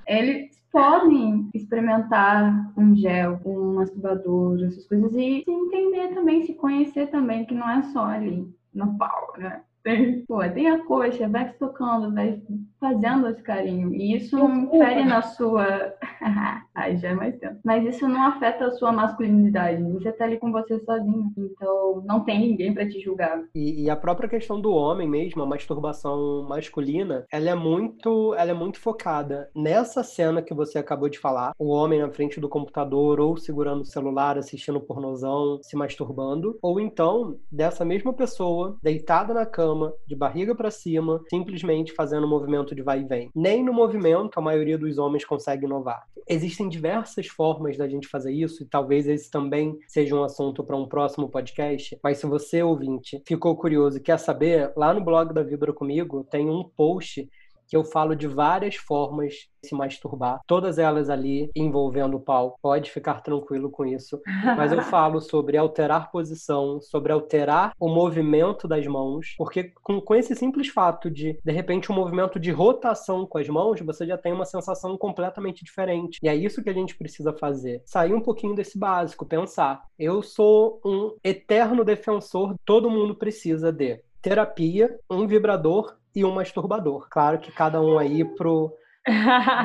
Eles 0.07 0.63
podem 0.71 1.49
experimentar 1.51 2.73
um 2.77 2.95
gel, 2.95 3.39
um 3.43 3.73
masturbador, 3.75 4.63
essas 4.65 4.85
coisas 4.85 5.11
e 5.13 5.41
se 5.43 5.51
entender 5.51 6.09
também, 6.13 6.43
se 6.43 6.53
conhecer 6.53 7.07
também, 7.07 7.45
que 7.45 7.55
não 7.55 7.67
é 7.67 7.81
só 7.81 8.05
ali 8.05 8.47
no 8.71 8.95
pau, 8.97 9.33
né? 9.39 9.61
Tem, 9.85 10.25
pô, 10.25 10.39
tem 10.53 10.67
a 10.69 10.83
coxa, 10.85 11.29
vai 11.29 11.47
se 11.53 11.57
tocando, 11.59 12.13
vai 12.13 12.41
fazendo 12.85 13.27
esse 13.29 13.41
carinho. 13.41 13.93
E 13.93 14.15
isso 14.15 14.37
não 14.37 14.63
interfere 14.63 15.03
na 15.03 15.21
sua. 15.21 15.93
Ai, 16.73 16.97
já 16.97 17.09
é 17.09 17.13
mais 17.13 17.37
tempo. 17.37 17.59
Mas 17.63 17.85
isso 17.85 18.07
não 18.07 18.27
afeta 18.27 18.65
a 18.65 18.71
sua 18.71 18.91
masculinidade. 18.91 19.83
Você 19.93 20.11
tá 20.11 20.25
ali 20.25 20.37
com 20.37 20.51
você 20.51 20.79
sozinho. 20.79 21.31
Então 21.37 22.03
não 22.05 22.23
tem 22.23 22.39
ninguém 22.39 22.73
para 22.73 22.87
te 22.87 22.99
julgar. 23.01 23.43
E, 23.53 23.83
e, 23.83 23.89
a 23.89 23.95
própria 23.95 24.29
questão 24.29 24.59
do 24.59 24.71
homem 24.71 25.07
mesmo, 25.07 25.43
a 25.43 25.45
masturbação 25.45 26.45
masculina, 26.47 27.25
ela 27.31 27.49
é 27.49 27.55
muito, 27.55 28.33
ela 28.35 28.51
é 28.51 28.53
muito 28.53 28.79
focada 28.79 29.49
nessa 29.55 30.03
cena 30.03 30.41
que 30.41 30.53
você 30.53 30.77
acabou 30.77 31.09
de 31.09 31.19
falar. 31.19 31.53
O 31.57 31.69
homem 31.69 31.99
na 31.99 32.09
frente 32.09 32.39
do 32.39 32.49
computador 32.49 33.19
ou 33.19 33.37
segurando 33.37 33.81
o 33.81 33.85
celular, 33.85 34.37
assistindo 34.37 34.79
pornozão, 34.79 35.59
se 35.61 35.75
masturbando. 35.75 36.57
Ou 36.61 36.79
então, 36.79 37.37
dessa 37.51 37.85
mesma 37.85 38.13
pessoa, 38.13 38.77
deitada 38.81 39.33
na 39.33 39.45
cama 39.45 39.65
cama, 39.65 39.93
de 40.05 40.15
barriga 40.15 40.53
para 40.53 40.69
cima, 40.69 41.21
simplesmente 41.29 41.93
fazendo 41.93 42.25
um 42.25 42.29
movimento 42.29 42.74
de 42.75 42.83
vai 42.83 43.01
e 43.01 43.05
vem. 43.05 43.31
Nem 43.33 43.63
no 43.63 43.73
movimento 43.73 44.37
a 44.37 44.41
maioria 44.41 44.77
dos 44.77 44.97
homens 44.97 45.25
consegue 45.25 45.65
inovar. 45.65 46.05
Existem 46.27 46.67
diversas 46.67 47.27
formas 47.27 47.77
da 47.77 47.87
gente 47.87 48.07
fazer 48.07 48.33
isso, 48.33 48.63
e 48.63 48.65
talvez 48.65 49.07
esse 49.07 49.29
também 49.29 49.77
seja 49.87 50.15
um 50.15 50.23
assunto 50.23 50.63
para 50.63 50.75
um 50.75 50.87
próximo 50.87 51.29
podcast. 51.29 51.97
Mas 52.03 52.17
se 52.17 52.25
você, 52.25 52.61
ouvinte, 52.61 53.21
ficou 53.25 53.55
curioso 53.55 53.97
e 53.97 54.01
quer 54.01 54.17
saber, 54.17 54.73
lá 54.75 54.93
no 54.93 55.03
blog 55.03 55.33
da 55.33 55.43
Vibra 55.43 55.71
Comigo 55.71 56.23
tem 56.23 56.49
um 56.49 56.63
post 56.63 57.29
que 57.67 57.75
eu 57.75 57.83
falo 57.83 58.15
de 58.15 58.27
várias 58.27 58.75
formas 58.75 59.33
de 59.61 59.69
se 59.69 59.75
masturbar, 59.75 60.39
todas 60.45 60.77
elas 60.77 61.09
ali 61.09 61.49
envolvendo 61.55 62.17
o 62.17 62.19
pau. 62.19 62.57
Pode 62.61 62.91
ficar 62.91 63.21
tranquilo 63.21 63.69
com 63.69 63.85
isso. 63.85 64.21
Mas 64.55 64.71
eu 64.71 64.81
falo 64.83 65.19
sobre 65.19 65.57
alterar 65.57 66.11
posição, 66.11 66.79
sobre 66.81 67.11
alterar 67.11 67.73
o 67.79 67.89
movimento 67.89 68.67
das 68.67 68.85
mãos, 68.85 69.33
porque 69.37 69.71
com, 69.83 69.99
com 69.99 70.15
esse 70.15 70.35
simples 70.35 70.67
fato 70.69 71.09
de, 71.09 71.39
de 71.43 71.51
repente, 71.51 71.91
um 71.91 71.95
movimento 71.95 72.39
de 72.39 72.51
rotação 72.51 73.25
com 73.25 73.37
as 73.37 73.49
mãos, 73.49 73.79
você 73.81 74.05
já 74.05 74.17
tem 74.17 74.33
uma 74.33 74.45
sensação 74.45 74.97
completamente 74.97 75.63
diferente. 75.63 76.19
E 76.21 76.29
é 76.29 76.35
isso 76.35 76.63
que 76.63 76.69
a 76.69 76.73
gente 76.73 76.95
precisa 76.95 77.33
fazer. 77.33 77.81
Sair 77.85 78.13
um 78.13 78.21
pouquinho 78.21 78.55
desse 78.55 78.77
básico, 78.77 79.25
pensar. 79.25 79.83
Eu 79.97 80.21
sou 80.21 80.79
um 80.85 81.15
eterno 81.23 81.83
defensor, 81.83 82.55
todo 82.63 82.89
mundo 82.89 83.15
precisa 83.15 83.71
de 83.71 84.01
terapia, 84.25 84.99
um 85.07 85.27
vibrador 85.27 85.97
e 86.15 86.25
um 86.25 86.31
masturbador. 86.31 87.07
Claro 87.11 87.37
que 87.37 87.51
cada 87.51 87.79
um 87.79 87.99
aí 87.99 88.25
pro 88.25 88.73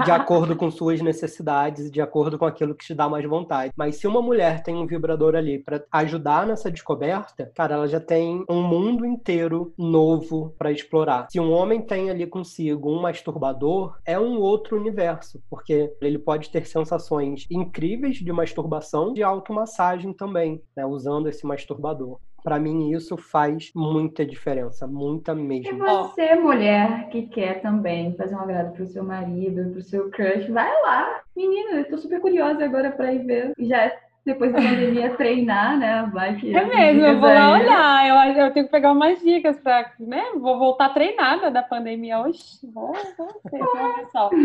de 0.05 0.11
acordo 0.13 0.55
com 0.55 0.71
suas 0.71 1.01
necessidades, 1.01 1.91
de 1.91 2.01
acordo 2.01 2.39
com 2.39 2.45
aquilo 2.45 2.75
que 2.75 2.85
te 2.85 2.95
dá 2.95 3.09
mais 3.09 3.25
vontade. 3.25 3.73
Mas 3.75 3.97
se 3.97 4.07
uma 4.07 4.21
mulher 4.21 4.63
tem 4.63 4.77
um 4.77 4.87
vibrador 4.87 5.35
ali 5.35 5.59
para 5.59 5.83
ajudar 5.93 6.47
nessa 6.47 6.71
descoberta, 6.71 7.51
cara, 7.55 7.75
ela 7.75 7.89
já 7.89 7.99
tem 7.99 8.45
um 8.51 8.63
mundo 8.63 9.07
inteiro 9.07 9.73
novo 9.79 10.55
para 10.59 10.71
explorar. 10.71 11.27
Se 11.31 11.41
um 11.41 11.51
homem 11.53 11.81
tem 11.81 12.11
ali 12.11 12.27
consigo 12.27 12.91
um 12.91 13.01
masturbador, 13.01 13.97
é 14.05 14.21
um 14.21 14.39
outro 14.39 14.77
universo, 14.77 15.43
porque 15.49 15.91
ele 16.03 16.19
pode 16.19 16.51
ter 16.51 16.67
sensações 16.67 17.47
incríveis 17.51 18.17
de 18.17 18.33
masturbação, 18.33 19.15
de 19.15 19.23
automassagem 19.23 20.13
também, 20.13 20.63
né, 20.77 20.85
usando 20.85 21.31
esse 21.31 21.47
masturbador. 21.47 22.19
Para 22.43 22.59
mim, 22.59 22.91
isso 22.91 23.17
faz 23.17 23.71
muita 23.75 24.25
diferença, 24.25 24.87
muita 24.87 25.35
mesmo. 25.35 25.75
E 25.75 25.79
você, 25.79 26.35
mulher, 26.35 27.09
que 27.11 27.27
quer 27.27 27.61
também 27.61 28.15
fazer 28.17 28.35
um 28.35 28.41
agrado 28.41 28.73
pro 28.73 28.87
seu 28.87 29.05
marido, 29.05 29.71
pro 29.71 29.83
seu 29.83 30.11
crush, 30.11 30.49
vai 30.51 30.71
lá. 30.83 31.21
Menina, 31.37 31.79
eu 31.79 31.89
tô 31.89 31.99
super 31.99 32.21
curiosa 32.21 32.65
agora 32.65 32.91
para 32.91 33.13
ir 33.13 33.25
ver. 33.25 33.53
Já 33.59 33.93
depois 34.25 34.53
da 34.53 34.61
pandemia 34.61 35.11
treinar, 35.17 35.79
né? 35.79 36.11
Vai 36.13 36.37
que. 36.37 36.55
É 36.55 36.65
mesmo, 36.65 37.05
eu 37.05 37.21
vou 37.21 37.29
lá 37.29 37.53
olhar. 37.53 38.07
Eu, 38.07 38.45
eu 38.45 38.53
tenho 38.53 38.67
que 38.67 38.73
pegar 38.73 38.93
umas 38.93 39.21
dicas 39.21 39.59
para, 39.59 39.93
né? 39.99 40.23
Vou 40.37 40.59
voltar 40.59 40.91
treinada 40.91 41.51
da 41.51 41.63
pandemia 41.63 42.21
hoje. 42.21 42.43
Vou, 42.73 42.93
vou 43.17 43.41
pessoal. 43.51 44.31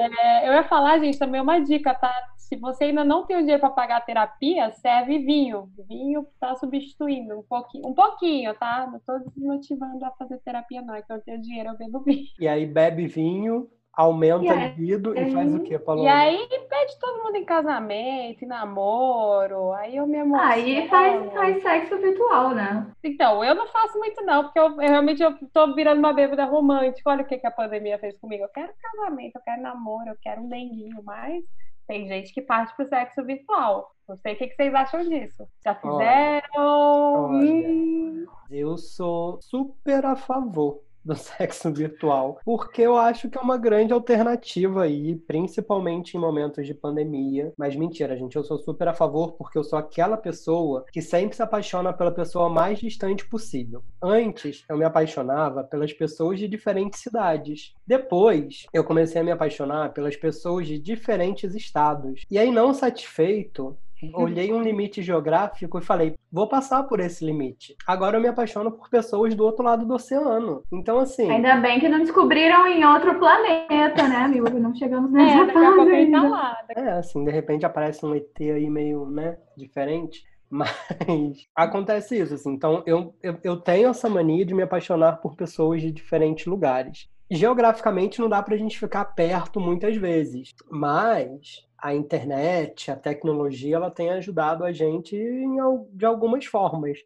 É, 0.00 0.48
eu 0.48 0.52
ia 0.54 0.64
falar, 0.64 0.98
gente, 0.98 1.18
também 1.18 1.40
uma 1.40 1.60
dica, 1.60 1.92
tá? 1.92 2.12
Se 2.50 2.56
você 2.56 2.86
ainda 2.86 3.04
não 3.04 3.24
tem 3.24 3.36
o 3.36 3.40
dinheiro 3.40 3.60
para 3.60 3.70
pagar 3.70 3.98
a 3.98 4.00
terapia, 4.00 4.72
serve 4.72 5.20
vinho. 5.20 5.70
Vinho 5.88 6.26
está 6.34 6.56
substituindo 6.56 7.38
um 7.38 7.44
pouquinho, 7.44 7.86
um 7.86 7.94
pouquinho, 7.94 8.52
tá? 8.54 8.88
Não 8.88 8.96
estou 8.96 9.20
desmotivando 9.20 10.04
a 10.04 10.10
fazer 10.10 10.36
terapia, 10.38 10.82
não. 10.82 10.96
É 10.96 11.00
que 11.00 11.12
eu 11.12 11.22
tenho 11.22 11.40
dinheiro, 11.40 11.68
eu 11.68 11.78
bebo 11.78 12.00
vinho. 12.00 12.26
E 12.40 12.48
aí 12.48 12.66
bebe 12.66 13.06
vinho, 13.06 13.70
aumenta 13.92 14.52
a 14.52 14.66
libido 14.66 15.16
e 15.16 15.30
faz 15.30 15.54
o 15.54 15.62
quê, 15.62 15.78
Paloma? 15.78 16.08
E 16.08 16.08
aí 16.08 16.48
pede 16.68 16.98
todo 16.98 17.22
mundo 17.22 17.36
em 17.36 17.44
casamento, 17.44 18.44
em 18.44 18.48
namoro, 18.48 19.72
aí 19.74 19.96
eu 19.96 20.08
me 20.08 20.18
emociono. 20.18 20.50
Aí 20.50 20.88
faz, 20.88 21.32
faz 21.32 21.62
sexo 21.62 21.98
virtual, 21.98 22.50
né? 22.50 22.90
Então, 23.04 23.44
eu 23.44 23.54
não 23.54 23.68
faço 23.68 23.96
muito 23.96 24.24
não, 24.24 24.42
porque 24.42 24.58
eu, 24.58 24.72
eu 24.72 24.88
realmente 24.88 25.22
eu 25.22 25.36
tô 25.52 25.72
virando 25.72 26.00
uma 26.00 26.12
bêbada 26.12 26.44
romântica. 26.46 27.10
Olha 27.10 27.22
o 27.22 27.26
que, 27.26 27.38
que 27.38 27.46
a 27.46 27.52
pandemia 27.52 27.96
fez 28.00 28.18
comigo. 28.18 28.42
Eu 28.42 28.48
quero 28.48 28.72
casamento, 28.82 29.36
eu 29.36 29.42
quero 29.42 29.62
namoro, 29.62 30.08
eu 30.08 30.16
quero 30.20 30.42
um 30.42 30.48
denguinho, 30.48 31.00
mas 31.04 31.44
tem 31.90 32.06
gente 32.06 32.32
que 32.32 32.40
parte 32.40 32.72
pro 32.76 32.88
sexo 32.88 33.24
virtual. 33.24 33.92
Não 34.08 34.16
sei 34.16 34.34
o 34.34 34.38
que, 34.38 34.46
que 34.46 34.54
vocês 34.54 34.72
acham 34.72 35.08
disso. 35.08 35.44
Já 35.64 35.74
fizeram? 35.74 36.48
Olha, 36.56 37.36
olha, 37.36 37.68
hum... 37.68 38.26
Eu 38.48 38.78
sou 38.78 39.42
super 39.42 40.06
a 40.06 40.14
favor 40.14 40.80
do 41.04 41.14
sexo 41.16 41.72
virtual, 41.72 42.40
porque 42.44 42.82
eu 42.82 42.96
acho 42.96 43.28
que 43.28 43.38
é 43.38 43.40
uma 43.40 43.56
grande 43.56 43.92
alternativa 43.92 44.84
aí, 44.84 45.16
principalmente 45.16 46.16
em 46.16 46.20
momentos 46.20 46.66
de 46.66 46.74
pandemia. 46.74 47.52
Mas 47.56 47.76
mentira, 47.76 48.16
gente, 48.16 48.36
eu 48.36 48.44
sou 48.44 48.58
super 48.58 48.88
a 48.88 48.94
favor 48.94 49.32
porque 49.32 49.58
eu 49.58 49.64
sou 49.64 49.78
aquela 49.78 50.16
pessoa 50.16 50.84
que 50.92 51.02
sempre 51.02 51.36
se 51.36 51.42
apaixona 51.42 51.92
pela 51.92 52.12
pessoa 52.12 52.48
mais 52.48 52.78
distante 52.78 53.26
possível. 53.26 53.82
Antes, 54.02 54.64
eu 54.68 54.76
me 54.76 54.84
apaixonava 54.84 55.64
pelas 55.64 55.92
pessoas 55.92 56.38
de 56.38 56.48
diferentes 56.48 57.00
cidades. 57.00 57.74
Depois, 57.86 58.66
eu 58.72 58.84
comecei 58.84 59.20
a 59.20 59.24
me 59.24 59.30
apaixonar 59.30 59.92
pelas 59.92 60.16
pessoas 60.16 60.66
de 60.66 60.78
diferentes 60.78 61.54
estados. 61.54 62.24
E 62.30 62.38
aí, 62.38 62.50
não 62.50 62.72
satisfeito, 62.74 63.76
olhei 64.14 64.52
um 64.52 64.62
limite 64.62 65.02
geográfico 65.02 65.78
e 65.78 65.82
falei, 65.82 66.14
vou 66.32 66.48
passar 66.48 66.84
por 66.84 67.00
esse 67.00 67.24
limite. 67.24 67.76
Agora 67.86 68.16
eu 68.16 68.20
me 68.20 68.28
apaixono 68.28 68.70
por 68.70 68.88
pessoas 68.88 69.34
do 69.34 69.44
outro 69.44 69.64
lado 69.64 69.84
do 69.84 69.94
oceano. 69.94 70.62
Então, 70.72 70.98
assim. 70.98 71.30
Ainda 71.30 71.56
bem 71.56 71.80
que 71.80 71.88
não 71.88 72.00
descobriram 72.00 72.66
em 72.66 72.84
outro 72.84 73.18
planeta, 73.18 74.08
né, 74.08 74.16
amigo? 74.16 74.48
Não 74.50 74.74
chegamos 74.74 75.10
nessa 75.10 75.50
é, 75.50 75.52
fase. 75.52 75.90
Ainda. 75.90 76.28
Lá. 76.28 76.56
É, 76.76 76.90
assim, 76.92 77.24
de 77.24 77.30
repente 77.30 77.66
aparece 77.66 78.04
um 78.04 78.14
ET 78.14 78.40
aí 78.40 78.68
meio, 78.70 79.06
né, 79.06 79.36
diferente. 79.56 80.24
Mas 80.50 81.48
acontece 81.54 82.18
isso, 82.18 82.34
assim. 82.34 82.52
Então, 82.52 82.82
eu, 82.84 83.14
eu, 83.22 83.38
eu 83.44 83.56
tenho 83.56 83.90
essa 83.90 84.08
mania 84.08 84.44
de 84.44 84.52
me 84.52 84.62
apaixonar 84.62 85.20
por 85.20 85.36
pessoas 85.36 85.80
de 85.80 85.92
diferentes 85.92 86.46
lugares. 86.46 87.08
Geograficamente 87.30 88.20
não 88.20 88.28
dá 88.28 88.42
pra 88.42 88.56
gente 88.56 88.76
ficar 88.76 89.04
perto 89.04 89.60
muitas 89.60 89.96
vezes, 89.96 90.52
mas 90.68 91.64
a 91.82 91.94
internet, 91.94 92.90
a 92.90 92.96
tecnologia, 92.96 93.76
ela 93.76 93.90
tem 93.90 94.10
ajudado 94.10 94.64
a 94.64 94.72
gente 94.72 95.16
em, 95.16 95.56
de 95.92 96.04
algumas 96.04 96.44
formas. 96.44 96.98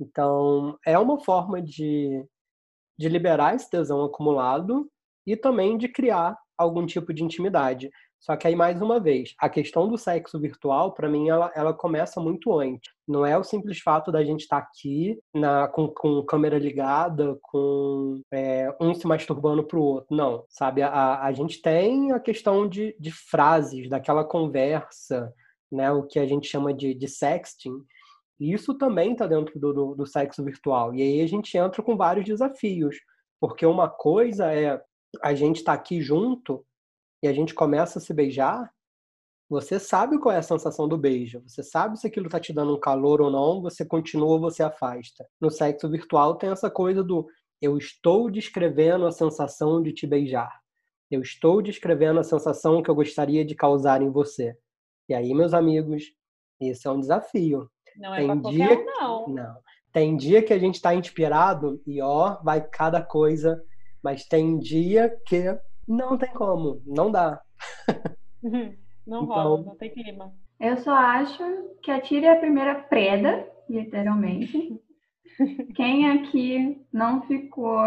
Então, 0.00 0.78
é 0.84 0.98
uma 0.98 1.18
forma 1.18 1.60
de, 1.62 2.24
de 2.98 3.08
liberar 3.08 3.54
esse 3.54 3.70
tesão 3.70 4.04
acumulado 4.04 4.90
e 5.26 5.36
também 5.36 5.78
de 5.78 5.88
criar 5.88 6.36
algum 6.56 6.86
tipo 6.86 7.12
de 7.12 7.22
intimidade. 7.22 7.90
Só 8.18 8.36
que 8.36 8.46
aí, 8.46 8.56
mais 8.56 8.80
uma 8.80 8.98
vez, 8.98 9.34
a 9.38 9.48
questão 9.48 9.88
do 9.88 9.96
sexo 9.96 10.40
virtual, 10.40 10.92
para 10.92 11.08
mim, 11.08 11.28
ela, 11.28 11.52
ela 11.54 11.72
começa 11.72 12.20
muito 12.20 12.58
antes. 12.58 12.92
Não 13.06 13.24
é 13.24 13.38
o 13.38 13.44
simples 13.44 13.78
fato 13.80 14.10
da 14.10 14.24
gente 14.24 14.40
estar 14.40 14.60
tá 14.60 14.66
aqui 14.66 15.18
na, 15.34 15.68
com, 15.68 15.88
com 15.88 16.24
câmera 16.24 16.58
ligada, 16.58 17.38
com 17.42 18.20
é, 18.32 18.74
um 18.80 18.94
se 18.94 19.06
masturbando 19.06 19.64
pro 19.64 19.82
outro. 19.82 20.16
Não, 20.16 20.44
sabe? 20.48 20.82
A, 20.82 21.22
a 21.22 21.32
gente 21.32 21.62
tem 21.62 22.12
a 22.12 22.18
questão 22.18 22.68
de, 22.68 22.96
de 22.98 23.12
frases, 23.12 23.88
daquela 23.88 24.24
conversa, 24.24 25.32
né? 25.70 25.92
O 25.92 26.02
que 26.02 26.18
a 26.18 26.26
gente 26.26 26.48
chama 26.48 26.74
de, 26.74 26.94
de 26.94 27.08
sexting, 27.08 27.84
isso 28.38 28.74
também 28.74 29.12
está 29.12 29.26
dentro 29.26 29.58
do, 29.58 29.72
do, 29.72 29.94
do 29.94 30.06
sexo 30.06 30.44
virtual. 30.44 30.94
E 30.94 31.02
aí 31.02 31.20
a 31.20 31.26
gente 31.26 31.56
entra 31.56 31.82
com 31.82 31.96
vários 31.96 32.24
desafios. 32.24 32.96
Porque 33.40 33.64
uma 33.66 33.88
coisa 33.88 34.52
é 34.52 34.80
a 35.22 35.34
gente 35.34 35.56
estar 35.56 35.74
tá 35.74 35.78
aqui 35.78 36.00
junto 36.00 36.64
e 37.26 37.28
a 37.28 37.32
gente 37.32 37.54
começa 37.54 37.98
a 37.98 38.02
se 38.02 38.14
beijar, 38.14 38.70
você 39.48 39.78
sabe 39.78 40.18
qual 40.18 40.34
é 40.34 40.38
a 40.38 40.42
sensação 40.42 40.88
do 40.88 40.96
beijo, 40.96 41.42
você 41.46 41.62
sabe 41.62 41.98
se 41.98 42.06
aquilo 42.06 42.26
está 42.26 42.40
te 42.40 42.52
dando 42.52 42.74
um 42.74 42.80
calor 42.80 43.20
ou 43.20 43.30
não, 43.30 43.60
você 43.60 43.84
continua 43.84 44.28
ou 44.28 44.40
você 44.40 44.62
afasta. 44.62 45.26
No 45.40 45.50
sexo 45.50 45.88
virtual 45.88 46.36
tem 46.36 46.50
essa 46.50 46.70
coisa 46.70 47.02
do 47.02 47.26
eu 47.60 47.76
estou 47.76 48.30
descrevendo 48.30 49.06
a 49.06 49.12
sensação 49.12 49.82
de 49.82 49.92
te 49.92 50.06
beijar. 50.06 50.60
Eu 51.10 51.20
estou 51.20 51.62
descrevendo 51.62 52.20
a 52.20 52.24
sensação 52.24 52.82
que 52.82 52.90
eu 52.90 52.94
gostaria 52.94 53.44
de 53.44 53.54
causar 53.54 54.02
em 54.02 54.10
você. 54.10 54.56
E 55.08 55.14
aí, 55.14 55.32
meus 55.32 55.54
amigos, 55.54 56.04
esse 56.60 56.86
é 56.86 56.90
um 56.90 57.00
desafio. 57.00 57.70
Não 57.96 58.14
é 58.14 58.18
tem 58.18 58.40
dia 58.40 58.78
um, 58.78 58.84
não. 58.84 59.28
não. 59.28 59.56
Tem 59.92 60.16
dia 60.16 60.42
que 60.42 60.52
a 60.52 60.58
gente 60.58 60.74
está 60.74 60.94
inspirado 60.94 61.80
e 61.86 62.02
ó, 62.02 62.36
vai 62.42 62.60
cada 62.60 63.00
coisa, 63.00 63.62
mas 64.02 64.26
tem 64.26 64.58
dia 64.58 65.16
que 65.26 65.58
não 65.86 66.18
tem 66.18 66.30
como, 66.30 66.82
não 66.86 67.10
dá. 67.10 67.40
não 68.42 69.22
então, 69.22 69.24
rola, 69.24 69.62
não 69.64 69.76
tem 69.76 69.92
clima. 69.92 70.32
Eu 70.58 70.76
só 70.78 70.94
acho 70.94 71.42
que 71.82 71.90
a 71.90 72.00
Tira 72.00 72.26
é 72.26 72.32
a 72.32 72.40
primeira 72.40 72.74
preda, 72.74 73.46
literalmente. 73.68 74.80
Quem 75.74 76.10
aqui 76.10 76.80
não 76.92 77.22
ficou 77.22 77.82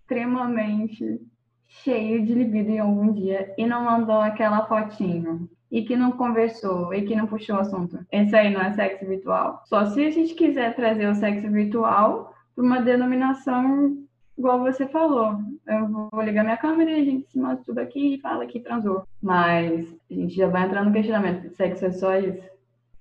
extremamente 0.00 1.20
cheio 1.66 2.24
de 2.24 2.34
libido 2.34 2.70
em 2.70 2.78
algum 2.78 3.12
dia 3.12 3.52
e 3.58 3.66
não 3.66 3.84
mandou 3.84 4.20
aquela 4.20 4.66
fotinho? 4.66 5.48
E 5.70 5.82
que 5.82 5.96
não 5.96 6.12
conversou 6.12 6.94
e 6.94 7.02
que 7.02 7.16
não 7.16 7.26
puxou 7.26 7.56
o 7.56 7.60
assunto. 7.60 7.98
Esse 8.12 8.36
aí 8.36 8.52
não 8.52 8.60
é 8.60 8.72
sexo 8.74 9.04
virtual. 9.06 9.60
Só 9.66 9.86
se 9.86 10.06
a 10.06 10.10
gente 10.10 10.34
quiser 10.34 10.76
trazer 10.76 11.08
o 11.08 11.16
sexo 11.16 11.50
virtual 11.50 12.32
para 12.54 12.64
uma 12.64 12.80
denominação 12.80 14.03
igual 14.36 14.60
você 14.60 14.86
falou. 14.86 15.38
Eu 15.66 15.88
vou 15.88 16.22
ligar 16.22 16.44
minha 16.44 16.56
câmera 16.56 16.90
e 16.90 17.00
a 17.00 17.04
gente 17.04 17.30
se 17.30 17.38
mostra 17.38 17.64
tudo 17.64 17.78
aqui 17.78 18.14
e 18.14 18.20
fala 18.20 18.46
que 18.46 18.60
transou. 18.60 19.06
Mas 19.22 19.94
a 20.10 20.14
gente 20.14 20.34
já 20.34 20.48
vai 20.48 20.64
entrar 20.64 20.84
no 20.84 20.92
questionamento: 20.92 21.54
sexo 21.54 21.86
é 21.86 21.90
só 21.92 22.16
isso? 22.16 22.48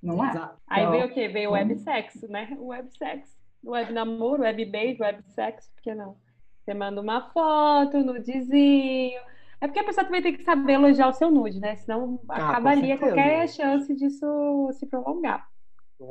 Não 0.01 0.23
é. 0.23 0.29
Exato. 0.29 0.57
Aí 0.67 0.81
então, 0.81 0.91
veio 0.91 1.05
o 1.05 1.13
quê? 1.13 1.27
Veio 1.27 1.49
o 1.49 1.53
websexo, 1.53 2.27
né? 2.27 2.57
O 2.59 2.67
websexo. 2.67 3.33
Web 3.65 3.93
namoro, 3.93 4.41
web 4.41 4.65
beijo, 4.65 5.03
web 5.03 5.23
sexo, 5.23 5.71
por 5.73 5.81
que 5.81 5.95
não? 5.95 6.17
Você 6.63 6.73
manda 6.73 6.99
uma 6.99 7.29
foto, 7.31 7.97
nudezinho. 7.99 9.19
É 9.61 9.67
porque 9.67 9.79
a 9.79 9.83
pessoa 9.85 10.03
também 10.03 10.21
tem 10.21 10.33
que 10.35 10.43
saber 10.43 10.73
elogiar 10.73 11.07
o 11.07 11.13
seu 11.13 11.31
nude, 11.31 11.59
né? 11.59 11.77
Senão 11.77 12.19
ah, 12.27 12.49
acabaria 12.49 12.97
qualquer 12.97 13.47
chance 13.47 13.95
disso 13.95 14.69
se 14.73 14.85
prolongar. 14.85 15.47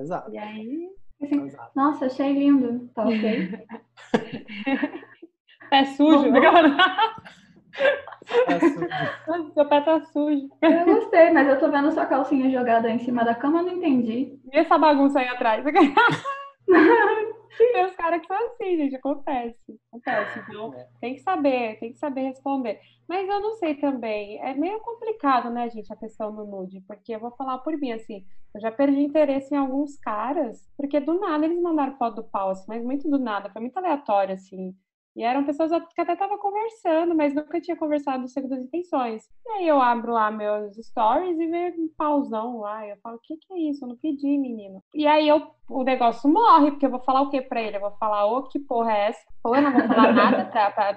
Exato. 0.01 0.33
E 0.33 0.39
aí. 0.39 0.89
Assim, 1.23 1.53
Nossa, 1.75 2.07
achei 2.07 2.33
lindo. 2.33 2.89
Tá 2.95 3.05
ok. 3.05 3.67
Pé 5.73 5.87
sujo. 5.87 6.31
Pé 8.47 8.61
sujo. 8.61 8.89
Seu 9.55 9.67
pé 9.67 9.81
tá 9.81 10.03
sujo. 10.03 10.51
Eu 10.61 10.85
gostei, 10.85 11.31
mas 11.31 11.49
eu 11.49 11.59
tô 11.59 11.71
vendo 11.71 11.91
sua 11.91 12.05
calcinha 12.05 12.51
jogada 12.51 12.91
em 12.91 12.99
cima 12.99 13.25
da 13.25 13.35
cama, 13.35 13.61
eu 13.61 13.63
não 13.65 13.73
entendi. 13.73 14.39
E 14.53 14.59
essa 14.59 14.77
bagunça 14.77 15.21
aí 15.21 15.29
atrás? 15.29 15.65
Tem 17.57 17.87
os 17.87 17.97
caras 17.97 18.21
que 18.21 18.27
são 18.27 18.37
assim, 18.49 18.77
gente, 18.77 18.97
acontece. 18.97 19.81
Acontece. 19.89 20.41
Então, 20.41 20.75
é. 20.75 20.89
tem 21.01 21.15
que 21.15 21.21
saber, 21.21 21.79
tem 21.79 21.93
que 21.93 21.99
saber 21.99 22.23
responder. 22.23 22.79
Mas 23.09 23.27
eu 23.29 23.41
não 23.41 23.53
sei 23.55 23.75
também. 23.75 24.41
É 24.43 24.55
meio 24.55 24.79
complicado, 24.81 25.51
né, 25.51 25.71
gente, 25.71 25.91
a 25.93 25.97
questão 25.97 26.35
do 26.35 26.45
nude, 26.45 26.83
porque 26.87 27.15
eu 27.15 27.21
vou 27.21 27.31
falar 27.33 27.59
por 27.59 27.77
mim, 27.79 27.93
assim, 27.93 28.25
eu 28.55 28.61
já 28.61 28.71
perdi 28.71 29.01
interesse 29.01 29.55
em 29.55 29.59
alguns 29.59 29.99
caras, 29.99 30.67
porque 30.77 31.01
do 31.01 31.19
nada 31.19 31.45
eles 31.47 31.61
mandaram 31.61 31.97
foto 31.97 32.17
do 32.17 32.25
pau, 32.25 32.51
assim, 32.51 32.65
mas 32.69 32.83
muito 32.83 33.09
do 33.09 33.19
nada, 33.19 33.51
foi 33.51 33.61
muito 33.61 33.77
aleatório, 33.77 34.35
assim. 34.35 34.75
E 35.15 35.23
eram 35.23 35.45
pessoas 35.45 35.71
que 35.95 36.01
até 36.01 36.15
estavam 36.15 36.39
conversando, 36.39 37.15
mas 37.15 37.35
nunca 37.35 37.61
tinha 37.61 37.77
conversado 37.77 38.27
segundo 38.29 38.55
as 38.55 38.63
intenções. 38.63 39.29
E 39.47 39.51
aí 39.51 39.69
eu 39.69 39.81
abro 39.81 40.13
lá 40.13 40.31
meus 40.31 40.75
stories 40.77 41.39
e 41.39 41.47
vejo 41.47 41.83
um 41.83 41.89
pauzão 41.97 42.61
lá. 42.61 42.87
Eu 42.87 42.97
falo, 43.03 43.17
o 43.17 43.21
que, 43.21 43.37
que 43.37 43.53
é 43.53 43.59
isso? 43.71 43.85
Eu 43.85 43.91
não 43.91 43.97
pedi, 43.97 44.39
menino. 44.39 44.83
E 44.95 45.07
aí 45.07 45.29
eu, 45.29 45.43
o 45.69 45.83
negócio 45.83 46.31
morre, 46.31 46.71
porque 46.71 46.87
eu 46.87 46.91
vou 46.91 47.01
falar 47.01 47.23
o 47.23 47.31
que 47.31 47.43
pra 47.43 47.61
ele? 47.61 47.77
Eu 47.77 47.83
vou 47.83 47.93
falar, 47.93 48.27
ô, 48.27 48.39
oh, 48.39 48.43
que 48.45 48.59
porra 48.59 48.93
é 48.93 49.09
essa? 49.09 49.21
Ou 49.45 49.55
eu 49.55 49.63
não 49.63 49.73
vou 49.73 49.87
falar 49.87 50.13
nada 50.13 50.45
pra, 50.47 50.93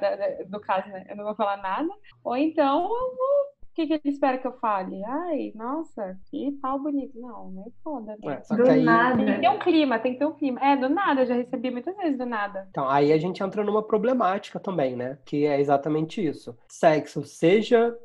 do 0.45 0.60
caso, 0.62 0.88
né? 0.89 1.06
Eu 1.10 1.17
não 1.17 1.25
vou 1.25 1.36
falar 1.36 1.58
nada. 1.58 1.89
Ou 2.23 2.38
então 2.38 2.84
eu 2.84 2.89
vou 2.89 3.54
que, 3.75 3.85
que 3.85 3.93
ele 3.93 4.01
espera 4.05 4.38
que 4.38 4.47
eu 4.47 4.53
fale? 4.53 5.03
Ai, 5.03 5.51
nossa, 5.53 6.17
que 6.31 6.57
tal 6.61 6.79
bonito. 6.79 7.19
Não, 7.19 7.51
nem 7.51 7.65
foda. 7.83 8.15
Né? 8.23 8.41
É, 8.49 8.55
do 8.55 8.69
aí... 8.69 8.83
nada. 8.83 9.17
Tem 9.17 9.35
que 9.35 9.41
ter 9.41 9.49
um 9.49 9.59
clima, 9.59 9.99
tem 9.99 10.13
que 10.13 10.19
ter 10.19 10.25
um 10.25 10.33
clima. 10.33 10.59
É, 10.61 10.77
do 10.77 10.88
nada, 10.88 11.21
eu 11.21 11.25
já 11.25 11.35
recebi 11.35 11.69
muitas 11.69 11.95
vezes 11.97 12.17
do 12.17 12.25
nada. 12.25 12.67
Então, 12.71 12.89
aí 12.89 13.11
a 13.11 13.17
gente 13.17 13.43
entra 13.43 13.63
numa 13.63 13.83
problemática 13.83 14.59
também, 14.59 14.95
né? 14.95 15.17
Que 15.25 15.45
é 15.45 15.59
exatamente 15.59 16.25
isso. 16.25 16.57
Sexo, 16.69 17.23
seja 17.25 17.95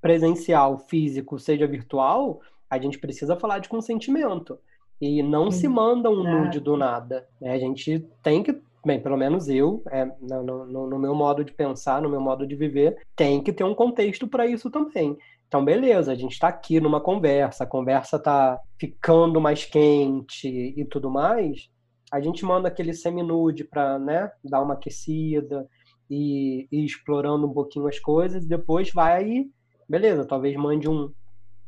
presencial, 0.00 0.78
físico, 0.78 1.38
seja 1.38 1.66
virtual, 1.66 2.40
a 2.68 2.78
gente 2.78 2.98
precisa 2.98 3.36
falar 3.36 3.60
de 3.60 3.68
consentimento. 3.68 4.58
E 5.00 5.22
não 5.22 5.50
se 5.50 5.66
manda 5.66 6.10
um 6.10 6.22
nude 6.22 6.60
do 6.60 6.76
nada. 6.76 7.26
Né? 7.40 7.52
A 7.52 7.58
gente 7.58 8.06
tem 8.22 8.42
que 8.42 8.60
bem, 8.84 9.00
pelo 9.00 9.16
menos 9.16 9.48
eu, 9.48 9.82
é, 9.90 10.04
no, 10.20 10.42
no, 10.42 10.86
no, 10.88 10.98
meu 10.98 11.14
modo 11.14 11.44
de 11.44 11.52
pensar, 11.52 12.00
no 12.00 12.08
meu 12.08 12.20
modo 12.20 12.46
de 12.46 12.54
viver, 12.54 12.96
tem 13.14 13.42
que 13.42 13.52
ter 13.52 13.64
um 13.64 13.74
contexto 13.74 14.26
para 14.26 14.46
isso 14.46 14.70
também. 14.70 15.16
Então, 15.46 15.64
beleza, 15.64 16.12
a 16.12 16.14
gente 16.14 16.32
está 16.32 16.48
aqui 16.48 16.80
numa 16.80 17.00
conversa, 17.00 17.64
a 17.64 17.66
conversa 17.66 18.16
está 18.16 18.58
ficando 18.78 19.40
mais 19.40 19.64
quente 19.64 20.48
e 20.48 20.84
tudo 20.84 21.10
mais, 21.10 21.68
a 22.10 22.20
gente 22.20 22.44
manda 22.44 22.68
aquele 22.68 22.92
semi-nude 22.92 23.64
para 23.64 23.98
né, 23.98 24.30
dar 24.44 24.62
uma 24.62 24.74
aquecida 24.74 25.68
e 26.08 26.66
ir 26.70 26.84
explorando 26.84 27.46
um 27.46 27.52
pouquinho 27.52 27.86
as 27.86 27.98
coisas, 27.98 28.44
e 28.44 28.48
depois 28.48 28.92
vai, 28.92 29.46
beleza, 29.88 30.24
talvez 30.24 30.56
mande 30.56 30.88
um 30.88 31.12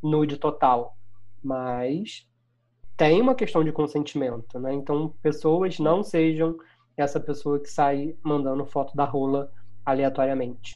nude 0.02 0.36
total, 0.36 0.96
mas 1.42 2.26
tem 2.96 3.20
uma 3.20 3.34
questão 3.34 3.64
de 3.64 3.72
consentimento, 3.72 4.58
né? 4.58 4.72
Então, 4.74 5.14
pessoas 5.22 5.78
não 5.78 6.02
sejam 6.02 6.56
essa 6.96 7.20
pessoa 7.20 7.60
que 7.60 7.68
sai 7.68 8.16
mandando 8.22 8.66
foto 8.66 8.96
da 8.96 9.04
rola 9.04 9.50
aleatoriamente. 9.84 10.72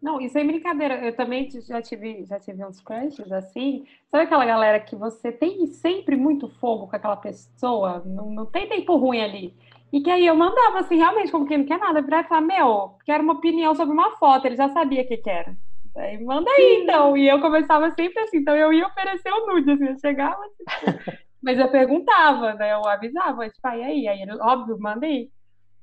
Não, 0.00 0.20
isso 0.20 0.38
é 0.38 0.44
brincadeira. 0.44 1.04
Eu 1.04 1.14
também 1.14 1.48
já 1.50 1.82
tive, 1.82 2.24
já 2.24 2.38
tive 2.38 2.64
uns 2.64 2.80
crushes 2.80 3.30
assim. 3.32 3.84
Sabe 4.10 4.24
aquela 4.24 4.44
galera 4.44 4.78
que 4.78 4.94
você 4.94 5.32
tem 5.32 5.66
sempre 5.66 6.16
muito 6.16 6.48
fogo 6.48 6.86
com 6.86 6.96
aquela 6.96 7.16
pessoa? 7.16 8.02
Não, 8.06 8.30
não 8.30 8.46
tem 8.46 8.68
tempo 8.68 8.96
ruim 8.96 9.20
ali. 9.20 9.54
E 9.92 10.00
que 10.00 10.10
aí 10.10 10.26
eu 10.26 10.36
mandava 10.36 10.80
assim, 10.80 10.96
realmente, 10.96 11.32
como 11.32 11.46
quem 11.46 11.58
não 11.58 11.64
quer 11.64 11.78
nada, 11.78 12.00
e 12.00 12.24
falar, 12.24 12.42
meu, 12.42 12.96
quero 13.04 13.24
uma 13.24 13.32
opinião 13.32 13.74
sobre 13.74 13.92
uma 13.92 14.16
foto. 14.16 14.46
Ele 14.46 14.56
já 14.56 14.68
sabia 14.68 15.02
o 15.02 15.08
que, 15.08 15.16
que 15.16 15.30
era. 15.30 15.56
Aí, 15.96 16.22
manda 16.22 16.48
aí, 16.50 16.82
então. 16.82 17.16
E 17.16 17.28
eu 17.28 17.40
começava 17.40 17.90
sempre 17.90 18.22
assim, 18.22 18.38
então 18.38 18.54
eu 18.54 18.72
ia 18.72 18.86
oferecer 18.86 19.32
o 19.32 19.46
nude, 19.46 19.72
assim, 19.72 19.86
eu 19.86 19.98
chegava 19.98 20.40
assim, 20.44 21.18
Mas 21.42 21.58
eu 21.58 21.68
perguntava, 21.70 22.54
né? 22.54 22.72
Eu 22.72 22.86
avisava, 22.86 23.48
tipo, 23.48 23.66
aí, 23.66 23.82
aí, 23.82 24.08
aí 24.08 24.22
ele, 24.22 24.32
óbvio, 24.40 24.78
manda 24.78 25.06
aí. 25.06 25.30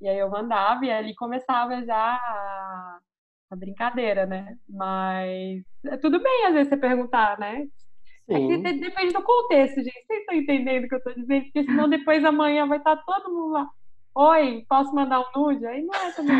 E 0.01 0.07
aí 0.07 0.17
eu 0.17 0.29
mandava 0.29 0.85
e 0.85 0.91
ali 0.91 1.15
começava 1.15 1.83
já 1.83 1.95
a, 1.95 2.99
a 3.49 3.55
brincadeira, 3.55 4.25
né? 4.25 4.57
Mas 4.67 5.63
é 5.85 5.97
tudo 5.97 6.21
bem, 6.21 6.45
às 6.47 6.53
vezes, 6.53 6.69
você 6.69 6.77
perguntar, 6.77 7.39
né? 7.39 7.67
É 8.27 8.35
Sim. 8.35 8.53
É 8.53 8.73
depende 8.73 9.13
do 9.13 9.21
contexto, 9.21 9.75
gente. 9.75 10.05
Vocês 10.05 10.19
estão 10.19 10.35
entendendo 10.35 10.85
o 10.85 10.87
que 10.87 10.95
eu 10.95 10.99
estou 10.99 11.13
dizendo? 11.13 11.43
Porque 11.43 11.63
senão 11.63 11.87
depois 11.87 12.25
amanhã 12.25 12.67
vai 12.67 12.79
estar 12.79 12.97
todo 12.97 13.31
mundo 13.31 13.51
lá. 13.51 13.69
Oi, 14.17 14.65
posso 14.69 14.95
mandar 14.95 15.19
um 15.19 15.25
nude? 15.35 15.65
Aí 15.65 15.83
não 15.83 15.93
é 15.93 16.11
também. 16.11 16.37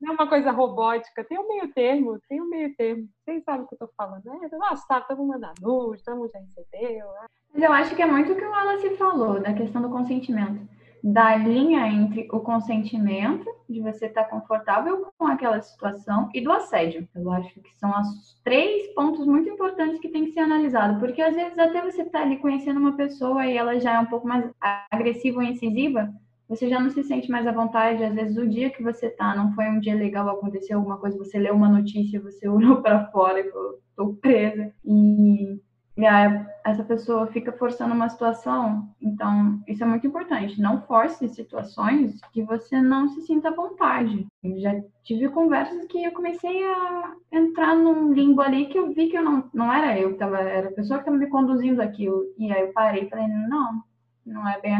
Não 0.00 0.12
é 0.12 0.14
uma 0.14 0.28
coisa 0.28 0.52
robótica. 0.52 1.24
Tem 1.24 1.38
um 1.38 1.48
meio 1.48 1.72
termo, 1.72 2.20
tem 2.28 2.40
um 2.40 2.48
meio 2.48 2.74
termo. 2.76 3.08
Vocês 3.24 3.42
sabem 3.42 3.62
o 3.62 3.66
que 3.66 3.74
eu 3.74 3.76
estou 3.76 3.90
falando, 3.96 4.24
né? 4.24 4.48
Nossa, 4.52 4.86
tá, 4.86 5.00
todo 5.00 5.18
mundo 5.18 5.30
mandando 5.30 5.54
nude, 5.60 6.04
todo 6.04 6.16
mundo 6.16 6.30
já 6.32 6.38
recebeu. 6.38 7.06
Mas 7.52 7.62
eu 7.62 7.72
acho 7.72 7.96
que 7.96 8.02
é 8.02 8.06
muito 8.06 8.32
o 8.32 8.36
que 8.36 8.44
o 8.44 8.50
Wallace 8.50 8.96
falou, 8.96 9.40
da 9.40 9.52
questão 9.52 9.82
do 9.82 9.90
consentimento 9.90 10.68
da 11.06 11.36
linha 11.36 11.86
entre 11.86 12.26
o 12.32 12.40
consentimento, 12.40 13.44
de 13.68 13.78
você 13.78 14.06
estar 14.06 14.24
confortável 14.24 15.06
com 15.18 15.26
aquela 15.26 15.60
situação, 15.60 16.30
e 16.32 16.40
do 16.40 16.50
assédio. 16.50 17.06
Eu 17.14 17.30
acho 17.30 17.60
que 17.60 17.74
são 17.74 17.90
os 18.00 18.40
três 18.42 18.86
pontos 18.94 19.26
muito 19.26 19.50
importantes 19.50 20.00
que 20.00 20.08
tem 20.08 20.24
que 20.24 20.32
ser 20.32 20.40
analisado, 20.40 20.98
porque 20.98 21.20
às 21.20 21.34
vezes 21.34 21.58
até 21.58 21.82
você 21.82 22.00
está 22.00 22.22
ali 22.22 22.38
conhecendo 22.38 22.80
uma 22.80 22.96
pessoa 22.96 23.44
e 23.44 23.54
ela 23.54 23.78
já 23.78 23.96
é 23.96 24.00
um 24.00 24.06
pouco 24.06 24.26
mais 24.26 24.50
agressiva 24.90 25.40
ou 25.40 25.42
incisiva, 25.42 26.10
você 26.48 26.70
já 26.70 26.80
não 26.80 26.88
se 26.88 27.02
sente 27.02 27.30
mais 27.30 27.46
à 27.46 27.52
vontade. 27.52 28.02
Às 28.02 28.14
vezes 28.14 28.38
o 28.38 28.48
dia 28.48 28.70
que 28.70 28.82
você 28.82 29.10
tá 29.10 29.36
não 29.36 29.52
foi 29.54 29.66
um 29.66 29.80
dia 29.80 29.94
legal, 29.94 30.26
aconteceu 30.30 30.78
alguma 30.78 30.96
coisa, 30.96 31.18
você 31.18 31.38
leu 31.38 31.54
uma 31.54 31.68
notícia, 31.68 32.18
você 32.18 32.48
olhou 32.48 32.80
para 32.80 33.10
fora 33.10 33.40
e 33.40 33.50
falou, 33.50 33.78
tô 33.94 34.14
presa. 34.14 34.72
E 34.82 35.60
e 35.96 36.04
aí 36.04 36.44
essa 36.64 36.82
pessoa 36.82 37.26
fica 37.28 37.52
forçando 37.52 37.94
uma 37.94 38.08
situação. 38.08 38.88
Então, 39.00 39.62
isso 39.68 39.84
é 39.84 39.86
muito 39.86 40.06
importante. 40.06 40.60
Não 40.60 40.82
force 40.82 41.28
situações 41.28 42.20
que 42.32 42.42
você 42.42 42.80
não 42.80 43.08
se 43.08 43.22
sinta 43.22 43.48
à 43.48 43.54
vontade. 43.54 44.26
Eu 44.42 44.58
já 44.58 44.82
tive 45.04 45.28
conversas 45.28 45.86
que 45.86 46.02
eu 46.02 46.12
comecei 46.12 46.64
a 46.64 47.14
entrar 47.30 47.76
num 47.76 48.12
limbo 48.12 48.40
ali 48.40 48.66
que 48.66 48.78
eu 48.78 48.92
vi 48.92 49.08
que 49.08 49.16
eu 49.16 49.22
não, 49.22 49.48
não 49.54 49.72
era 49.72 49.98
eu 49.98 50.12
que 50.12 50.18
tava, 50.18 50.40
era 50.40 50.68
a 50.68 50.72
pessoa 50.72 50.98
que 50.98 51.02
estava 51.02 51.16
me 51.16 51.28
conduzindo 51.28 51.80
aquilo. 51.80 52.24
E 52.38 52.52
aí 52.52 52.62
eu 52.62 52.72
parei 52.72 53.04
e 53.04 53.10
falei, 53.10 53.28
não, 53.28 53.82
não 54.26 54.48
é 54.48 54.60
bem 54.60 54.74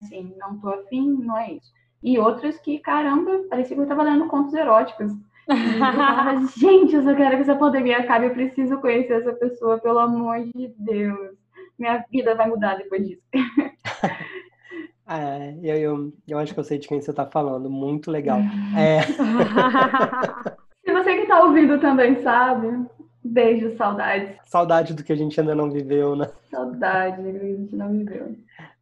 assim, 0.00 0.34
não 0.38 0.58
tô 0.58 0.68
afim, 0.68 1.10
não 1.24 1.36
é 1.38 1.54
isso. 1.54 1.72
E 2.02 2.18
outras 2.18 2.58
que, 2.58 2.78
caramba, 2.78 3.44
parecia 3.48 3.76
que 3.76 3.82
eu 3.82 3.88
tava 3.88 4.02
lendo 4.02 4.26
contos 4.26 4.54
eróticos. 4.54 5.12
E 5.48 5.74
eu 5.74 5.78
falava, 5.78 6.46
gente, 6.56 6.94
eu 6.94 7.02
só 7.02 7.14
quero 7.14 7.36
que 7.36 7.42
essa 7.42 7.56
pandemia 7.56 7.98
acabe, 7.98 8.26
eu 8.26 8.34
preciso 8.34 8.80
conhecer 8.80 9.20
essa 9.20 9.32
pessoa, 9.32 9.78
pelo 9.78 9.98
amor 9.98 10.40
de 10.54 10.72
Deus. 10.78 11.36
Minha 11.78 12.04
vida 12.10 12.34
vai 12.34 12.48
mudar 12.48 12.76
depois 12.76 13.06
disso. 13.06 13.22
É, 15.04 15.54
eu, 15.62 15.76
eu, 15.76 16.12
eu 16.26 16.38
acho 16.38 16.54
que 16.54 16.60
eu 16.60 16.64
sei 16.64 16.78
de 16.78 16.88
quem 16.88 16.98
você 16.98 17.10
está 17.10 17.26
falando, 17.26 17.68
muito 17.68 18.10
legal. 18.10 18.38
É. 18.78 19.02
Se 19.02 20.90
você 20.90 21.16
que 21.16 21.22
está 21.22 21.44
ouvindo 21.44 21.78
também 21.78 22.22
sabe, 22.22 22.86
beijo, 23.22 23.76
saudades. 23.76 24.36
Saudade 24.44 24.94
do 24.94 25.04
que 25.04 25.12
a 25.12 25.16
gente 25.16 25.38
ainda 25.38 25.54
não 25.54 25.70
viveu, 25.70 26.16
né? 26.16 26.30
Saudade 26.50 27.20
do 27.20 27.30
que 27.30 27.44
a 27.44 27.56
gente 27.56 27.76
não 27.76 27.90
viveu. 27.90 28.34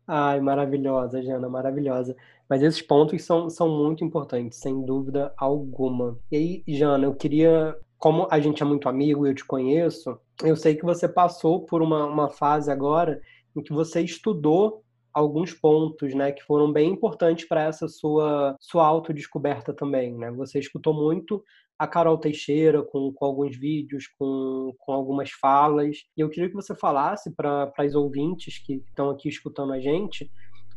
Ai, 0.07 0.41
maravilhosa, 0.41 1.23
Jana, 1.23 1.49
maravilhosa. 1.49 2.17
Mas 2.51 2.63
esses 2.63 2.83
pontos 2.83 3.23
são, 3.23 3.49
são 3.49 3.69
muito 3.69 4.03
importantes, 4.03 4.59
sem 4.59 4.85
dúvida 4.85 5.33
alguma. 5.39 6.19
E 6.33 6.37
aí, 6.37 6.65
Jana, 6.67 7.05
eu 7.05 7.15
queria, 7.15 7.77
como 7.97 8.27
a 8.29 8.41
gente 8.41 8.61
é 8.61 8.67
muito 8.67 8.89
amigo 8.89 9.25
eu 9.25 9.33
te 9.33 9.45
conheço, 9.45 10.19
eu 10.43 10.57
sei 10.57 10.75
que 10.75 10.85
você 10.85 11.09
passou 11.09 11.65
por 11.65 11.81
uma, 11.81 12.05
uma 12.07 12.29
fase 12.29 12.69
agora 12.69 13.21
em 13.57 13.63
que 13.63 13.73
você 13.73 14.01
estudou 14.01 14.83
alguns 15.15 15.53
pontos, 15.53 16.13
né, 16.13 16.33
que 16.33 16.43
foram 16.43 16.73
bem 16.73 16.91
importantes 16.91 17.47
para 17.47 17.65
essa 17.65 17.89
sua 17.89 18.57
sua 18.61 18.87
autodescoberta 18.87 19.73
também, 19.73 20.17
né? 20.17 20.31
Você 20.33 20.59
escutou 20.59 20.95
muito 20.95 21.43
a 21.79 21.87
Carol 21.87 22.19
Teixeira 22.19 22.83
com, 22.83 23.13
com 23.13 23.25
alguns 23.25 23.57
vídeos, 23.57 24.07
com, 24.19 24.73
com 24.79 24.93
algumas 24.93 25.31
falas, 25.31 25.97
e 26.17 26.21
eu 26.21 26.29
queria 26.29 26.49
que 26.49 26.55
você 26.55 26.75
falasse 26.77 27.35
para 27.35 27.73
as 27.79 27.95
ouvintes 27.95 28.59
que 28.59 28.75
estão 28.89 29.11
aqui 29.11 29.29
escutando 29.29 29.73
a 29.73 29.81
gente 29.81 30.31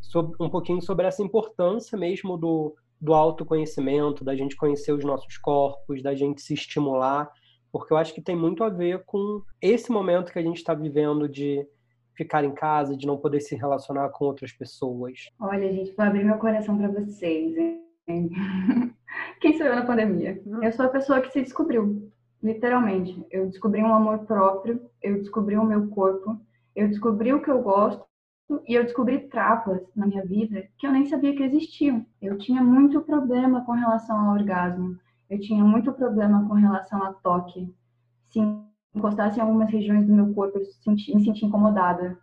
sobre, 0.03 0.35
um 0.39 0.49
pouquinho 0.49 0.81
sobre 0.81 1.07
essa 1.07 1.23
importância 1.23 1.97
mesmo 1.97 2.37
do, 2.37 2.75
do 2.99 3.13
autoconhecimento, 3.13 4.23
da 4.23 4.35
gente 4.35 4.55
conhecer 4.55 4.91
os 4.91 5.03
nossos 5.03 5.37
corpos, 5.37 6.03
da 6.03 6.13
gente 6.13 6.41
se 6.41 6.53
estimular, 6.53 7.29
porque 7.71 7.93
eu 7.93 7.97
acho 7.97 8.13
que 8.13 8.21
tem 8.21 8.35
muito 8.35 8.63
a 8.63 8.69
ver 8.69 9.03
com 9.05 9.41
esse 9.61 9.91
momento 9.91 10.31
que 10.31 10.37
a 10.37 10.43
gente 10.43 10.57
está 10.57 10.73
vivendo 10.73 11.27
de 11.27 11.65
ficar 12.15 12.43
em 12.43 12.53
casa, 12.53 12.95
de 12.95 13.07
não 13.07 13.17
poder 13.17 13.39
se 13.39 13.55
relacionar 13.55 14.09
com 14.09 14.25
outras 14.25 14.51
pessoas? 14.51 15.29
Olha, 15.39 15.71
gente, 15.73 15.95
vou 15.95 16.05
abrir 16.05 16.23
meu 16.23 16.37
coração 16.37 16.77
para 16.77 16.89
vocês. 16.89 17.57
Hein? 17.57 18.29
Quem 19.41 19.57
sou 19.57 19.65
eu 19.65 19.75
na 19.75 19.85
pandemia? 19.85 20.39
Eu 20.61 20.71
sou 20.71 20.85
a 20.85 20.89
pessoa 20.89 21.21
que 21.21 21.31
se 21.31 21.41
descobriu, 21.41 22.11
literalmente. 22.43 23.25
Eu 23.31 23.47
descobri 23.47 23.81
um 23.81 23.93
amor 23.93 24.19
próprio, 24.25 24.79
eu 25.01 25.17
descobri 25.17 25.57
o 25.57 25.65
meu 25.65 25.87
corpo, 25.87 26.39
eu 26.75 26.87
descobri 26.87 27.33
o 27.33 27.41
que 27.41 27.49
eu 27.49 27.63
gosto 27.63 28.05
e 28.67 28.73
eu 28.73 28.83
descobri 28.83 29.27
travas 29.27 29.81
na 29.95 30.05
minha 30.05 30.25
vida 30.25 30.67
que 30.77 30.85
eu 30.85 30.91
nem 30.91 31.05
sabia 31.05 31.35
que 31.35 31.43
existiam. 31.43 32.05
Eu 32.21 32.37
tinha 32.37 32.61
muito 32.61 33.01
problema 33.01 33.63
com 33.65 33.71
relação 33.71 34.17
ao 34.17 34.33
orgasmo, 34.33 34.97
eu 35.29 35.39
tinha 35.39 35.63
muito 35.63 35.91
problema 35.93 36.47
com 36.47 36.53
relação 36.53 37.03
a 37.03 37.13
toque. 37.13 37.73
Sim, 38.29 38.63
encostasse 38.93 39.39
em 39.39 39.41
algumas 39.41 39.69
regiões 39.69 40.05
do 40.05 40.13
meu 40.13 40.33
corpo, 40.33 40.57
eu 40.57 40.65
senti, 40.65 41.15
me 41.15 41.23
senti 41.23 41.45
incomodada. 41.45 42.17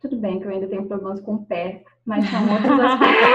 Tudo 0.00 0.16
bem 0.16 0.38
que 0.38 0.46
eu 0.46 0.50
ainda 0.50 0.68
tenho 0.68 0.86
problemas 0.86 1.20
com 1.20 1.34
o 1.34 1.46
pé, 1.46 1.82
mas 2.04 2.24
são 2.28 2.42
outros 2.52 2.80
aspectos. 2.80 3.26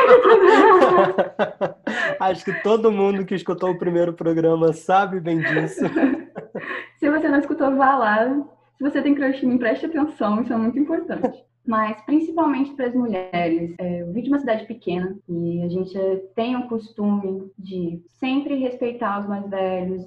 Acho 2.19 2.45
que 2.45 2.53
todo 2.61 2.91
mundo 2.91 3.25
que 3.25 3.35
escutou 3.35 3.71
o 3.71 3.77
primeiro 3.77 4.13
programa 4.13 4.71
sabe 4.71 5.19
bem 5.19 5.39
disso. 5.39 5.81
Se 6.99 7.09
você 7.09 7.27
não 7.27 7.39
escutou, 7.39 7.75
vá 7.75 7.97
lá. 7.97 8.45
Se 8.77 8.83
você 8.83 9.01
tem 9.01 9.15
crush, 9.15 9.43
me 9.43 9.57
preste 9.57 9.87
atenção, 9.87 10.41
isso 10.41 10.53
é 10.53 10.57
muito 10.57 10.77
importante. 10.77 11.43
Mas 11.65 12.01
principalmente 12.01 12.73
para 12.73 12.87
as 12.87 12.95
mulheres, 12.95 13.75
é, 13.77 14.01
eu 14.01 14.11
vim 14.11 14.23
de 14.23 14.29
uma 14.29 14.39
cidade 14.39 14.65
pequena 14.65 15.17
e 15.29 15.61
a 15.61 15.69
gente 15.69 15.97
tem 16.35 16.55
o 16.55 16.67
costume 16.67 17.51
de 17.57 18.01
sempre 18.07 18.55
respeitar 18.55 19.19
os 19.19 19.27
mais 19.27 19.47
velhos, 19.47 20.03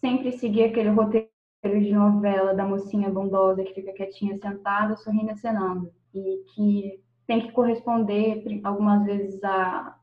sempre 0.00 0.32
seguir 0.32 0.64
aquele 0.64 0.88
roteiro 0.88 1.28
de 1.62 1.92
novela 1.92 2.54
da 2.54 2.66
mocinha 2.66 3.10
bondosa 3.10 3.62
que 3.62 3.74
fica 3.74 3.92
quietinha 3.92 4.38
sentada, 4.38 4.96
sorrindo 4.96 5.28
e 5.28 5.30
acenando. 5.32 5.92
E 6.14 6.42
que 6.54 7.00
tem 7.26 7.40
que 7.42 7.52
corresponder 7.52 8.42
algumas 8.62 9.04
vezes 9.04 9.42
à 9.44 9.96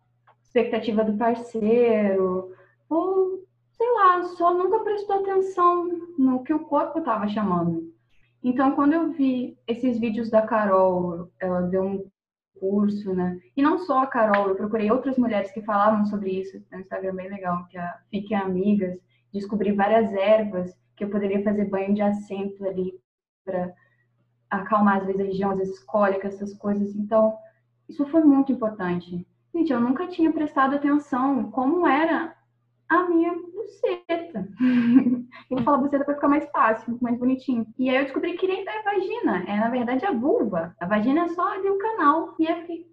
expectativa 0.43 1.03
do 1.03 1.17
parceiro, 1.17 2.51
ou 2.89 3.43
sei 3.71 3.93
lá, 3.93 4.23
só 4.23 4.53
nunca 4.53 4.79
prestou 4.79 5.17
atenção 5.17 5.87
no 6.17 6.43
que 6.43 6.53
o 6.53 6.59
corpo 6.59 6.99
estava 6.99 7.27
chamando. 7.27 7.90
Então, 8.43 8.71
quando 8.71 8.93
eu 8.93 9.11
vi 9.11 9.57
esses 9.67 9.99
vídeos 9.99 10.29
da 10.29 10.41
Carol, 10.41 11.29
ela 11.39 11.61
deu 11.61 11.83
um 11.83 12.11
curso, 12.59 13.13
né? 13.13 13.39
E 13.55 13.61
não 13.61 13.79
só 13.79 14.03
a 14.03 14.07
Carol, 14.07 14.49
eu 14.49 14.55
procurei 14.55 14.89
outras 14.91 15.17
mulheres 15.17 15.51
que 15.51 15.61
falavam 15.61 16.05
sobre 16.05 16.31
isso 16.31 16.63
no 16.71 16.79
Instagram 16.79 17.15
bem 17.15 17.29
legal, 17.29 17.67
que 17.67 17.77
é 17.77 17.93
Fiquem 18.09 18.37
Amigas, 18.37 18.99
descobri 19.31 19.71
várias 19.71 20.11
ervas 20.13 20.75
que 20.95 21.03
eu 21.03 21.09
poderia 21.09 21.43
fazer 21.43 21.65
banho 21.65 21.93
de 21.93 22.01
assento 22.01 22.65
ali 22.65 22.99
para 23.43 23.73
acalmar 24.49 24.97
às 24.97 25.05
vezes 25.05 25.21
a 25.21 25.25
região, 25.25 25.51
às 25.51 25.57
vezes 25.57 25.83
cólica, 25.83 26.27
essas 26.27 26.53
coisas. 26.53 26.95
Então, 26.95 27.35
isso 27.89 28.05
foi 28.07 28.23
muito 28.23 28.51
importante. 28.51 29.25
Gente, 29.53 29.71
eu 29.71 29.79
nunca 29.81 30.07
tinha 30.07 30.31
prestado 30.31 30.75
atenção 30.75 31.49
como 31.51 31.87
era 31.87 32.35
a 32.87 33.09
minha 33.09 33.33
buceta. 33.61 34.47
eu 35.49 35.57
vou 35.57 35.63
falar 35.63 35.77
buceta 35.77 36.05
para 36.05 36.15
ficar 36.15 36.27
mais 36.27 36.49
fácil, 36.51 36.97
mais 37.01 37.17
bonitinho. 37.17 37.65
E 37.77 37.89
aí 37.89 37.97
eu 37.97 38.03
descobri 38.03 38.37
que 38.37 38.47
nem 38.47 38.67
é 38.67 38.83
vagina, 38.83 39.43
é 39.47 39.57
na 39.57 39.69
verdade 39.69 40.05
a 40.05 40.11
vulva. 40.11 40.75
A 40.79 40.85
vagina 40.85 41.25
é 41.25 41.27
só 41.29 41.53
ali 41.53 41.69
o 41.69 41.77
canal. 41.77 42.35
E 42.39 42.45
eu 42.45 42.55
fiquei, 42.57 42.87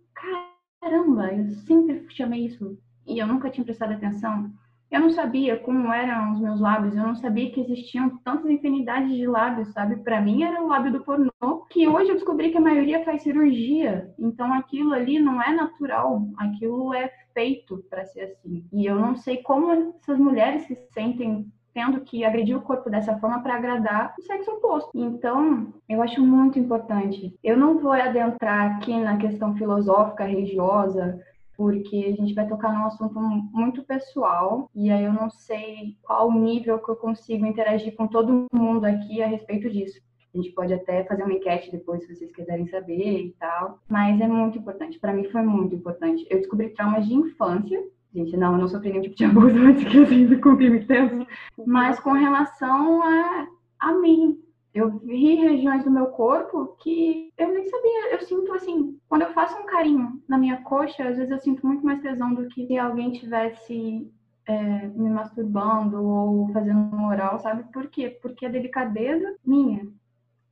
caramba, 0.80 1.32
eu 1.32 1.48
sempre 1.66 2.06
chamei 2.10 2.46
isso. 2.46 2.78
E 3.06 3.18
eu 3.18 3.26
nunca 3.26 3.50
tinha 3.50 3.64
prestado 3.64 3.92
atenção. 3.92 4.52
Eu 4.90 5.00
não 5.00 5.10
sabia 5.10 5.58
como 5.58 5.92
eram 5.92 6.32
os 6.32 6.40
meus 6.40 6.60
lábios, 6.60 6.96
eu 6.96 7.02
não 7.02 7.14
sabia 7.14 7.50
que 7.50 7.60
existiam 7.60 8.18
tantas 8.24 8.50
infinidades 8.50 9.14
de 9.14 9.26
lábios, 9.26 9.72
sabe? 9.72 9.96
Para 9.96 10.20
mim 10.20 10.42
era 10.42 10.62
o 10.62 10.66
lábio 10.66 10.92
do 10.92 11.04
pornô, 11.04 11.66
que 11.70 11.86
hoje 11.86 12.10
eu 12.10 12.14
descobri 12.14 12.50
que 12.50 12.56
a 12.56 12.60
maioria 12.60 13.04
faz 13.04 13.22
cirurgia. 13.22 14.14
Então 14.18 14.52
aquilo 14.54 14.94
ali 14.94 15.18
não 15.18 15.42
é 15.42 15.52
natural, 15.52 16.26
aquilo 16.38 16.94
é 16.94 17.10
feito 17.34 17.84
para 17.90 18.06
ser 18.06 18.22
assim. 18.22 18.64
E 18.72 18.86
eu 18.86 18.98
não 18.98 19.14
sei 19.14 19.38
como 19.42 19.94
essas 20.00 20.18
mulheres 20.18 20.62
se 20.62 20.74
sentem 20.92 21.52
tendo 21.74 22.00
que 22.00 22.24
agredir 22.24 22.56
o 22.56 22.62
corpo 22.62 22.90
dessa 22.90 23.16
forma 23.18 23.40
para 23.40 23.54
agradar 23.54 24.12
o 24.18 24.22
sexo 24.22 24.50
oposto. 24.50 24.90
Então, 24.94 25.72
eu 25.88 26.02
acho 26.02 26.20
muito 26.20 26.58
importante. 26.58 27.38
Eu 27.44 27.56
não 27.56 27.78
vou 27.78 27.92
adentrar 27.92 28.72
aqui 28.72 28.98
na 28.98 29.16
questão 29.16 29.54
filosófica, 29.54 30.24
religiosa, 30.24 31.20
porque 31.58 32.06
a 32.08 32.22
gente 32.22 32.34
vai 32.34 32.46
tocar 32.46 32.72
num 32.72 32.86
assunto 32.86 33.18
muito 33.18 33.82
pessoal 33.82 34.70
e 34.72 34.92
aí 34.92 35.02
eu 35.02 35.12
não 35.12 35.28
sei 35.28 35.96
qual 36.02 36.32
nível 36.32 36.78
que 36.78 36.88
eu 36.88 36.94
consigo 36.94 37.44
interagir 37.44 37.96
com 37.96 38.06
todo 38.06 38.46
mundo 38.52 38.84
aqui 38.84 39.20
a 39.20 39.26
respeito 39.26 39.68
disso. 39.68 40.00
A 40.32 40.36
gente 40.36 40.52
pode 40.52 40.72
até 40.72 41.02
fazer 41.02 41.24
uma 41.24 41.32
enquete 41.32 41.72
depois, 41.72 42.04
se 42.04 42.14
vocês 42.14 42.30
quiserem 42.30 42.68
saber 42.68 43.22
e 43.22 43.34
tal. 43.40 43.80
Mas 43.88 44.20
é 44.20 44.28
muito 44.28 44.58
importante. 44.58 45.00
Para 45.00 45.12
mim 45.12 45.24
foi 45.24 45.42
muito 45.42 45.74
importante. 45.74 46.24
Eu 46.30 46.38
descobri 46.38 46.68
traumas 46.68 47.08
de 47.08 47.14
infância. 47.14 47.82
Gente, 48.14 48.36
não, 48.36 48.52
eu 48.52 48.58
não 48.58 48.68
sofri 48.68 48.90
nenhum 48.90 49.02
tipo 49.02 49.16
de 49.16 49.24
abuso 49.26 49.58
antes 49.58 49.82
que 49.82 49.96
eu 49.96 50.70
muito 50.70 50.86
tempo. 50.86 51.26
Mas 51.66 51.98
com 51.98 52.12
relação 52.12 53.02
a, 53.02 53.48
a 53.80 53.92
mim, 53.94 54.38
eu 54.74 54.98
vi 54.98 55.34
regiões 55.36 55.84
do 55.84 55.90
meu 55.90 56.06
corpo 56.06 56.76
que 56.80 57.32
eu 57.36 57.52
nem 57.52 57.64
sabia. 57.64 58.12
Eu 58.12 58.20
sinto 58.20 58.52
assim, 58.52 58.98
quando 59.08 59.22
eu 59.22 59.32
faço 59.32 59.56
um 59.58 59.66
carinho 59.66 60.22
na 60.28 60.38
minha 60.38 60.62
coxa, 60.62 61.04
às 61.04 61.16
vezes 61.16 61.30
eu 61.30 61.38
sinto 61.38 61.66
muito 61.66 61.84
mais 61.84 62.00
tesão 62.00 62.34
do 62.34 62.48
que 62.48 62.66
se 62.66 62.78
alguém 62.78 63.12
tivesse 63.12 64.10
é, 64.46 64.86
me 64.88 65.10
masturbando 65.10 66.02
ou 66.02 66.52
fazendo 66.52 66.78
um 66.78 67.06
oral, 67.06 67.38
sabe? 67.38 67.64
Por 67.72 67.88
quê? 67.88 68.18
Porque 68.22 68.46
a 68.46 68.50
delicadeza 68.50 69.36
minha 69.44 69.86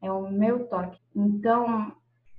é 0.03 0.11
o 0.11 0.31
meu 0.31 0.67
toque. 0.67 0.99
Então, 1.15 1.93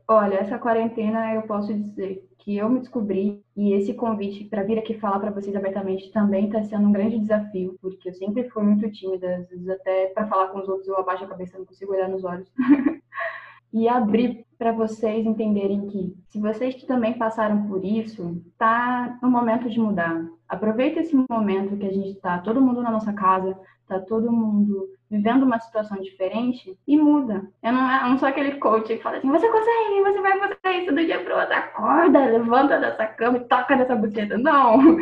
olha, 0.07 0.35
essa 0.35 0.57
quarentena 0.57 1.33
eu 1.35 1.43
posso 1.43 1.73
dizer 1.73 2.27
que 2.39 2.55
eu 2.57 2.69
me 2.69 2.79
descobri 2.79 3.43
e 3.55 3.73
esse 3.73 3.93
convite 3.93 4.45
para 4.45 4.63
vir 4.63 4.79
aqui 4.79 4.93
falar 4.97 5.19
para 5.19 5.31
vocês 5.31 5.55
abertamente 5.55 6.11
também 6.11 6.45
está 6.45 6.63
sendo 6.63 6.87
um 6.87 6.91
grande 6.91 7.19
desafio, 7.19 7.77
porque 7.81 8.09
eu 8.09 8.13
sempre 8.13 8.49
fui 8.49 8.63
muito 8.63 8.89
tímida, 8.91 9.37
às 9.37 9.49
vezes 9.49 9.67
até 9.69 10.07
para 10.07 10.27
falar 10.27 10.47
com 10.49 10.59
os 10.59 10.69
outros 10.69 10.87
eu 10.87 10.97
abaixo 10.97 11.25
a 11.25 11.27
cabeça, 11.27 11.57
não 11.57 11.65
consigo 11.65 11.93
olhar 11.93 12.07
nos 12.07 12.23
olhos. 12.23 12.49
e 13.73 13.87
abrir 13.87 14.45
para 14.57 14.71
vocês 14.71 15.25
entenderem 15.25 15.87
que 15.87 16.15
se 16.29 16.39
vocês 16.39 16.83
também 16.83 17.13
passaram 17.13 17.67
por 17.67 17.85
isso, 17.85 18.41
tá 18.57 19.17
no 19.21 19.29
momento 19.29 19.69
de 19.69 19.79
mudar. 19.79 20.25
Aproveita 20.49 20.99
esse 20.99 21.15
momento 21.29 21.77
que 21.77 21.85
a 21.85 21.91
gente 21.91 22.09
está 22.11 22.39
todo 22.39 22.61
mundo 22.61 22.81
na 22.81 22.89
nossa 22.89 23.13
casa, 23.13 23.57
tá 23.87 23.99
todo 23.99 24.31
mundo 24.31 24.89
vivendo 25.09 25.43
uma 25.43 25.59
situação 25.59 26.01
diferente 26.01 26.77
e 26.87 26.97
muda. 26.97 27.47
Eu 27.63 27.71
não, 27.71 28.01
eu 28.01 28.09
não 28.09 28.17
sou 28.17 28.27
aquele 28.27 28.53
coach 28.55 28.87
que 28.87 29.01
fala 29.01 29.17
assim, 29.17 29.29
você 29.29 29.47
consegue, 29.47 30.01
você 30.03 30.21
vai 30.21 30.39
fazer 30.39 30.77
isso 30.81 30.93
do 30.93 31.05
dia 31.05 31.23
pro 31.23 31.37
outro, 31.37 31.53
acorda, 31.53 32.25
levanta 32.25 32.79
dessa 32.79 33.05
cama 33.07 33.37
e 33.37 33.45
toca 33.45 33.75
nessa 33.75 33.95
buceta. 33.95 34.37
Não, 34.37 34.77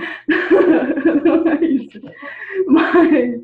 não 1.23 1.47
é 1.51 1.65
isso. 1.65 2.01
Mas 2.67 3.41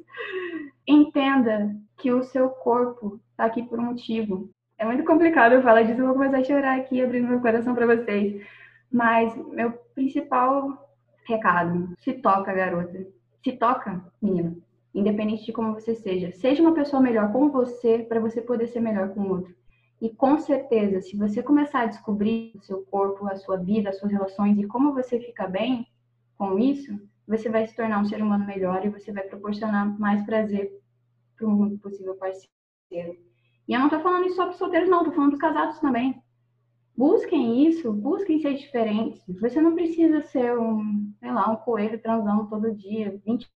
entenda 0.87 1.75
que 1.97 2.11
o 2.11 2.23
seu 2.23 2.49
corpo 2.49 3.19
está 3.31 3.45
aqui 3.45 3.63
por 3.63 3.79
um 3.79 3.85
motivo. 3.85 4.49
É 4.81 4.85
muito 4.85 5.05
complicado 5.05 5.53
eu 5.53 5.61
falar 5.61 5.83
disso, 5.83 6.01
eu 6.01 6.07
vou 6.07 6.15
começar 6.15 6.39
a 6.39 6.43
chorar 6.43 6.75
aqui, 6.75 7.03
abrindo 7.03 7.27
meu 7.27 7.39
coração 7.39 7.75
para 7.75 7.85
vocês. 7.85 8.43
Mas 8.91 9.31
meu 9.49 9.73
principal 9.93 10.89
recado, 11.23 11.93
se 11.99 12.13
toca, 12.13 12.51
garota. 12.51 13.05
Se 13.43 13.51
toca, 13.51 14.03
menina. 14.19 14.57
Independente 14.95 15.45
de 15.45 15.53
como 15.53 15.75
você 15.75 15.93
seja. 15.93 16.31
Seja 16.31 16.63
uma 16.63 16.73
pessoa 16.73 16.99
melhor 16.99 17.31
com 17.31 17.51
você, 17.51 17.99
para 17.99 18.19
você 18.19 18.41
poder 18.41 18.65
ser 18.69 18.79
melhor 18.79 19.09
com 19.09 19.21
o 19.21 19.29
outro. 19.29 19.53
E 20.01 20.09
com 20.09 20.39
certeza, 20.39 20.99
se 20.99 21.15
você 21.15 21.43
começar 21.43 21.81
a 21.81 21.85
descobrir 21.85 22.51
o 22.55 22.63
seu 22.63 22.81
corpo, 22.85 23.27
a 23.27 23.35
sua 23.35 23.57
vida, 23.57 23.91
as 23.91 23.99
suas 23.99 24.11
relações 24.11 24.57
e 24.57 24.65
como 24.65 24.95
você 24.95 25.19
fica 25.19 25.47
bem 25.47 25.85
com 26.39 26.57
isso, 26.57 26.99
você 27.27 27.49
vai 27.49 27.67
se 27.67 27.75
tornar 27.75 27.99
um 27.99 28.05
ser 28.05 28.19
humano 28.19 28.47
melhor 28.47 28.83
e 28.83 28.89
você 28.89 29.11
vai 29.11 29.21
proporcionar 29.25 29.95
mais 29.99 30.25
prazer 30.25 30.71
para 31.37 31.47
um 31.47 31.77
possível 31.77 32.15
parceiro. 32.15 33.30
E 33.67 33.73
eu 33.73 33.79
não 33.79 33.87
estou 33.87 34.01
falando 34.01 34.25
isso 34.25 34.35
só 34.35 34.45
para 34.45 34.53
solteiros, 34.53 34.89
não, 34.89 34.99
estou 34.99 35.13
falando 35.13 35.37
para 35.37 35.49
casados 35.49 35.79
também. 35.79 36.21
Busquem 36.95 37.67
isso, 37.67 37.91
busquem 37.91 38.39
ser 38.39 38.55
diferentes. 38.55 39.23
Você 39.39 39.61
não 39.61 39.73
precisa 39.73 40.21
ser 40.21 40.57
um, 40.57 41.11
sei 41.19 41.31
lá, 41.31 41.49
um 41.49 41.55
coelho 41.55 42.01
transando 42.01 42.47
todo 42.47 42.75
dia, 42.75 43.19
20 43.25 43.49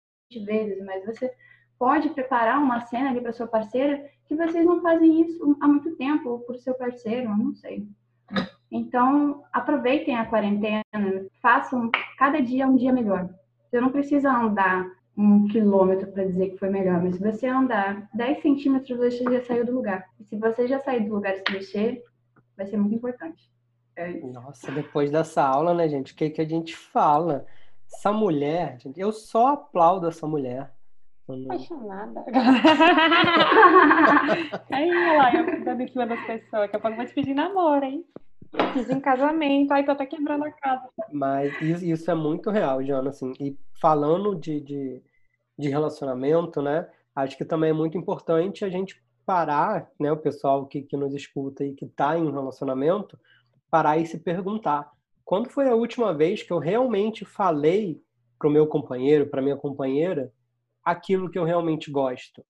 vezes, 0.44 0.84
mas 0.84 1.04
você 1.04 1.32
pode 1.78 2.08
preparar 2.10 2.58
uma 2.58 2.80
cena 2.80 3.10
ali 3.10 3.20
para 3.20 3.32
sua 3.32 3.46
parceira 3.46 4.08
que 4.26 4.34
vocês 4.34 4.64
não 4.64 4.80
fazem 4.80 5.20
isso 5.20 5.56
há 5.60 5.68
muito 5.68 5.94
tempo, 5.96 6.30
ou 6.30 6.40
para 6.40 6.58
seu 6.58 6.74
parceiro, 6.74 7.30
eu 7.30 7.36
não 7.36 7.54
sei. 7.54 7.86
Então, 8.70 9.44
aproveitem 9.52 10.16
a 10.16 10.26
quarentena, 10.26 10.82
façam 11.42 11.90
cada 12.18 12.40
dia 12.40 12.66
um 12.66 12.76
dia 12.76 12.92
melhor. 12.92 13.28
Você 13.68 13.80
não 13.80 13.90
precisa 13.90 14.32
andar 14.32 14.86
um 15.16 15.46
quilômetro 15.48 16.10
para 16.10 16.24
dizer 16.24 16.50
que 16.50 16.58
foi 16.58 16.68
melhor, 16.70 17.02
mas 17.02 17.16
se 17.16 17.22
você 17.22 17.46
andar 17.46 18.08
10 18.14 18.42
centímetros, 18.42 18.96
você 18.96 19.22
já 19.22 19.40
saiu 19.42 19.64
do 19.64 19.72
lugar. 19.72 20.04
E 20.18 20.24
se 20.24 20.36
você 20.36 20.66
já 20.66 20.80
sair 20.80 21.06
do 21.06 21.14
lugar 21.14 21.34
e 21.34 21.38
se 21.38 21.52
mexer, 21.52 22.04
vai 22.56 22.66
ser 22.66 22.76
muito 22.76 22.96
importante. 22.96 23.50
É 23.96 24.12
Nossa, 24.20 24.72
depois 24.72 25.10
dessa 25.10 25.42
aula, 25.42 25.72
né, 25.72 25.88
gente, 25.88 26.12
o 26.12 26.16
que, 26.16 26.30
que 26.30 26.40
a 26.40 26.44
gente 26.44 26.76
fala? 26.76 27.46
Essa 27.86 28.12
mulher, 28.12 28.76
gente, 28.80 28.98
eu 28.98 29.12
só 29.12 29.48
aplaudo 29.52 30.08
essa 30.08 30.26
mulher. 30.26 30.72
Apaixonada. 31.28 32.24
Aí, 34.70 34.90
lá, 35.16 35.32
eu 35.34 35.64
dando 35.64 35.80
em 35.80 35.88
cima 35.88 36.06
das 36.06 36.20
pessoas. 36.26 36.62
Daqui 36.62 36.76
a 36.76 36.80
pouco 36.80 36.96
vai 36.96 37.06
te 37.06 37.14
pedir 37.14 37.34
namoro, 37.34 37.84
hein? 37.84 38.04
Fiz 38.72 38.88
em 38.90 39.00
casamento, 39.00 39.72
aí 39.72 39.84
tô 39.84 39.92
até 39.92 40.06
quebrando 40.06 40.44
a 40.44 40.50
casa. 40.50 40.88
Mas 41.12 41.60
isso 41.60 42.10
é 42.10 42.14
muito 42.14 42.50
real, 42.50 42.84
Jana, 42.84 43.10
assim. 43.10 43.32
E 43.40 43.56
falando 43.80 44.34
de, 44.34 44.60
de, 44.60 45.02
de 45.58 45.68
relacionamento, 45.68 46.62
né? 46.62 46.88
Acho 47.14 47.36
que 47.36 47.44
também 47.44 47.70
é 47.70 47.72
muito 47.74 47.96
importante 47.96 48.64
a 48.64 48.68
gente 48.68 49.02
parar, 49.24 49.90
né? 49.98 50.10
O 50.12 50.16
pessoal 50.16 50.66
que, 50.66 50.82
que 50.82 50.96
nos 50.96 51.14
escuta 51.14 51.64
e 51.64 51.74
que 51.74 51.84
está 51.84 52.18
em 52.18 52.22
um 52.22 52.32
relacionamento, 52.32 53.18
parar 53.70 53.98
e 53.98 54.06
se 54.06 54.18
perguntar: 54.18 54.90
quando 55.24 55.48
foi 55.48 55.68
a 55.68 55.74
última 55.74 56.12
vez 56.12 56.42
que 56.42 56.52
eu 56.52 56.58
realmente 56.58 57.24
falei 57.24 58.02
para 58.38 58.48
o 58.48 58.52
meu 58.52 58.66
companheiro, 58.66 59.26
para 59.26 59.42
minha 59.42 59.56
companheira, 59.56 60.32
aquilo 60.84 61.30
que 61.30 61.38
eu 61.38 61.44
realmente 61.44 61.90
gosto? 61.90 62.44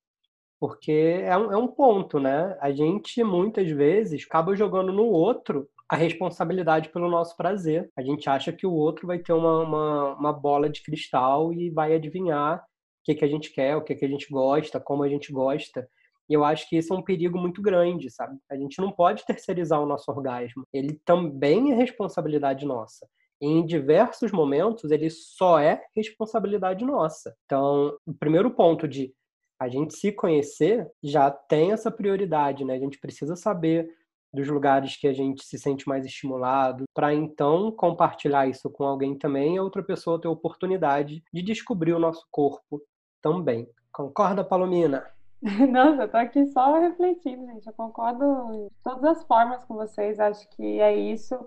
Porque 0.59 1.21
é 1.23 1.37
um, 1.37 1.53
é 1.53 1.57
um 1.57 1.69
ponto, 1.69 2.19
né? 2.19 2.57
A 2.61 2.73
gente 2.73 3.23
muitas 3.23 3.69
vezes 3.71 4.25
acaba 4.25 4.57
jogando 4.57 4.93
no 4.93 5.05
outro 5.05 5.69
a 5.95 5.97
responsabilidade 5.97 6.89
pelo 6.89 7.09
nosso 7.09 7.37
prazer. 7.37 7.89
A 7.97 8.03
gente 8.03 8.29
acha 8.29 8.53
que 8.53 8.67
o 8.67 8.73
outro 8.73 9.07
vai 9.07 9.19
ter 9.19 9.33
uma, 9.33 9.61
uma, 9.61 10.15
uma 10.15 10.33
bola 10.33 10.69
de 10.69 10.83
cristal 10.83 11.53
e 11.53 11.71
vai 11.71 11.95
adivinhar 11.95 12.59
o 12.59 12.63
que, 13.05 13.15
que 13.15 13.25
a 13.25 13.29
gente 13.29 13.53
quer, 13.53 13.77
o 13.77 13.83
que, 13.83 13.95
que 13.95 14.05
a 14.05 14.09
gente 14.09 14.27
gosta, 14.29 14.81
como 14.81 15.05
a 15.05 15.09
gente 15.09 15.33
gosta. 15.33 15.89
E 16.29 16.35
eu 16.35 16.45
acho 16.45 16.69
que 16.69 16.77
isso 16.77 16.93
é 16.93 16.97
um 16.97 17.03
perigo 17.03 17.39
muito 17.39 17.63
grande, 17.63 18.11
sabe? 18.11 18.37
A 18.51 18.57
gente 18.57 18.81
não 18.81 18.91
pode 18.91 19.25
terceirizar 19.25 19.81
o 19.81 19.87
nosso 19.87 20.11
orgasmo. 20.11 20.67
Ele 20.73 20.99
também 21.05 21.71
é 21.71 21.75
responsabilidade 21.77 22.67
nossa. 22.67 23.07
E 23.41 23.47
em 23.47 23.65
diversos 23.65 24.33
momentos, 24.33 24.91
ele 24.91 25.11
só 25.11 25.61
é 25.61 25.81
responsabilidade 25.95 26.85
nossa. 26.85 27.37
Então, 27.45 27.97
o 28.07 28.15
primeiro 28.15 28.51
ponto 28.51 28.89
de 28.89 29.15
a 29.61 29.69
gente 29.69 29.97
se 29.97 30.11
conhecer 30.11 30.91
já 31.03 31.31
tem 31.31 31.73
essa 31.73 31.91
prioridade, 31.91 32.65
né? 32.65 32.75
A 32.75 32.81
gente 32.81 32.99
precisa 32.99 33.37
saber 33.37 33.89
dos 34.35 34.49
lugares 34.49 34.97
que 34.97 35.07
a 35.07 35.13
gente 35.13 35.45
se 35.45 35.59
sente 35.59 35.89
mais 35.89 36.05
estimulado, 36.05 36.85
para 36.93 37.15
então 37.15 37.71
compartilhar 37.71 38.47
isso 38.47 38.69
com 38.69 38.85
alguém 38.85 39.17
também 39.17 39.57
e 39.57 39.61
outra 39.61 39.83
pessoa 39.83 40.21
ter 40.21 40.29
a 40.29 40.33
oportunidade 40.33 41.23
de 41.33 41.43
descobrir 41.43 41.93
o 41.93 41.99
nosso 41.99 42.27
corpo 42.31 42.83
também. 43.23 43.69
Concorda, 43.93 44.45
Palomina? 44.45 45.07
Nossa, 45.71 46.03
eu 46.03 46.11
tô 46.11 46.17
aqui 46.17 46.47
só 46.47 46.79
refletindo, 46.79 47.47
gente. 47.47 47.67
Eu 47.67 47.73
concordo 47.75 48.25
de 48.53 48.71
todas 48.83 49.19
as 49.19 49.25
formas 49.25 49.63
com 49.65 49.75
vocês. 49.75 50.19
Acho 50.19 50.49
que 50.51 50.81
é 50.81 50.97
isso. 50.97 51.39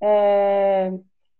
É... 0.00 0.92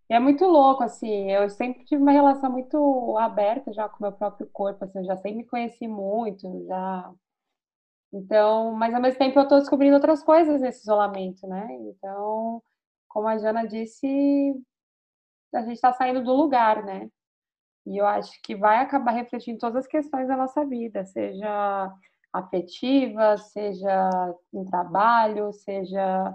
é 0.09 0.19
muito 0.21 0.45
louco, 0.45 0.83
assim. 0.83 1.33
Eu 1.33 1.49
sempre 1.49 1.85
tive 1.85 2.03
uma 2.03 2.13
relação 2.13 2.51
muito 2.51 3.17
aberta 3.19 3.73
já 3.73 3.89
com 3.89 3.99
o 3.99 4.03
meu 4.03 4.13
próprio 4.13 4.47
corpo. 4.53 4.85
Assim, 4.85 4.99
eu 4.99 5.05
já 5.05 5.17
sempre 5.17 5.39
me 5.39 5.45
conheci 5.45 5.89
muito, 5.89 6.67
já 6.67 7.11
então, 8.15 8.73
mas 8.75 8.95
ao 8.95 9.03
mesmo 9.03 9.19
tempo 9.19 9.39
eu 9.39 9.43
estou 9.43 9.59
descobrindo 9.59 9.97
outras 9.97 10.23
coisas 10.23 10.61
nesse 10.61 10.83
isolamento, 10.83 11.47
né? 11.49 11.67
Então, 11.81 12.63
como 13.09 13.27
a 13.27 13.37
Jana 13.39 13.67
disse, 13.67 14.07
a 15.53 15.63
gente 15.63 15.75
está 15.75 15.93
saindo 15.93 16.23
do 16.23 16.33
lugar, 16.33 16.85
né? 16.85 17.11
E 17.87 17.99
eu 17.99 18.07
acho 18.07 18.41
que 18.43 18.55
vai 18.57 18.79
acabar 18.79 19.13
refletindo 19.13 19.59
todas 19.59 19.85
as 19.85 19.87
questões 19.89 20.29
da 20.29 20.37
nossa 20.37 20.65
vida, 20.65 21.05
seja 21.05 21.93
afetiva, 22.33 23.37
seja 23.37 24.11
em 24.53 24.65
trabalho, 24.65 25.53
seja 25.53 26.35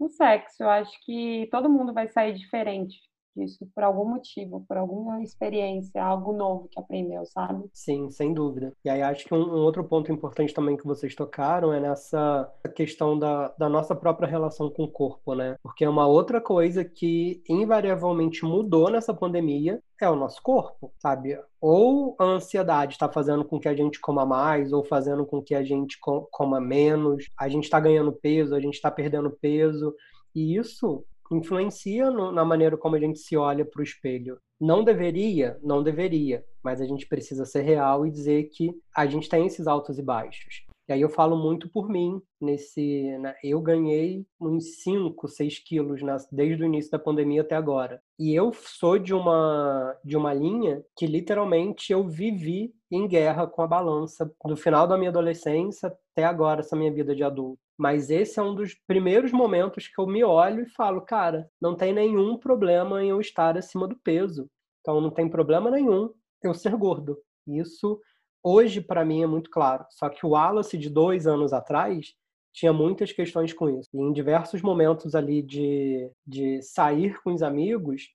no 0.00 0.08
sexo. 0.08 0.62
Eu 0.62 0.70
acho 0.70 0.98
que 1.04 1.46
todo 1.50 1.70
mundo 1.70 1.92
vai 1.92 2.08
sair 2.08 2.34
diferente 2.34 2.98
disso 3.36 3.68
por 3.74 3.84
algum 3.84 4.04
motivo, 4.04 4.64
por 4.66 4.76
alguma 4.76 5.22
experiência, 5.22 6.02
algo 6.02 6.32
novo 6.32 6.68
que 6.68 6.78
aprendeu, 6.78 7.24
sabe? 7.26 7.64
Sim, 7.72 8.10
sem 8.10 8.34
dúvida. 8.34 8.72
E 8.84 8.90
aí 8.90 9.02
acho 9.02 9.24
que 9.24 9.34
um, 9.34 9.38
um 9.42 9.60
outro 9.60 9.84
ponto 9.84 10.10
importante 10.12 10.54
também 10.54 10.76
que 10.76 10.86
vocês 10.86 11.14
tocaram 11.14 11.72
é 11.72 11.80
nessa 11.80 12.52
questão 12.74 13.18
da, 13.18 13.48
da 13.58 13.68
nossa 13.68 13.94
própria 13.94 14.28
relação 14.28 14.70
com 14.70 14.84
o 14.84 14.90
corpo, 14.90 15.34
né? 15.34 15.56
Porque 15.62 15.84
é 15.84 15.88
uma 15.88 16.06
outra 16.06 16.40
coisa 16.40 16.84
que 16.84 17.42
invariavelmente 17.48 18.44
mudou 18.44 18.90
nessa 18.90 19.14
pandemia 19.14 19.80
é 20.00 20.08
o 20.08 20.16
nosso 20.16 20.40
corpo, 20.42 20.92
sabe? 20.98 21.38
Ou 21.60 22.14
a 22.18 22.24
ansiedade 22.24 22.92
está 22.92 23.08
fazendo 23.08 23.44
com 23.44 23.58
que 23.58 23.68
a 23.68 23.74
gente 23.74 24.00
coma 24.00 24.24
mais, 24.24 24.72
ou 24.72 24.84
fazendo 24.84 25.26
com 25.26 25.42
que 25.42 25.54
a 25.54 25.62
gente 25.62 25.98
coma 26.30 26.60
menos, 26.60 27.28
a 27.38 27.48
gente 27.48 27.64
está 27.64 27.80
ganhando 27.80 28.12
peso, 28.12 28.54
a 28.54 28.60
gente 28.60 28.74
está 28.74 28.90
perdendo 28.90 29.30
peso. 29.30 29.94
E 30.34 30.56
isso 30.56 31.04
influencia 31.30 32.10
no, 32.10 32.32
na 32.32 32.44
maneira 32.44 32.76
como 32.76 32.96
a 32.96 33.00
gente 33.00 33.18
se 33.18 33.36
olha 33.36 33.64
para 33.64 33.80
o 33.80 33.84
espelho. 33.84 34.38
Não 34.60 34.82
deveria, 34.82 35.58
não 35.62 35.82
deveria, 35.82 36.44
mas 36.62 36.80
a 36.80 36.86
gente 36.86 37.06
precisa 37.06 37.44
ser 37.44 37.62
real 37.62 38.06
e 38.06 38.10
dizer 38.10 38.44
que 38.44 38.72
a 38.94 39.06
gente 39.06 39.28
tem 39.28 39.46
esses 39.46 39.66
altos 39.66 39.98
e 39.98 40.02
baixos. 40.02 40.67
E 40.88 40.92
aí 40.92 41.02
eu 41.02 41.10
falo 41.10 41.36
muito 41.36 41.68
por 41.68 41.88
mim 41.88 42.20
nesse, 42.40 43.18
né? 43.18 43.34
eu 43.44 43.60
ganhei 43.60 44.24
uns 44.40 44.82
5, 44.82 45.28
6 45.28 45.58
quilos 45.58 46.00
desde 46.32 46.62
o 46.62 46.66
início 46.66 46.90
da 46.90 46.98
pandemia 46.98 47.42
até 47.42 47.54
agora. 47.54 48.00
E 48.18 48.34
eu 48.34 48.52
sou 48.54 48.98
de 48.98 49.12
uma 49.12 49.94
de 50.02 50.16
uma 50.16 50.32
linha 50.32 50.82
que 50.96 51.06
literalmente 51.06 51.92
eu 51.92 52.08
vivi 52.08 52.72
em 52.90 53.06
guerra 53.06 53.46
com 53.46 53.60
a 53.60 53.66
balança 53.66 54.32
do 54.46 54.56
final 54.56 54.86
da 54.86 54.96
minha 54.96 55.10
adolescência 55.10 55.94
até 56.12 56.24
agora 56.24 56.60
essa 56.60 56.74
minha 56.74 56.92
vida 56.92 57.14
de 57.14 57.22
adulto. 57.22 57.60
Mas 57.76 58.10
esse 58.10 58.40
é 58.40 58.42
um 58.42 58.54
dos 58.54 58.74
primeiros 58.86 59.30
momentos 59.30 59.86
que 59.86 60.00
eu 60.00 60.06
me 60.06 60.24
olho 60.24 60.62
e 60.62 60.70
falo, 60.70 61.02
cara, 61.02 61.48
não 61.60 61.76
tem 61.76 61.92
nenhum 61.92 62.36
problema 62.38 63.04
em 63.04 63.10
eu 63.10 63.20
estar 63.20 63.56
acima 63.58 63.86
do 63.86 63.96
peso. 63.96 64.48
Então 64.80 65.00
não 65.00 65.10
tem 65.10 65.28
problema 65.28 65.70
nenhum 65.70 66.10
eu 66.42 66.54
ser 66.54 66.74
gordo. 66.76 67.18
Isso 67.46 68.00
hoje 68.42 68.80
para 68.80 69.04
mim 69.04 69.22
é 69.22 69.26
muito 69.26 69.50
claro. 69.50 69.84
Só 69.90 70.08
que 70.08 70.24
o 70.24 70.30
Wallace 70.30 70.76
de 70.78 70.90
dois 70.90 71.26
anos 71.26 71.52
atrás 71.52 72.14
tinha 72.52 72.72
muitas 72.72 73.12
questões 73.12 73.52
com 73.52 73.68
isso. 73.68 73.88
E 73.94 73.98
em 73.98 74.12
diversos 74.12 74.62
momentos 74.62 75.14
ali 75.14 75.42
de, 75.42 76.10
de 76.26 76.60
sair 76.62 77.20
com 77.22 77.32
os 77.32 77.42
amigos, 77.42 78.08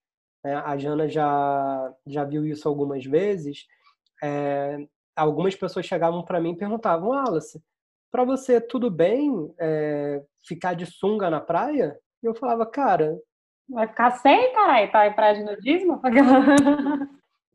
né, 0.44 0.56
a 0.56 0.78
Jana 0.78 1.08
já, 1.08 1.94
já 2.06 2.24
viu 2.24 2.46
isso 2.46 2.68
algumas 2.68 3.06
vezes, 3.06 3.66
é, 4.22 4.86
algumas 5.16 5.56
pessoas 5.56 5.86
chegavam 5.86 6.24
para 6.24 6.42
mim 6.42 6.52
e 6.52 6.58
perguntavam, 6.58 7.10
Wallace, 7.10 7.64
para 8.12 8.24
você 8.24 8.60
tudo 8.60 8.92
bem 8.92 9.54
é, 9.60 10.22
ficar 10.46 10.74
de 10.74 10.86
sunga 10.86 11.30
na 11.30 11.40
praia? 11.40 11.98
E 12.22 12.26
eu 12.26 12.36
falava, 12.36 12.66
cara. 12.66 13.18
Vai 13.70 13.88
ficar 13.88 14.12
sem, 14.12 14.54
caralho, 14.54 14.92
tá 14.92 15.08
em 15.08 15.14
praia 15.14 15.36
de 15.36 15.44
nudismo? 15.44 16.02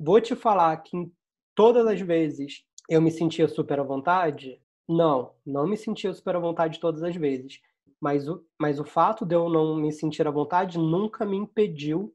Vou 0.01 0.21
te 0.21 0.35
falar 0.35 0.77
que 0.79 1.11
todas 1.59 1.89
as 1.89 2.01
vezes 2.01 2.63
eu 2.89 3.03
me 3.03 3.11
sentia 3.11 3.49
super 3.49 3.81
à 3.81 3.83
vontade? 3.83 4.63
Não, 4.89 5.33
não 5.45 5.67
me 5.67 5.77
sentia 5.77 6.15
super 6.15 6.37
à 6.37 6.39
vontade 6.39 6.79
todas 6.79 7.03
as 7.03 7.17
vezes. 7.17 7.61
Mas 8.01 8.29
o, 8.29 8.45
mas 8.57 8.79
o 8.79 8.85
fato 8.85 9.27
de 9.27 9.35
eu 9.35 9.49
não 9.49 9.75
me 9.75 9.91
sentir 9.91 10.25
à 10.29 10.31
vontade 10.31 10.79
nunca 10.79 11.27
me 11.27 11.37
impediu, 11.37 12.15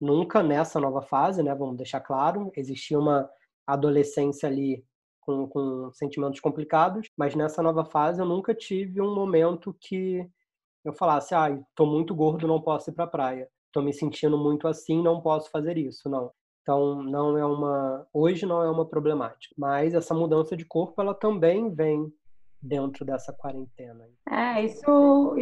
nunca 0.00 0.44
nessa 0.44 0.78
nova 0.78 1.02
fase, 1.02 1.42
né? 1.42 1.52
Vamos 1.56 1.76
deixar 1.76 1.98
claro, 2.02 2.52
existia 2.56 2.96
uma 2.96 3.28
adolescência 3.66 4.48
ali 4.48 4.84
com, 5.20 5.48
com 5.48 5.90
sentimentos 5.92 6.38
complicados, 6.38 7.08
mas 7.16 7.34
nessa 7.34 7.60
nova 7.64 7.84
fase 7.84 8.20
eu 8.20 8.26
nunca 8.26 8.54
tive 8.54 9.00
um 9.00 9.12
momento 9.12 9.76
que 9.80 10.24
eu 10.84 10.92
falasse, 10.92 11.34
ah, 11.34 11.48
tô 11.74 11.84
muito 11.84 12.14
gordo, 12.14 12.46
não 12.46 12.60
posso 12.62 12.90
ir 12.90 12.92
pra 12.92 13.08
praia. 13.08 13.48
Tô 13.72 13.82
me 13.82 13.92
sentindo 13.92 14.38
muito 14.38 14.68
assim, 14.68 15.02
não 15.02 15.20
posso 15.20 15.50
fazer 15.50 15.76
isso, 15.76 16.08
não. 16.08 16.30
Então, 16.64 17.02
não 17.02 17.36
é 17.36 17.44
uma. 17.44 18.06
Hoje 18.10 18.46
não 18.46 18.62
é 18.62 18.70
uma 18.70 18.86
problemática. 18.86 19.54
Mas 19.56 19.92
essa 19.92 20.14
mudança 20.14 20.56
de 20.56 20.64
corpo, 20.64 21.00
ela 21.00 21.14
também 21.14 21.70
vem 21.70 22.10
dentro 22.60 23.04
dessa 23.04 23.34
quarentena. 23.34 24.08
É, 24.26 24.64
isso. 24.64 25.36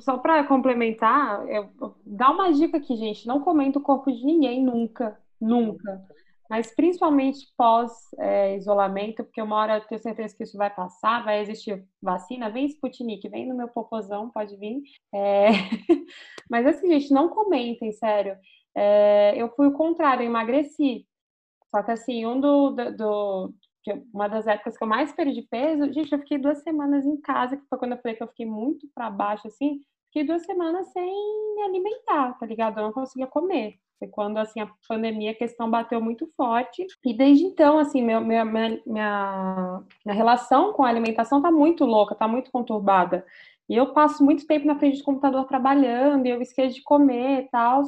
Só 0.00 0.18
para 0.18 0.42
complementar, 0.42 1.48
eu, 1.48 1.70
dá 2.04 2.28
uma 2.30 2.52
dica 2.52 2.78
aqui, 2.78 2.96
gente. 2.96 3.24
Não 3.24 3.40
comenta 3.40 3.78
o 3.78 3.82
corpo 3.82 4.10
de 4.10 4.24
ninguém 4.24 4.64
nunca. 4.64 5.16
Nunca. 5.40 6.04
Mas 6.50 6.74
principalmente 6.74 7.46
pós-isolamento, 7.56 9.22
é, 9.22 9.24
porque 9.24 9.40
uma 9.40 9.56
hora 9.56 9.76
eu 9.76 9.86
tenho 9.86 10.02
certeza 10.02 10.36
que 10.36 10.42
isso 10.42 10.58
vai 10.58 10.74
passar, 10.74 11.24
vai 11.24 11.40
existir 11.40 11.86
vacina. 12.02 12.50
Vem 12.50 12.66
Sputnik, 12.66 13.28
vem 13.28 13.48
no 13.48 13.56
meu 13.56 13.68
popozão, 13.68 14.28
pode 14.28 14.56
vir. 14.56 14.82
É... 15.14 15.50
Mas 16.50 16.66
assim, 16.66 16.88
gente, 16.88 17.12
não 17.12 17.28
comentem, 17.28 17.92
sério 17.92 18.36
é, 18.74 19.34
eu 19.36 19.48
fui 19.50 19.66
o 19.66 19.72
contrário, 19.72 20.22
eu 20.22 20.26
emagreci. 20.26 21.06
Só 21.70 21.82
que 21.82 21.90
assim, 21.90 22.26
um 22.26 22.40
do, 22.40 22.70
do, 22.70 22.92
do, 22.96 23.54
uma 24.12 24.28
das 24.28 24.46
épocas 24.46 24.76
que 24.76 24.84
eu 24.84 24.88
mais 24.88 25.12
perdi 25.12 25.42
peso, 25.42 25.92
gente, 25.92 26.12
eu 26.12 26.18
fiquei 26.18 26.38
duas 26.38 26.62
semanas 26.62 27.04
em 27.04 27.20
casa, 27.20 27.56
que 27.56 27.66
foi 27.68 27.78
quando 27.78 27.92
eu 27.92 27.98
falei 27.98 28.16
que 28.16 28.22
eu 28.22 28.28
fiquei 28.28 28.46
muito 28.46 28.88
para 28.94 29.10
baixo, 29.10 29.46
assim, 29.48 29.80
fiquei 30.06 30.24
duas 30.24 30.44
semanas 30.44 30.86
sem 30.92 31.12
me 31.56 31.62
alimentar, 31.62 32.38
tá 32.38 32.46
ligado? 32.46 32.78
Eu 32.78 32.84
não 32.84 32.92
conseguia 32.92 33.26
comer. 33.26 33.78
Foi 33.98 34.08
quando, 34.08 34.38
assim, 34.38 34.60
a 34.60 34.70
pandemia, 34.88 35.30
a 35.32 35.34
questão 35.34 35.70
bateu 35.70 36.00
muito 36.00 36.30
forte. 36.36 36.86
E 37.04 37.14
desde 37.14 37.44
então, 37.44 37.78
assim, 37.78 38.02
meu, 38.02 38.20
minha, 38.20 38.44
minha, 38.44 38.80
minha, 38.86 39.82
minha 40.04 40.14
relação 40.14 40.72
com 40.72 40.84
a 40.84 40.88
alimentação 40.88 41.40
tá 41.40 41.50
muito 41.50 41.84
louca, 41.84 42.14
tá 42.14 42.26
muito 42.26 42.50
conturbada. 42.50 43.24
E 43.68 43.76
eu 43.76 43.92
passo 43.92 44.24
muito 44.24 44.46
tempo 44.46 44.66
na 44.66 44.78
frente 44.78 44.98
do 44.98 45.04
computador 45.04 45.46
trabalhando, 45.46 46.26
e 46.26 46.30
eu 46.30 46.40
esqueço 46.42 46.74
de 46.74 46.82
comer 46.82 47.44
e 47.44 47.48
tal. 47.48 47.82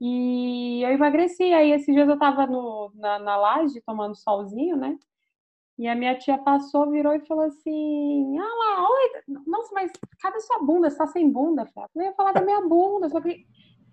E 0.00 0.82
eu 0.82 0.90
emagreci. 0.90 1.42
Aí 1.52 1.72
esses 1.72 1.94
dias 1.94 2.08
eu 2.08 2.18
tava 2.18 2.46
no, 2.46 2.92
na, 2.94 3.18
na 3.18 3.36
laje 3.36 3.80
tomando 3.84 4.14
solzinho, 4.14 4.76
né? 4.76 4.96
E 5.78 5.86
a 5.86 5.94
minha 5.94 6.18
tia 6.18 6.36
passou, 6.38 6.90
virou 6.90 7.14
e 7.14 7.26
falou 7.26 7.44
assim: 7.44 8.38
Ah 8.38 8.42
lá, 8.42 8.88
oi, 8.88 9.22
nossa, 9.46 9.72
mas 9.74 9.92
cadê 10.20 10.40
sua 10.40 10.60
bunda? 10.60 10.90
Você 10.90 10.98
tá 10.98 11.06
sem 11.06 11.30
bunda, 11.30 11.66
Flávia? 11.66 11.90
Eu 11.94 12.02
ia 12.02 12.12
falar 12.14 12.32
da 12.32 12.40
minha 12.40 12.60
bunda, 12.62 13.08
só 13.08 13.20
que 13.20 13.46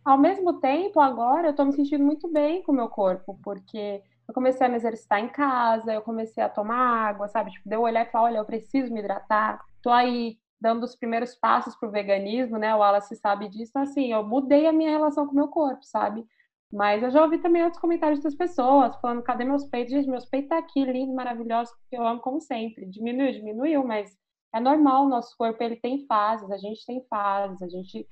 ao 0.03 0.17
mesmo 0.17 0.59
tempo, 0.59 0.99
agora 0.99 1.47
eu 1.47 1.55
tô 1.55 1.65
me 1.65 1.73
sentindo 1.73 2.03
muito 2.03 2.27
bem 2.31 2.61
com 2.63 2.71
o 2.71 2.75
meu 2.75 2.89
corpo, 2.89 3.39
porque 3.43 4.03
eu 4.27 4.33
comecei 4.33 4.65
a 4.65 4.69
me 4.69 4.75
exercitar 4.75 5.19
em 5.19 5.29
casa, 5.29 5.93
eu 5.93 6.01
comecei 6.01 6.43
a 6.43 6.49
tomar 6.49 6.77
água, 6.77 7.27
sabe? 7.27 7.51
Tipo, 7.51 7.69
deu 7.69 7.81
olhar 7.81 8.05
e 8.05 8.11
falar: 8.11 8.25
olha, 8.25 8.37
eu 8.37 8.45
preciso 8.45 8.93
me 8.93 8.99
hidratar. 8.99 9.63
Tô 9.81 9.89
aí 9.91 10.37
dando 10.59 10.83
os 10.83 10.95
primeiros 10.95 11.35
passos 11.35 11.75
para 11.75 11.89
o 11.89 11.91
veganismo, 11.91 12.57
né? 12.57 12.73
O 12.75 12.79
Wallace 12.79 13.15
sabe 13.15 13.47
disso. 13.49 13.71
Então, 13.71 13.81
assim, 13.83 14.11
eu 14.11 14.23
mudei 14.23 14.67
a 14.67 14.73
minha 14.73 14.89
relação 14.89 15.25
com 15.25 15.31
o 15.33 15.35
meu 15.35 15.47
corpo, 15.47 15.83
sabe? 15.83 16.25
Mas 16.71 17.03
eu 17.03 17.11
já 17.11 17.23
ouvi 17.23 17.37
também 17.37 17.63
outros 17.63 17.79
comentários 17.79 18.21
das 18.21 18.35
pessoas 18.35 18.95
falando: 18.97 19.23
cadê 19.23 19.45
meus 19.45 19.65
peitos? 19.65 19.93
Gente, 19.93 20.09
meus 20.09 20.25
peitos 20.25 20.49
tá 20.49 20.57
aqui, 20.57 20.83
lindos, 20.83 21.15
maravilhosos, 21.15 21.73
que 21.89 21.95
eu 21.95 22.05
amo 22.05 22.19
como 22.19 22.41
sempre. 22.41 22.85
Diminuiu, 22.85 23.31
diminuiu, 23.31 23.83
mas 23.85 24.17
é 24.53 24.59
normal. 24.59 25.05
O 25.05 25.09
nosso 25.09 25.35
corpo 25.37 25.61
ele 25.63 25.75
tem 25.75 26.05
fases, 26.05 26.49
a 26.51 26.57
gente 26.57 26.85
tem 26.85 27.05
fases, 27.09 27.61
a 27.61 27.69
gente 27.69 28.07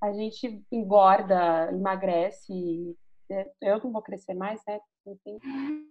a 0.00 0.12
gente 0.12 0.64
engorda, 0.72 1.70
emagrece. 1.72 2.96
Eu 3.60 3.78
não 3.84 3.92
vou 3.92 4.02
crescer 4.02 4.34
mais, 4.34 4.60
né? 4.66 4.80
Enfim, 5.06 5.38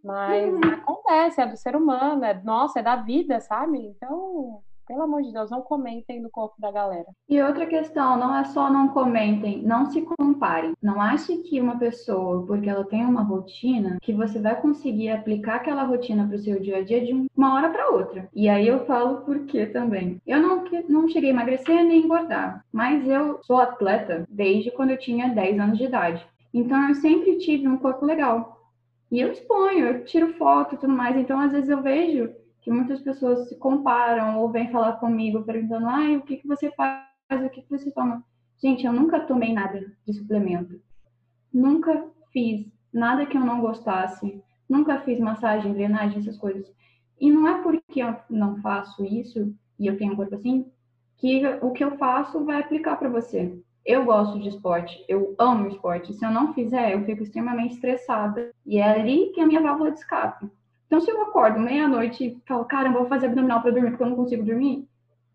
mas 0.04 0.54
uhum. 0.54 0.74
acontece, 0.74 1.42
é 1.42 1.48
do 1.48 1.58
ser 1.58 1.76
humano, 1.76 2.24
é 2.24 2.34
nossa, 2.44 2.80
é 2.80 2.84
da 2.84 2.96
vida, 2.98 3.40
sabe? 3.40 3.78
Então 3.78 4.62
pelo 4.90 5.04
amor 5.04 5.22
de 5.22 5.32
Deus, 5.32 5.52
não 5.52 5.62
comentem 5.62 6.20
no 6.20 6.32
corpo 6.32 6.60
da 6.60 6.72
galera. 6.72 7.06
E 7.30 7.40
outra 7.40 7.68
questão, 7.68 8.18
não 8.18 8.36
é 8.36 8.44
só 8.46 8.72
não 8.72 8.88
comentem, 8.88 9.62
não 9.62 9.86
se 9.86 10.02
comparem. 10.02 10.74
Não 10.82 11.00
ache 11.00 11.38
que 11.44 11.62
uma 11.62 11.78
pessoa, 11.78 12.44
porque 12.48 12.68
ela 12.68 12.84
tem 12.84 13.06
uma 13.06 13.22
rotina, 13.22 14.00
que 14.02 14.12
você 14.12 14.40
vai 14.40 14.60
conseguir 14.60 15.12
aplicar 15.12 15.58
aquela 15.58 15.84
rotina 15.84 16.26
para 16.26 16.36
o 16.36 16.40
seu 16.40 16.60
dia 16.60 16.78
a 16.78 16.84
dia 16.84 17.06
de 17.06 17.28
uma 17.38 17.54
hora 17.54 17.70
para 17.70 17.92
outra. 17.92 18.28
E 18.34 18.50
aí 18.50 18.68
eu 18.68 18.84
falo 18.86 19.18
por 19.18 19.46
quê 19.46 19.68
também. 19.68 20.20
Eu 20.26 20.42
não, 20.42 20.64
não 20.90 21.08
cheguei 21.08 21.30
a 21.30 21.34
emagrecer 21.34 21.84
nem 21.84 22.04
engordar, 22.04 22.66
mas 22.74 23.08
eu 23.08 23.40
sou 23.44 23.58
atleta 23.60 24.26
desde 24.28 24.72
quando 24.72 24.90
eu 24.90 24.98
tinha 24.98 25.30
10 25.30 25.60
anos 25.60 25.78
de 25.78 25.84
idade. 25.84 26.26
Então 26.52 26.90
eu 26.90 26.96
sempre 26.96 27.38
tive 27.38 27.68
um 27.68 27.78
corpo 27.78 28.06
legal. 28.06 28.60
E 29.12 29.20
eu 29.20 29.32
exponho, 29.32 29.86
eu 29.86 30.06
tiro 30.06 30.34
foto 30.34 30.76
e 30.76 30.78
tudo 30.78 30.94
mais. 30.94 31.16
Então, 31.16 31.40
às 31.40 31.52
vezes 31.52 31.70
eu 31.70 31.82
vejo 31.82 32.32
muitas 32.70 33.02
pessoas 33.02 33.48
se 33.48 33.56
comparam 33.58 34.40
ou 34.40 34.50
vêm 34.50 34.72
falar 34.72 34.94
comigo 34.94 35.44
perguntando, 35.44 35.88
ah, 35.88 36.18
o 36.18 36.22
que, 36.22 36.38
que 36.38 36.48
você 36.48 36.72
faz, 36.72 37.06
o 37.32 37.50
que, 37.50 37.62
que 37.62 37.70
você 37.70 37.92
toma? 37.92 38.24
Gente, 38.62 38.86
eu 38.86 38.94
nunca 38.94 39.22
tomei 39.22 39.54
nada 39.54 39.92
de 40.06 40.14
suplemento. 40.14 40.82
Nunca 41.54 42.06
fiz 42.32 42.68
nada 42.94 43.26
que 43.26 43.38
eu 43.38 43.42
não 43.42 43.62
gostasse. 43.62 44.44
Nunca 44.68 45.00
fiz 45.02 45.20
massagem, 45.20 45.74
drenagem, 45.74 46.20
essas 46.20 46.38
coisas. 46.38 46.72
E 47.20 47.32
não 47.32 47.48
é 47.48 47.62
porque 47.62 48.02
eu 48.02 48.16
não 48.30 48.58
faço 48.62 49.04
isso 49.04 49.54
e 49.78 49.88
eu 49.88 49.98
tenho 49.98 50.14
um 50.14 50.16
corpo 50.16 50.36
assim 50.36 50.66
que 51.18 51.46
o 51.62 51.72
que 51.72 51.84
eu 51.84 51.98
faço 51.98 52.46
vai 52.46 52.60
aplicar 52.60 52.96
para 52.96 53.10
você. 53.10 53.58
Eu 53.86 54.06
gosto 54.06 54.40
de 54.40 54.50
esporte, 54.50 55.04
eu 55.08 55.36
amo 55.38 55.68
esporte. 55.68 56.14
Se 56.14 56.26
eu 56.26 56.32
não 56.32 56.54
fizer, 56.54 56.94
eu 56.94 57.04
fico 57.06 57.24
extremamente 57.24 57.76
estressada. 57.76 58.52
E 58.66 58.78
é 58.78 58.90
ali 58.90 59.32
que 59.34 59.42
é 59.42 59.44
a 59.44 59.48
minha 59.48 59.62
válvula 59.62 59.92
de 59.92 60.00
escape. 60.00 60.50
Então, 60.90 61.00
se 61.00 61.12
eu 61.12 61.22
acordo 61.22 61.60
meia-noite 61.60 62.26
e 62.26 62.42
falo, 62.48 62.66
caramba, 62.66 62.98
vou 62.98 63.08
fazer 63.08 63.28
abdominal 63.28 63.62
para 63.62 63.70
dormir 63.70 63.92
porque 63.92 64.04
eu 64.04 64.10
não 64.10 64.16
consigo 64.16 64.44
dormir, 64.44 64.88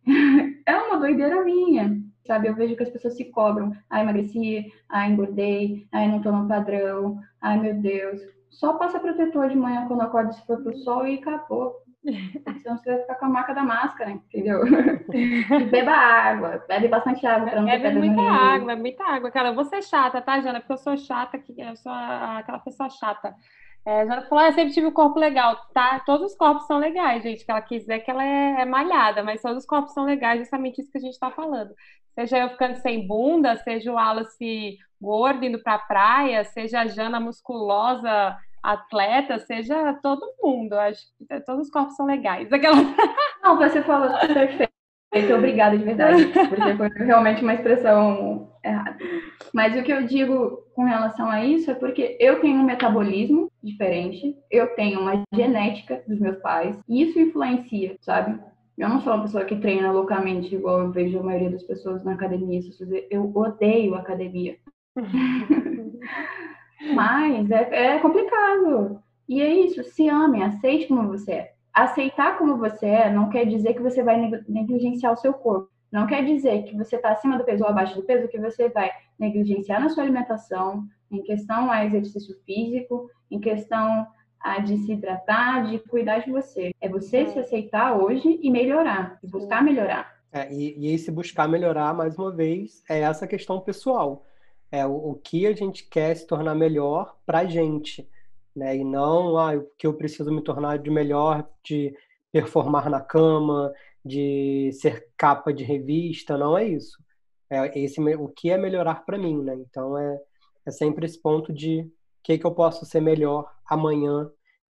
é 0.66 0.76
uma 0.76 0.98
doideira 0.98 1.44
minha, 1.44 1.96
sabe? 2.26 2.48
Eu 2.48 2.56
vejo 2.56 2.74
que 2.74 2.82
as 2.82 2.90
pessoas 2.90 3.16
se 3.16 3.26
cobram. 3.26 3.70
Ai, 3.88 4.02
emagreci, 4.02 4.66
ai, 4.88 5.12
engordei, 5.12 5.86
ai, 5.92 6.08
não 6.08 6.20
tô 6.20 6.32
no 6.32 6.48
padrão, 6.48 7.20
ai, 7.40 7.56
meu 7.60 7.74
Deus. 7.80 8.20
Só 8.50 8.72
passa 8.72 8.98
protetor 8.98 9.48
de 9.48 9.56
manhã 9.56 9.86
quando 9.86 10.00
acorda 10.00 10.32
se 10.32 10.44
for 10.44 10.60
pro 10.60 10.76
sol 10.78 11.06
e 11.06 11.18
acabou. 11.18 11.76
Senão 12.60 12.76
você 12.76 12.90
vai 12.90 13.00
ficar 13.02 13.14
com 13.14 13.26
a 13.26 13.28
marca 13.28 13.54
da 13.54 13.62
máscara, 13.62 14.10
entendeu? 14.10 14.60
beba 15.70 15.92
água, 15.92 16.64
bebe 16.66 16.88
bastante 16.88 17.24
água 17.24 17.48
para 17.48 17.60
não 17.60 17.68
ter 17.68 17.78
Bebe 17.78 17.98
muita 18.00 18.22
água, 18.22 18.66
bebe 18.66 18.80
muita 18.82 19.04
água. 19.04 19.30
Cara, 19.30 19.50
eu 19.50 19.54
vou 19.54 19.64
ser 19.64 19.82
chata, 19.82 20.20
tá, 20.20 20.40
Jana? 20.40 20.58
Porque 20.58 20.72
eu 20.72 20.78
sou 20.78 20.96
chata, 20.96 21.40
eu 21.56 21.76
sou 21.76 21.92
aquela 21.92 22.58
pessoa 22.58 22.90
chata. 22.90 23.36
É, 23.86 24.06
já 24.06 24.22
falou, 24.22 24.44
ah, 24.44 24.52
sempre 24.52 24.72
tive 24.72 24.86
um 24.86 24.92
corpo 24.92 25.18
legal, 25.18 25.56
tá? 25.74 26.00
Todos 26.00 26.32
os 26.32 26.36
corpos 26.38 26.66
são 26.66 26.78
legais, 26.78 27.22
gente. 27.22 27.44
Que 27.44 27.50
ela 27.50 27.60
quiser 27.60 27.98
que 28.00 28.10
ela 28.10 28.24
é, 28.24 28.62
é 28.62 28.64
malhada, 28.64 29.22
mas 29.22 29.42
todos 29.42 29.58
os 29.58 29.66
corpos 29.66 29.92
são 29.92 30.04
legais, 30.04 30.40
justamente 30.40 30.80
isso 30.80 30.90
que 30.90 30.98
a 30.98 31.00
gente 31.00 31.12
está 31.12 31.30
falando. 31.30 31.74
Seja 32.14 32.38
eu 32.38 32.50
ficando 32.50 32.76
sem 32.76 33.06
bunda, 33.06 33.56
seja 33.56 33.90
o 33.92 33.96
Wallace 33.96 34.78
gordo 35.00 35.44
indo 35.44 35.62
pra 35.62 35.78
praia, 35.78 36.44
seja 36.44 36.80
a 36.80 36.86
Jana 36.86 37.20
musculosa 37.20 38.36
atleta, 38.62 39.38
seja 39.40 39.92
todo 40.02 40.34
mundo. 40.42 40.72
Acho 40.74 41.02
que 41.18 41.40
todos 41.40 41.66
os 41.66 41.70
corpos 41.70 41.96
são 41.96 42.06
legais. 42.06 42.50
Aquela... 42.52 42.76
Não, 43.42 43.58
você 43.58 43.82
falou 43.82 44.08
perfeito. 44.18 44.73
Obrigada 45.36 45.78
de 45.78 45.84
verdade, 45.84 46.26
porque 46.26 46.74
foi 46.76 46.88
realmente 47.04 47.42
uma 47.42 47.54
expressão 47.54 48.52
errada. 48.64 48.96
Mas 49.52 49.76
o 49.76 49.82
que 49.82 49.92
eu 49.92 50.04
digo 50.06 50.64
com 50.74 50.84
relação 50.84 51.28
a 51.30 51.44
isso 51.44 51.70
é 51.70 51.74
porque 51.74 52.16
eu 52.18 52.40
tenho 52.40 52.58
um 52.58 52.64
metabolismo 52.64 53.50
diferente, 53.62 54.36
eu 54.50 54.74
tenho 54.74 55.00
uma 55.00 55.22
genética 55.32 56.02
dos 56.08 56.18
meus 56.18 56.38
pais, 56.38 56.76
e 56.88 57.02
isso 57.02 57.18
influencia, 57.18 57.96
sabe? 58.00 58.38
Eu 58.76 58.88
não 58.88 59.00
sou 59.00 59.14
uma 59.14 59.22
pessoa 59.22 59.44
que 59.44 59.56
treina 59.56 59.92
loucamente, 59.92 60.54
igual 60.54 60.80
eu 60.80 60.90
vejo 60.90 61.18
a 61.18 61.22
maioria 61.22 61.50
das 61.50 61.62
pessoas 61.62 62.02
na 62.02 62.14
academia. 62.14 62.60
Eu 63.08 63.30
odeio 63.32 63.94
academia. 63.94 64.56
Mas 66.92 67.50
é, 67.50 67.94
é 67.94 67.98
complicado. 67.98 69.00
E 69.28 69.40
é 69.40 69.54
isso, 69.54 69.84
se 69.84 70.08
ame, 70.08 70.42
aceite 70.42 70.88
como 70.88 71.08
você 71.08 71.32
é 71.32 71.53
aceitar 71.74 72.38
como 72.38 72.56
você 72.56 72.86
é 72.86 73.10
não 73.10 73.28
quer 73.28 73.44
dizer 73.44 73.74
que 73.74 73.82
você 73.82 74.02
vai 74.02 74.30
negligenciar 74.48 75.12
o 75.12 75.16
seu 75.16 75.34
corpo. 75.34 75.68
Não 75.90 76.06
quer 76.06 76.24
dizer 76.24 76.64
que 76.64 76.76
você 76.76 76.96
está 76.96 77.10
acima 77.10 77.36
do 77.36 77.44
peso 77.44 77.64
ou 77.64 77.70
abaixo 77.70 77.94
do 77.96 78.02
peso, 78.02 78.28
que 78.28 78.38
você 78.38 78.68
vai 78.68 78.90
negligenciar 79.18 79.80
na 79.80 79.88
sua 79.88 80.04
alimentação, 80.04 80.84
em 81.10 81.22
questão 81.22 81.70
a 81.70 81.84
exercício 81.84 82.36
físico, 82.44 83.10
em 83.30 83.40
questão 83.40 84.06
a 84.40 84.58
de 84.58 84.76
se 84.78 84.92
hidratar, 84.92 85.66
de 85.66 85.78
cuidar 85.78 86.18
de 86.18 86.30
você. 86.30 86.72
É 86.80 86.88
você 86.88 87.18
é. 87.18 87.26
se 87.26 87.38
aceitar 87.38 87.96
hoje 87.96 88.38
e 88.42 88.50
melhorar, 88.50 89.18
e 89.22 89.28
buscar 89.28 89.62
melhorar. 89.62 90.14
É, 90.32 90.52
e, 90.52 90.76
e 90.78 90.92
esse 90.92 91.10
buscar 91.10 91.48
melhorar, 91.48 91.94
mais 91.94 92.18
uma 92.18 92.32
vez, 92.32 92.82
é 92.88 93.00
essa 93.00 93.26
questão 93.26 93.60
pessoal. 93.60 94.26
É 94.70 94.84
o, 94.84 95.10
o 95.10 95.14
que 95.14 95.46
a 95.46 95.52
gente 95.52 95.88
quer 95.88 96.14
se 96.16 96.26
tornar 96.26 96.54
melhor 96.54 97.16
para 97.24 97.40
a 97.40 97.44
gente 97.46 98.08
né? 98.54 98.76
E 98.76 98.84
não 98.84 99.36
ah, 99.38 99.52
que 99.78 99.86
eu 99.86 99.94
preciso 99.94 100.32
me 100.32 100.42
tornar 100.42 100.78
de 100.78 100.90
melhor, 100.90 101.48
de 101.64 101.94
performar 102.32 102.90
na 102.90 103.00
cama, 103.00 103.72
de 104.04 104.70
ser 104.72 105.08
capa 105.16 105.52
de 105.52 105.64
revista, 105.64 106.36
não 106.36 106.56
é 106.56 106.64
isso. 106.64 107.02
É 107.50 107.78
esse 107.78 108.00
o 108.16 108.28
que 108.28 108.50
é 108.50 108.58
melhorar 108.58 109.04
para 109.04 109.18
mim, 109.18 109.42
né? 109.42 109.54
Então 109.54 109.96
é, 109.96 110.18
é 110.66 110.70
sempre 110.70 111.06
esse 111.06 111.20
ponto 111.20 111.52
de 111.52 111.80
o 111.80 111.90
que, 112.22 112.38
que 112.38 112.46
eu 112.46 112.54
posso 112.54 112.84
ser 112.86 113.00
melhor 113.00 113.50
amanhã 113.66 114.30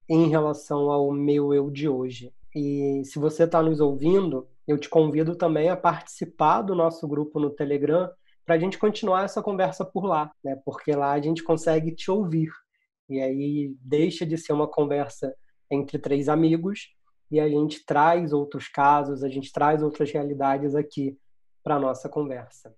em 0.09 0.27
relação 0.27 0.91
ao 0.91 1.11
meu 1.11 1.53
eu 1.53 1.69
de 1.69 1.87
hoje. 1.87 2.33
E 2.55 3.01
se 3.05 3.17
você 3.19 3.43
está 3.43 3.61
nos 3.61 3.79
ouvindo, 3.79 4.47
eu 4.67 4.77
te 4.77 4.89
convido 4.89 5.35
também 5.35 5.69
a 5.69 5.77
participar 5.77 6.61
do 6.61 6.75
nosso 6.75 7.07
grupo 7.07 7.39
no 7.39 7.49
Telegram 7.49 8.09
para 8.45 8.55
a 8.55 8.59
gente 8.59 8.77
continuar 8.77 9.23
essa 9.23 9.41
conversa 9.41 9.85
por 9.85 10.05
lá, 10.05 10.31
né? 10.43 10.59
Porque 10.65 10.93
lá 10.93 11.13
a 11.13 11.21
gente 11.21 11.43
consegue 11.43 11.91
te 11.95 12.11
ouvir. 12.11 12.49
E 13.09 13.21
aí 13.21 13.75
deixa 13.81 14.25
de 14.25 14.37
ser 14.37 14.53
uma 14.53 14.67
conversa 14.67 15.35
entre 15.69 15.97
três 15.97 16.29
amigos 16.29 16.93
e 17.31 17.39
a 17.39 17.49
gente 17.49 17.83
traz 17.85 18.31
outros 18.31 18.67
casos, 18.67 19.23
a 19.23 19.29
gente 19.29 19.51
traz 19.51 19.81
outras 19.81 20.11
realidades 20.11 20.75
aqui 20.75 21.17
para 21.63 21.79
nossa 21.79 22.07
conversa. 22.07 22.75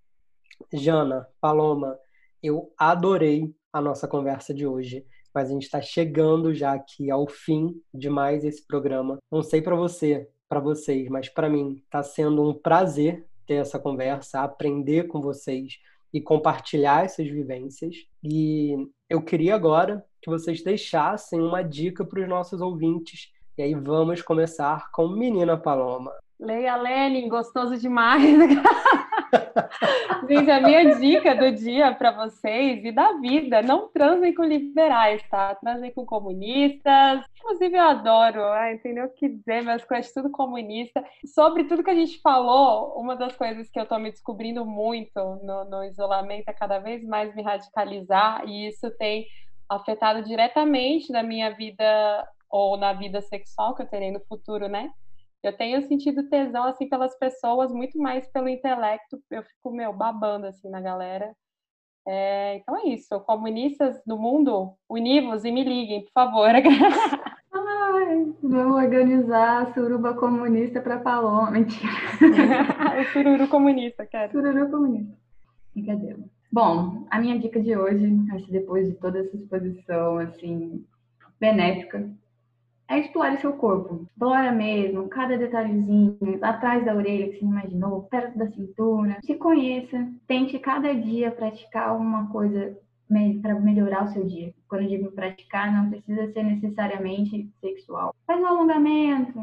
Jana, 0.71 1.27
Paloma, 1.41 1.99
eu 2.41 2.71
adorei 2.77 3.53
a 3.73 3.81
nossa 3.81 4.07
conversa 4.07 4.53
de 4.53 4.65
hoje, 4.65 5.05
mas 5.33 5.49
a 5.49 5.51
gente 5.51 5.63
está 5.63 5.81
chegando 5.81 6.53
já 6.53 6.73
aqui 6.73 7.11
ao 7.11 7.27
fim 7.27 7.81
de 7.93 8.09
mais 8.09 8.45
esse 8.45 8.65
programa. 8.65 9.17
Não 9.29 9.43
sei 9.43 9.61
para 9.61 9.75
você, 9.75 10.29
para 10.47 10.59
vocês, 10.59 11.09
mas 11.09 11.27
para 11.27 11.49
mim 11.49 11.81
está 11.83 12.01
sendo 12.01 12.47
um 12.47 12.53
prazer 12.53 13.27
ter 13.45 13.55
essa 13.55 13.77
conversa, 13.77 14.39
aprender 14.39 15.07
com 15.07 15.21
vocês 15.21 15.79
e 16.13 16.21
compartilhar 16.21 17.03
essas 17.03 17.27
vivências. 17.27 17.95
E 18.23 18.75
eu 19.09 19.21
queria 19.21 19.55
agora 19.55 20.03
que 20.21 20.29
vocês 20.29 20.63
deixassem 20.63 21.39
uma 21.39 21.61
dica 21.61 22.03
para 22.03 22.21
os 22.21 22.27
nossos 22.27 22.61
ouvintes. 22.61 23.31
E 23.57 23.61
aí 23.61 23.75
vamos 23.75 24.21
começar 24.21 24.89
com 24.91 25.07
Menina 25.07 25.55
Paloma. 25.55 26.11
Leia 26.39 26.75
Lenin, 26.75 27.29
gostoso 27.29 27.77
demais. 27.77 28.23
Gente, 30.29 30.49
a 30.49 30.59
minha 30.59 30.95
dica 30.95 31.35
do 31.35 31.51
dia 31.51 31.93
para 31.93 32.11
vocês 32.11 32.83
e 32.83 32.91
da 32.91 33.13
vida, 33.13 33.61
não 33.61 33.87
transem 33.89 34.33
com 34.33 34.43
liberais, 34.43 35.21
tá? 35.29 35.55
Transem 35.55 35.91
com 35.91 36.05
comunistas. 36.05 37.23
Inclusive, 37.37 37.77
eu 37.77 37.83
adoro, 37.83 38.43
ah, 38.43 38.73
entendeu 38.73 39.05
o 39.05 39.13
que 39.13 39.29
dizer, 39.29 39.63
meus 39.63 39.83
crushes 39.83 40.13
tudo 40.13 40.29
comunista. 40.29 41.03
Sobre 41.25 41.65
tudo 41.65 41.83
que 41.83 41.89
a 41.89 41.95
gente 41.95 42.19
falou, 42.21 42.99
uma 42.99 43.15
das 43.15 43.35
coisas 43.35 43.69
que 43.69 43.79
eu 43.79 43.85
tô 43.85 43.97
me 43.97 44.11
descobrindo 44.11 44.65
muito 44.65 45.19
no, 45.43 45.65
no 45.65 45.83
isolamento 45.83 46.49
é 46.49 46.53
cada 46.53 46.79
vez 46.79 47.03
mais 47.03 47.35
me 47.35 47.43
radicalizar, 47.43 48.43
e 48.47 48.67
isso 48.67 48.89
tem 48.97 49.27
afetado 49.69 50.23
diretamente 50.23 51.11
na 51.11 51.23
minha 51.23 51.51
vida 51.51 52.27
ou 52.49 52.77
na 52.77 52.93
vida 52.93 53.21
sexual 53.21 53.75
que 53.75 53.81
eu 53.81 53.87
terei 53.87 54.11
no 54.11 54.19
futuro, 54.21 54.67
né? 54.67 54.89
Eu 55.45 55.55
tenho 55.55 55.81
sentido 55.87 56.27
tesão 56.27 56.63
assim 56.63 56.89
pelas 56.89 57.17
pessoas 57.17 57.71
muito 57.71 57.97
mais 57.97 58.27
pelo 58.31 58.49
intelecto 58.49 59.21
eu 59.29 59.43
fico 59.43 59.71
meu 59.71 59.93
babando 59.93 60.47
assim 60.47 60.69
na 60.69 60.81
galera. 60.81 61.33
É, 62.07 62.57
então 62.57 62.77
é 62.77 62.89
isso 62.89 63.19
comunistas 63.21 63.99
do 64.05 64.17
mundo 64.17 64.73
univos 64.89 65.43
e 65.43 65.51
me 65.51 65.63
liguem 65.63 66.03
por 66.03 66.11
favor. 66.13 66.49
Ai, 66.55 68.33
vamos 68.43 68.75
organizar 68.75 69.63
a 69.63 69.73
suruba 69.73 70.13
comunista 70.13 70.81
para 70.81 70.99
Paloma 70.99 71.51
mentira. 71.51 71.91
O 72.99 73.13
sururu 73.13 73.47
comunista 73.47 74.05
quero. 74.05 74.31
Sururu 74.31 74.69
comunista. 74.69 75.17
Brincadeira. 75.73 76.19
Bom 76.51 77.05
a 77.09 77.19
minha 77.19 77.39
dica 77.39 77.59
de 77.59 77.75
hoje 77.75 78.13
acho 78.33 78.45
que 78.45 78.51
depois 78.51 78.87
de 78.87 78.95
toda 78.95 79.19
essa 79.19 79.35
exposição 79.35 80.17
assim 80.19 80.85
benéfica 81.39 82.09
é 82.87 82.99
explorar 82.99 83.37
seu 83.39 83.53
corpo. 83.53 84.05
Explora 84.11 84.51
mesmo, 84.51 85.07
cada 85.07 85.37
detalhezinho, 85.37 86.17
atrás 86.41 86.85
da 86.85 86.95
orelha 86.95 87.29
que 87.29 87.39
você 87.39 87.45
imaginou, 87.45 88.03
perto 88.03 88.37
da 88.37 88.47
cintura. 88.47 89.17
Se 89.23 89.35
conheça, 89.35 90.07
tente 90.27 90.59
cada 90.59 90.93
dia 90.93 91.31
praticar 91.31 91.95
uma 91.97 92.27
coisa 92.29 92.77
para 93.41 93.59
melhorar 93.59 94.05
o 94.05 94.09
seu 94.09 94.25
dia. 94.25 94.53
Quando 94.67 94.83
eu 94.83 94.89
digo 94.89 95.11
praticar, 95.11 95.71
não 95.71 95.89
precisa 95.89 96.31
ser 96.31 96.43
necessariamente 96.43 97.49
sexual. 97.61 98.15
Faz 98.25 98.41
um 98.41 98.47
alongamento, 98.47 99.39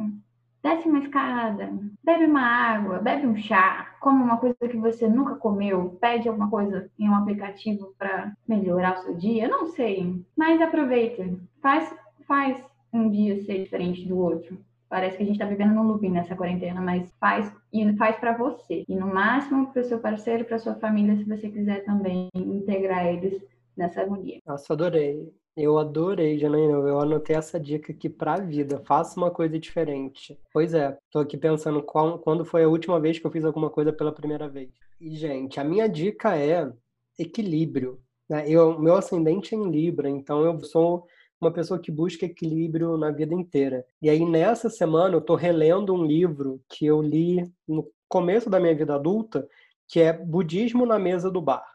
desce 0.62 0.88
uma 0.88 0.99
escada, 0.99 1.72
bebe 2.03 2.26
uma 2.26 2.43
água, 2.43 2.99
bebe 2.99 3.26
um 3.26 3.36
chá, 3.36 3.95
come 4.01 4.22
uma 4.22 4.36
coisa 4.36 4.57
que 4.68 4.76
você 4.76 5.09
nunca 5.09 5.34
comeu, 5.36 5.97
pede 6.01 6.28
alguma 6.28 6.51
coisa 6.51 6.90
em 6.99 7.09
um 7.09 7.14
aplicativo 7.14 7.95
para 7.99 8.32
melhorar 8.47 8.95
o 8.95 9.03
seu 9.03 9.14
dia, 9.14 9.49
não 9.49 9.66
sei, 9.66 10.24
mas 10.36 10.61
aproveita, 10.61 11.28
faz, 11.61 11.95
faz 12.26 12.71
um 12.93 13.11
dia 13.11 13.43
ser 13.45 13.62
diferente 13.62 14.07
do 14.07 14.18
outro. 14.18 14.59
Parece 14.88 15.16
que 15.16 15.22
a 15.22 15.26
gente 15.26 15.36
está 15.36 15.47
vivendo 15.47 15.72
num 15.72 15.84
looping 15.84 16.11
nessa 16.11 16.36
quarentena, 16.36 16.80
mas 16.80 17.11
faz 17.18 17.51
e 17.72 17.97
faz 17.97 18.16
para 18.16 18.36
você. 18.36 18.84
E 18.86 18.95
no 18.95 19.07
máximo 19.07 19.72
para 19.72 19.80
o 19.80 19.84
seu 19.84 19.99
parceiro, 19.99 20.45
para 20.45 20.59
sua 20.59 20.74
família, 20.74 21.16
se 21.16 21.24
você 21.24 21.49
quiser 21.49 21.82
também 21.84 22.28
integrar 22.34 23.07
eles 23.07 23.43
nessa 23.74 24.03
harmonia. 24.03 24.40
Nossa, 24.47 24.72
adorei. 24.74 25.32
Eu 25.57 25.78
adorei, 25.78 26.38
Janaína. 26.38 26.72
Eu 26.72 27.01
anotei 27.01 27.36
essa 27.36 27.59
dica 27.59 27.93
aqui 27.93 28.09
para 28.09 28.34
a 28.34 28.40
vida. 28.40 28.82
Faça 28.84 29.18
uma 29.18 29.30
coisa 29.30 29.59
diferente. 29.59 30.38
Pois 30.53 30.74
é, 30.74 30.97
tô 31.11 31.20
aqui 31.20 31.36
pensando 31.36 31.82
qual, 31.82 32.18
quando 32.18 32.45
foi 32.45 32.64
a 32.64 32.68
última 32.68 33.01
vez 33.01 33.18
que 33.18 33.26
eu 33.26 33.30
fiz 33.30 33.45
alguma 33.45 33.70
coisa 33.70 33.93
pela 33.93 34.12
primeira 34.12 34.49
vez. 34.49 34.70
E, 35.01 35.11
gente, 35.11 35.59
a 35.59 35.64
minha 35.64 35.88
dica 35.88 36.36
é 36.36 36.70
equilíbrio. 37.18 37.99
Né? 38.28 38.45
Eu, 38.49 38.78
meu 38.78 38.95
ascendente 38.95 39.55
é 39.55 39.59
em 39.59 39.70
Libra, 39.70 40.09
então 40.09 40.43
eu 40.45 40.59
sou 40.64 41.07
uma 41.43 41.53
pessoa 41.53 41.80
que 41.80 41.90
busca 41.90 42.24
equilíbrio 42.24 42.97
na 42.97 43.11
vida 43.11 43.34
inteira. 43.34 43.84
E 44.01 44.09
aí, 44.09 44.24
nessa 44.24 44.70
semana, 44.70 45.16
eu 45.16 45.18
estou 45.18 45.34
relendo 45.34 45.93
um 45.93 46.05
livro 46.05 46.61
que 46.68 46.86
eu 46.86 47.03
li 47.03 47.45
no 47.66 47.90
começo 48.09 48.49
da 48.49 48.61
minha 48.61 48.74
vida 48.74 48.95
adulta, 48.95 49.49
que 49.88 50.01
é 50.01 50.12
Budismo 50.12 50.86
na 50.86 50.99
Mesa 50.99 51.30
do 51.30 51.40
Bar. 51.43 51.66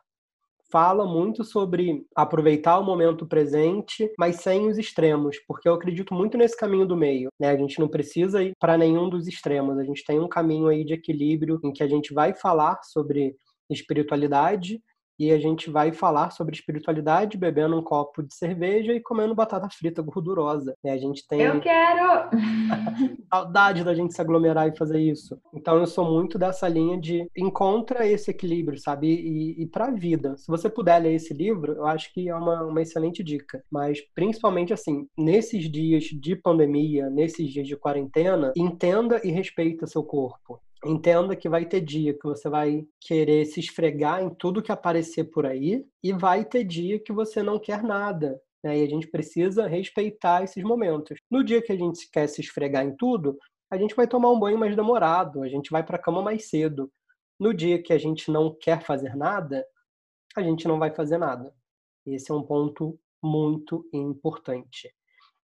Fala 0.71 1.05
muito 1.05 1.43
sobre 1.43 2.05
aproveitar 2.15 2.77
o 2.77 2.83
momento 2.83 3.25
presente, 3.25 4.11
mas 4.17 4.37
sem 4.37 4.67
os 4.67 4.77
extremos, 4.77 5.37
porque 5.47 5.67
eu 5.67 5.73
acredito 5.73 6.13
muito 6.13 6.37
nesse 6.37 6.57
caminho 6.57 6.85
do 6.85 6.95
meio. 6.95 7.29
Né? 7.39 7.49
A 7.49 7.57
gente 7.57 7.79
não 7.79 7.87
precisa 7.87 8.43
ir 8.43 8.53
para 8.59 8.77
nenhum 8.77 9.09
dos 9.09 9.27
extremos, 9.27 9.77
a 9.77 9.83
gente 9.83 10.03
tem 10.03 10.19
um 10.19 10.27
caminho 10.27 10.67
aí 10.67 10.83
de 10.83 10.93
equilíbrio 10.93 11.59
em 11.63 11.71
que 11.71 11.83
a 11.83 11.87
gente 11.87 12.13
vai 12.13 12.33
falar 12.33 12.79
sobre 12.83 13.35
espiritualidade, 13.69 14.81
e 15.19 15.31
a 15.31 15.39
gente 15.39 15.69
vai 15.69 15.91
falar 15.91 16.31
sobre 16.31 16.55
espiritualidade 16.55 17.37
bebendo 17.37 17.77
um 17.77 17.83
copo 17.83 18.23
de 18.23 18.33
cerveja 18.33 18.93
e 18.93 19.01
comendo 19.01 19.35
batata 19.35 19.69
frita 19.69 20.01
gordurosa. 20.03 20.75
E 20.83 20.89
a 20.89 20.97
gente 20.97 21.27
tem. 21.27 21.41
Eu 21.41 21.59
quero! 21.59 22.29
saudade 23.31 23.83
da 23.83 23.93
gente 23.93 24.13
se 24.13 24.21
aglomerar 24.21 24.67
e 24.67 24.77
fazer 24.77 24.99
isso. 24.99 25.39
Então 25.53 25.77
eu 25.77 25.85
sou 25.85 26.05
muito 26.05 26.37
dessa 26.37 26.67
linha 26.67 26.99
de 26.99 27.29
encontra 27.35 28.07
esse 28.07 28.31
equilíbrio, 28.31 28.79
sabe? 28.79 29.07
E, 29.07 29.63
e 29.63 29.65
para 29.67 29.87
a 29.87 29.91
vida. 29.91 30.35
Se 30.37 30.47
você 30.47 30.69
puder 30.69 30.99
ler 30.99 31.13
esse 31.13 31.33
livro, 31.33 31.73
eu 31.73 31.85
acho 31.85 32.13
que 32.13 32.29
é 32.29 32.35
uma, 32.35 32.63
uma 32.63 32.81
excelente 32.81 33.23
dica. 33.23 33.63
Mas 33.69 33.99
principalmente 34.15 34.73
assim, 34.73 35.07
nesses 35.17 35.69
dias 35.69 36.03
de 36.05 36.35
pandemia, 36.35 37.09
nesses 37.09 37.49
dias 37.49 37.67
de 37.67 37.75
quarentena, 37.75 38.53
entenda 38.55 39.21
e 39.23 39.31
respeita 39.31 39.87
seu 39.87 40.03
corpo. 40.03 40.59
Entenda 40.87 41.35
que 41.35 41.49
vai 41.49 41.65
ter 41.65 41.81
dia 41.81 42.13
que 42.13 42.23
você 42.23 42.47
vai 42.47 42.87
querer 43.01 43.45
se 43.45 43.59
esfregar 43.59 44.23
em 44.23 44.29
tudo 44.29 44.61
que 44.61 44.71
aparecer 44.71 45.25
por 45.25 45.45
aí, 45.45 45.85
e 46.01 46.13
vai 46.13 46.45
ter 46.45 46.63
dia 46.63 46.97
que 46.97 47.11
você 47.11 47.43
não 47.43 47.59
quer 47.59 47.83
nada. 47.83 48.41
Né? 48.63 48.79
E 48.79 48.83
a 48.83 48.87
gente 48.87 49.05
precisa 49.07 49.67
respeitar 49.67 50.43
esses 50.43 50.63
momentos. 50.63 51.19
No 51.29 51.43
dia 51.43 51.61
que 51.61 51.73
a 51.73 51.77
gente 51.77 52.09
quer 52.09 52.27
se 52.27 52.39
esfregar 52.39 52.85
em 52.85 52.95
tudo, 52.95 53.37
a 53.69 53.77
gente 53.77 53.95
vai 53.95 54.07
tomar 54.07 54.31
um 54.31 54.39
banho 54.39 54.57
mais 54.57 54.75
demorado, 54.77 55.43
a 55.43 55.49
gente 55.49 55.69
vai 55.69 55.83
para 55.83 55.97
a 55.97 56.01
cama 56.01 56.21
mais 56.21 56.49
cedo. 56.49 56.89
No 57.37 57.53
dia 57.53 57.81
que 57.83 57.91
a 57.91 57.97
gente 57.97 58.31
não 58.31 58.55
quer 58.55 58.81
fazer 58.81 59.13
nada, 59.13 59.65
a 60.37 60.41
gente 60.41 60.67
não 60.67 60.79
vai 60.79 60.95
fazer 60.95 61.17
nada. 61.17 61.53
Esse 62.05 62.31
é 62.31 62.33
um 62.33 62.43
ponto 62.43 62.97
muito 63.21 63.85
importante. 63.91 64.89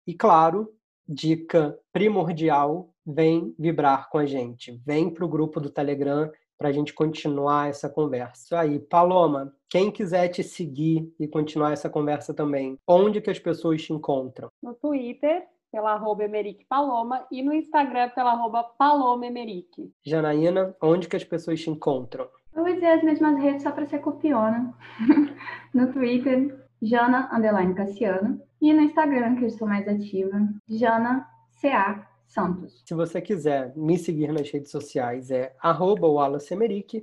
E 0.07 0.15
claro, 0.15 0.73
dica 1.09 1.77
primordial, 1.93 2.94
vem 3.07 3.55
vibrar 3.59 4.09
com 4.09 4.19
a 4.19 4.27
gente. 4.27 4.81
Vem 4.85 5.11
para 5.11 5.25
o 5.25 5.29
grupo 5.29 5.61
do 5.61 5.71
Telegram 5.71 6.31
para 6.59 6.69
a 6.69 6.73
gente 6.73 6.95
continuar 6.95 7.69
essa 7.69 7.89
conversa. 7.89 8.45
Isso 8.45 8.57
aí, 8.57 8.79
Paloma, 8.79 9.53
quem 9.69 9.91
quiser 9.91 10.29
te 10.29 10.43
seguir 10.43 11.13
e 11.19 11.27
continuar 11.27 11.73
essa 11.73 11.91
conversa 11.91 12.33
também, 12.33 12.79
onde 12.87 13.21
que 13.21 13.31
as 13.31 13.39
pessoas 13.39 13.83
te 13.83 13.93
encontram? 13.93 14.49
No 14.63 14.75
Twitter, 14.75 15.47
pela 15.71 15.93
arroba 15.93 16.25
Paloma, 16.69 17.27
e 17.31 17.43
no 17.43 17.53
Instagram, 17.53 18.11
pela 18.11 18.33
arroba 18.33 18.63
Paloma 18.63 19.27
Emerick. 19.27 19.93
Janaína, 20.05 20.75
onde 20.81 21.09
que 21.09 21.17
as 21.17 21.25
pessoas 21.25 21.61
te 21.61 21.71
encontram? 21.71 22.29
Eu 22.55 22.63
vou 22.63 22.73
dizer 22.73 22.87
as 22.87 23.03
mesmas 23.03 23.37
redes 23.43 23.65
só 23.65 23.73
para 23.73 23.85
ser 23.87 23.99
copiona. 23.99 24.73
no 25.75 25.93
Twitter, 25.93 26.67
Jana 26.81 27.29
Underline 27.33 27.75
Cassiano. 27.75 28.41
E 28.63 28.73
no 28.73 28.83
Instagram, 28.83 29.35
que 29.35 29.43
eu 29.43 29.49
estou 29.49 29.67
mais 29.67 29.89
ativa, 29.89 30.49
Jana 30.69 31.29
CA 31.61 32.09
Santos. 32.35 32.83
Se 32.85 32.95
você 32.95 33.21
quiser 33.21 33.73
me 33.77 33.97
seguir 33.97 34.33
nas 34.33 34.51
redes 34.51 34.71
sociais, 34.71 35.31
é 35.31 35.55
arroba 35.61 36.07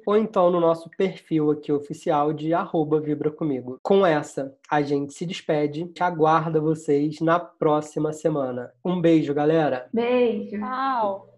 ou 0.06 0.18
então 0.18 0.52
no 0.52 0.60
nosso 0.60 0.90
perfil 0.98 1.52
aqui 1.52 1.72
oficial 1.72 2.34
de 2.34 2.54
arroba 2.54 3.00
Vibra 3.00 3.32
Comigo. 3.32 3.80
Com 3.82 4.06
essa, 4.06 4.54
a 4.70 4.82
gente 4.82 5.14
se 5.14 5.26
despede, 5.26 5.86
te 5.88 6.04
aguarda 6.04 6.60
vocês 6.60 7.22
na 7.22 7.40
próxima 7.40 8.12
semana. 8.12 8.72
Um 8.84 9.00
beijo, 9.00 9.34
galera! 9.34 9.88
Beijo! 9.94 10.58
Tchau! 10.60 11.31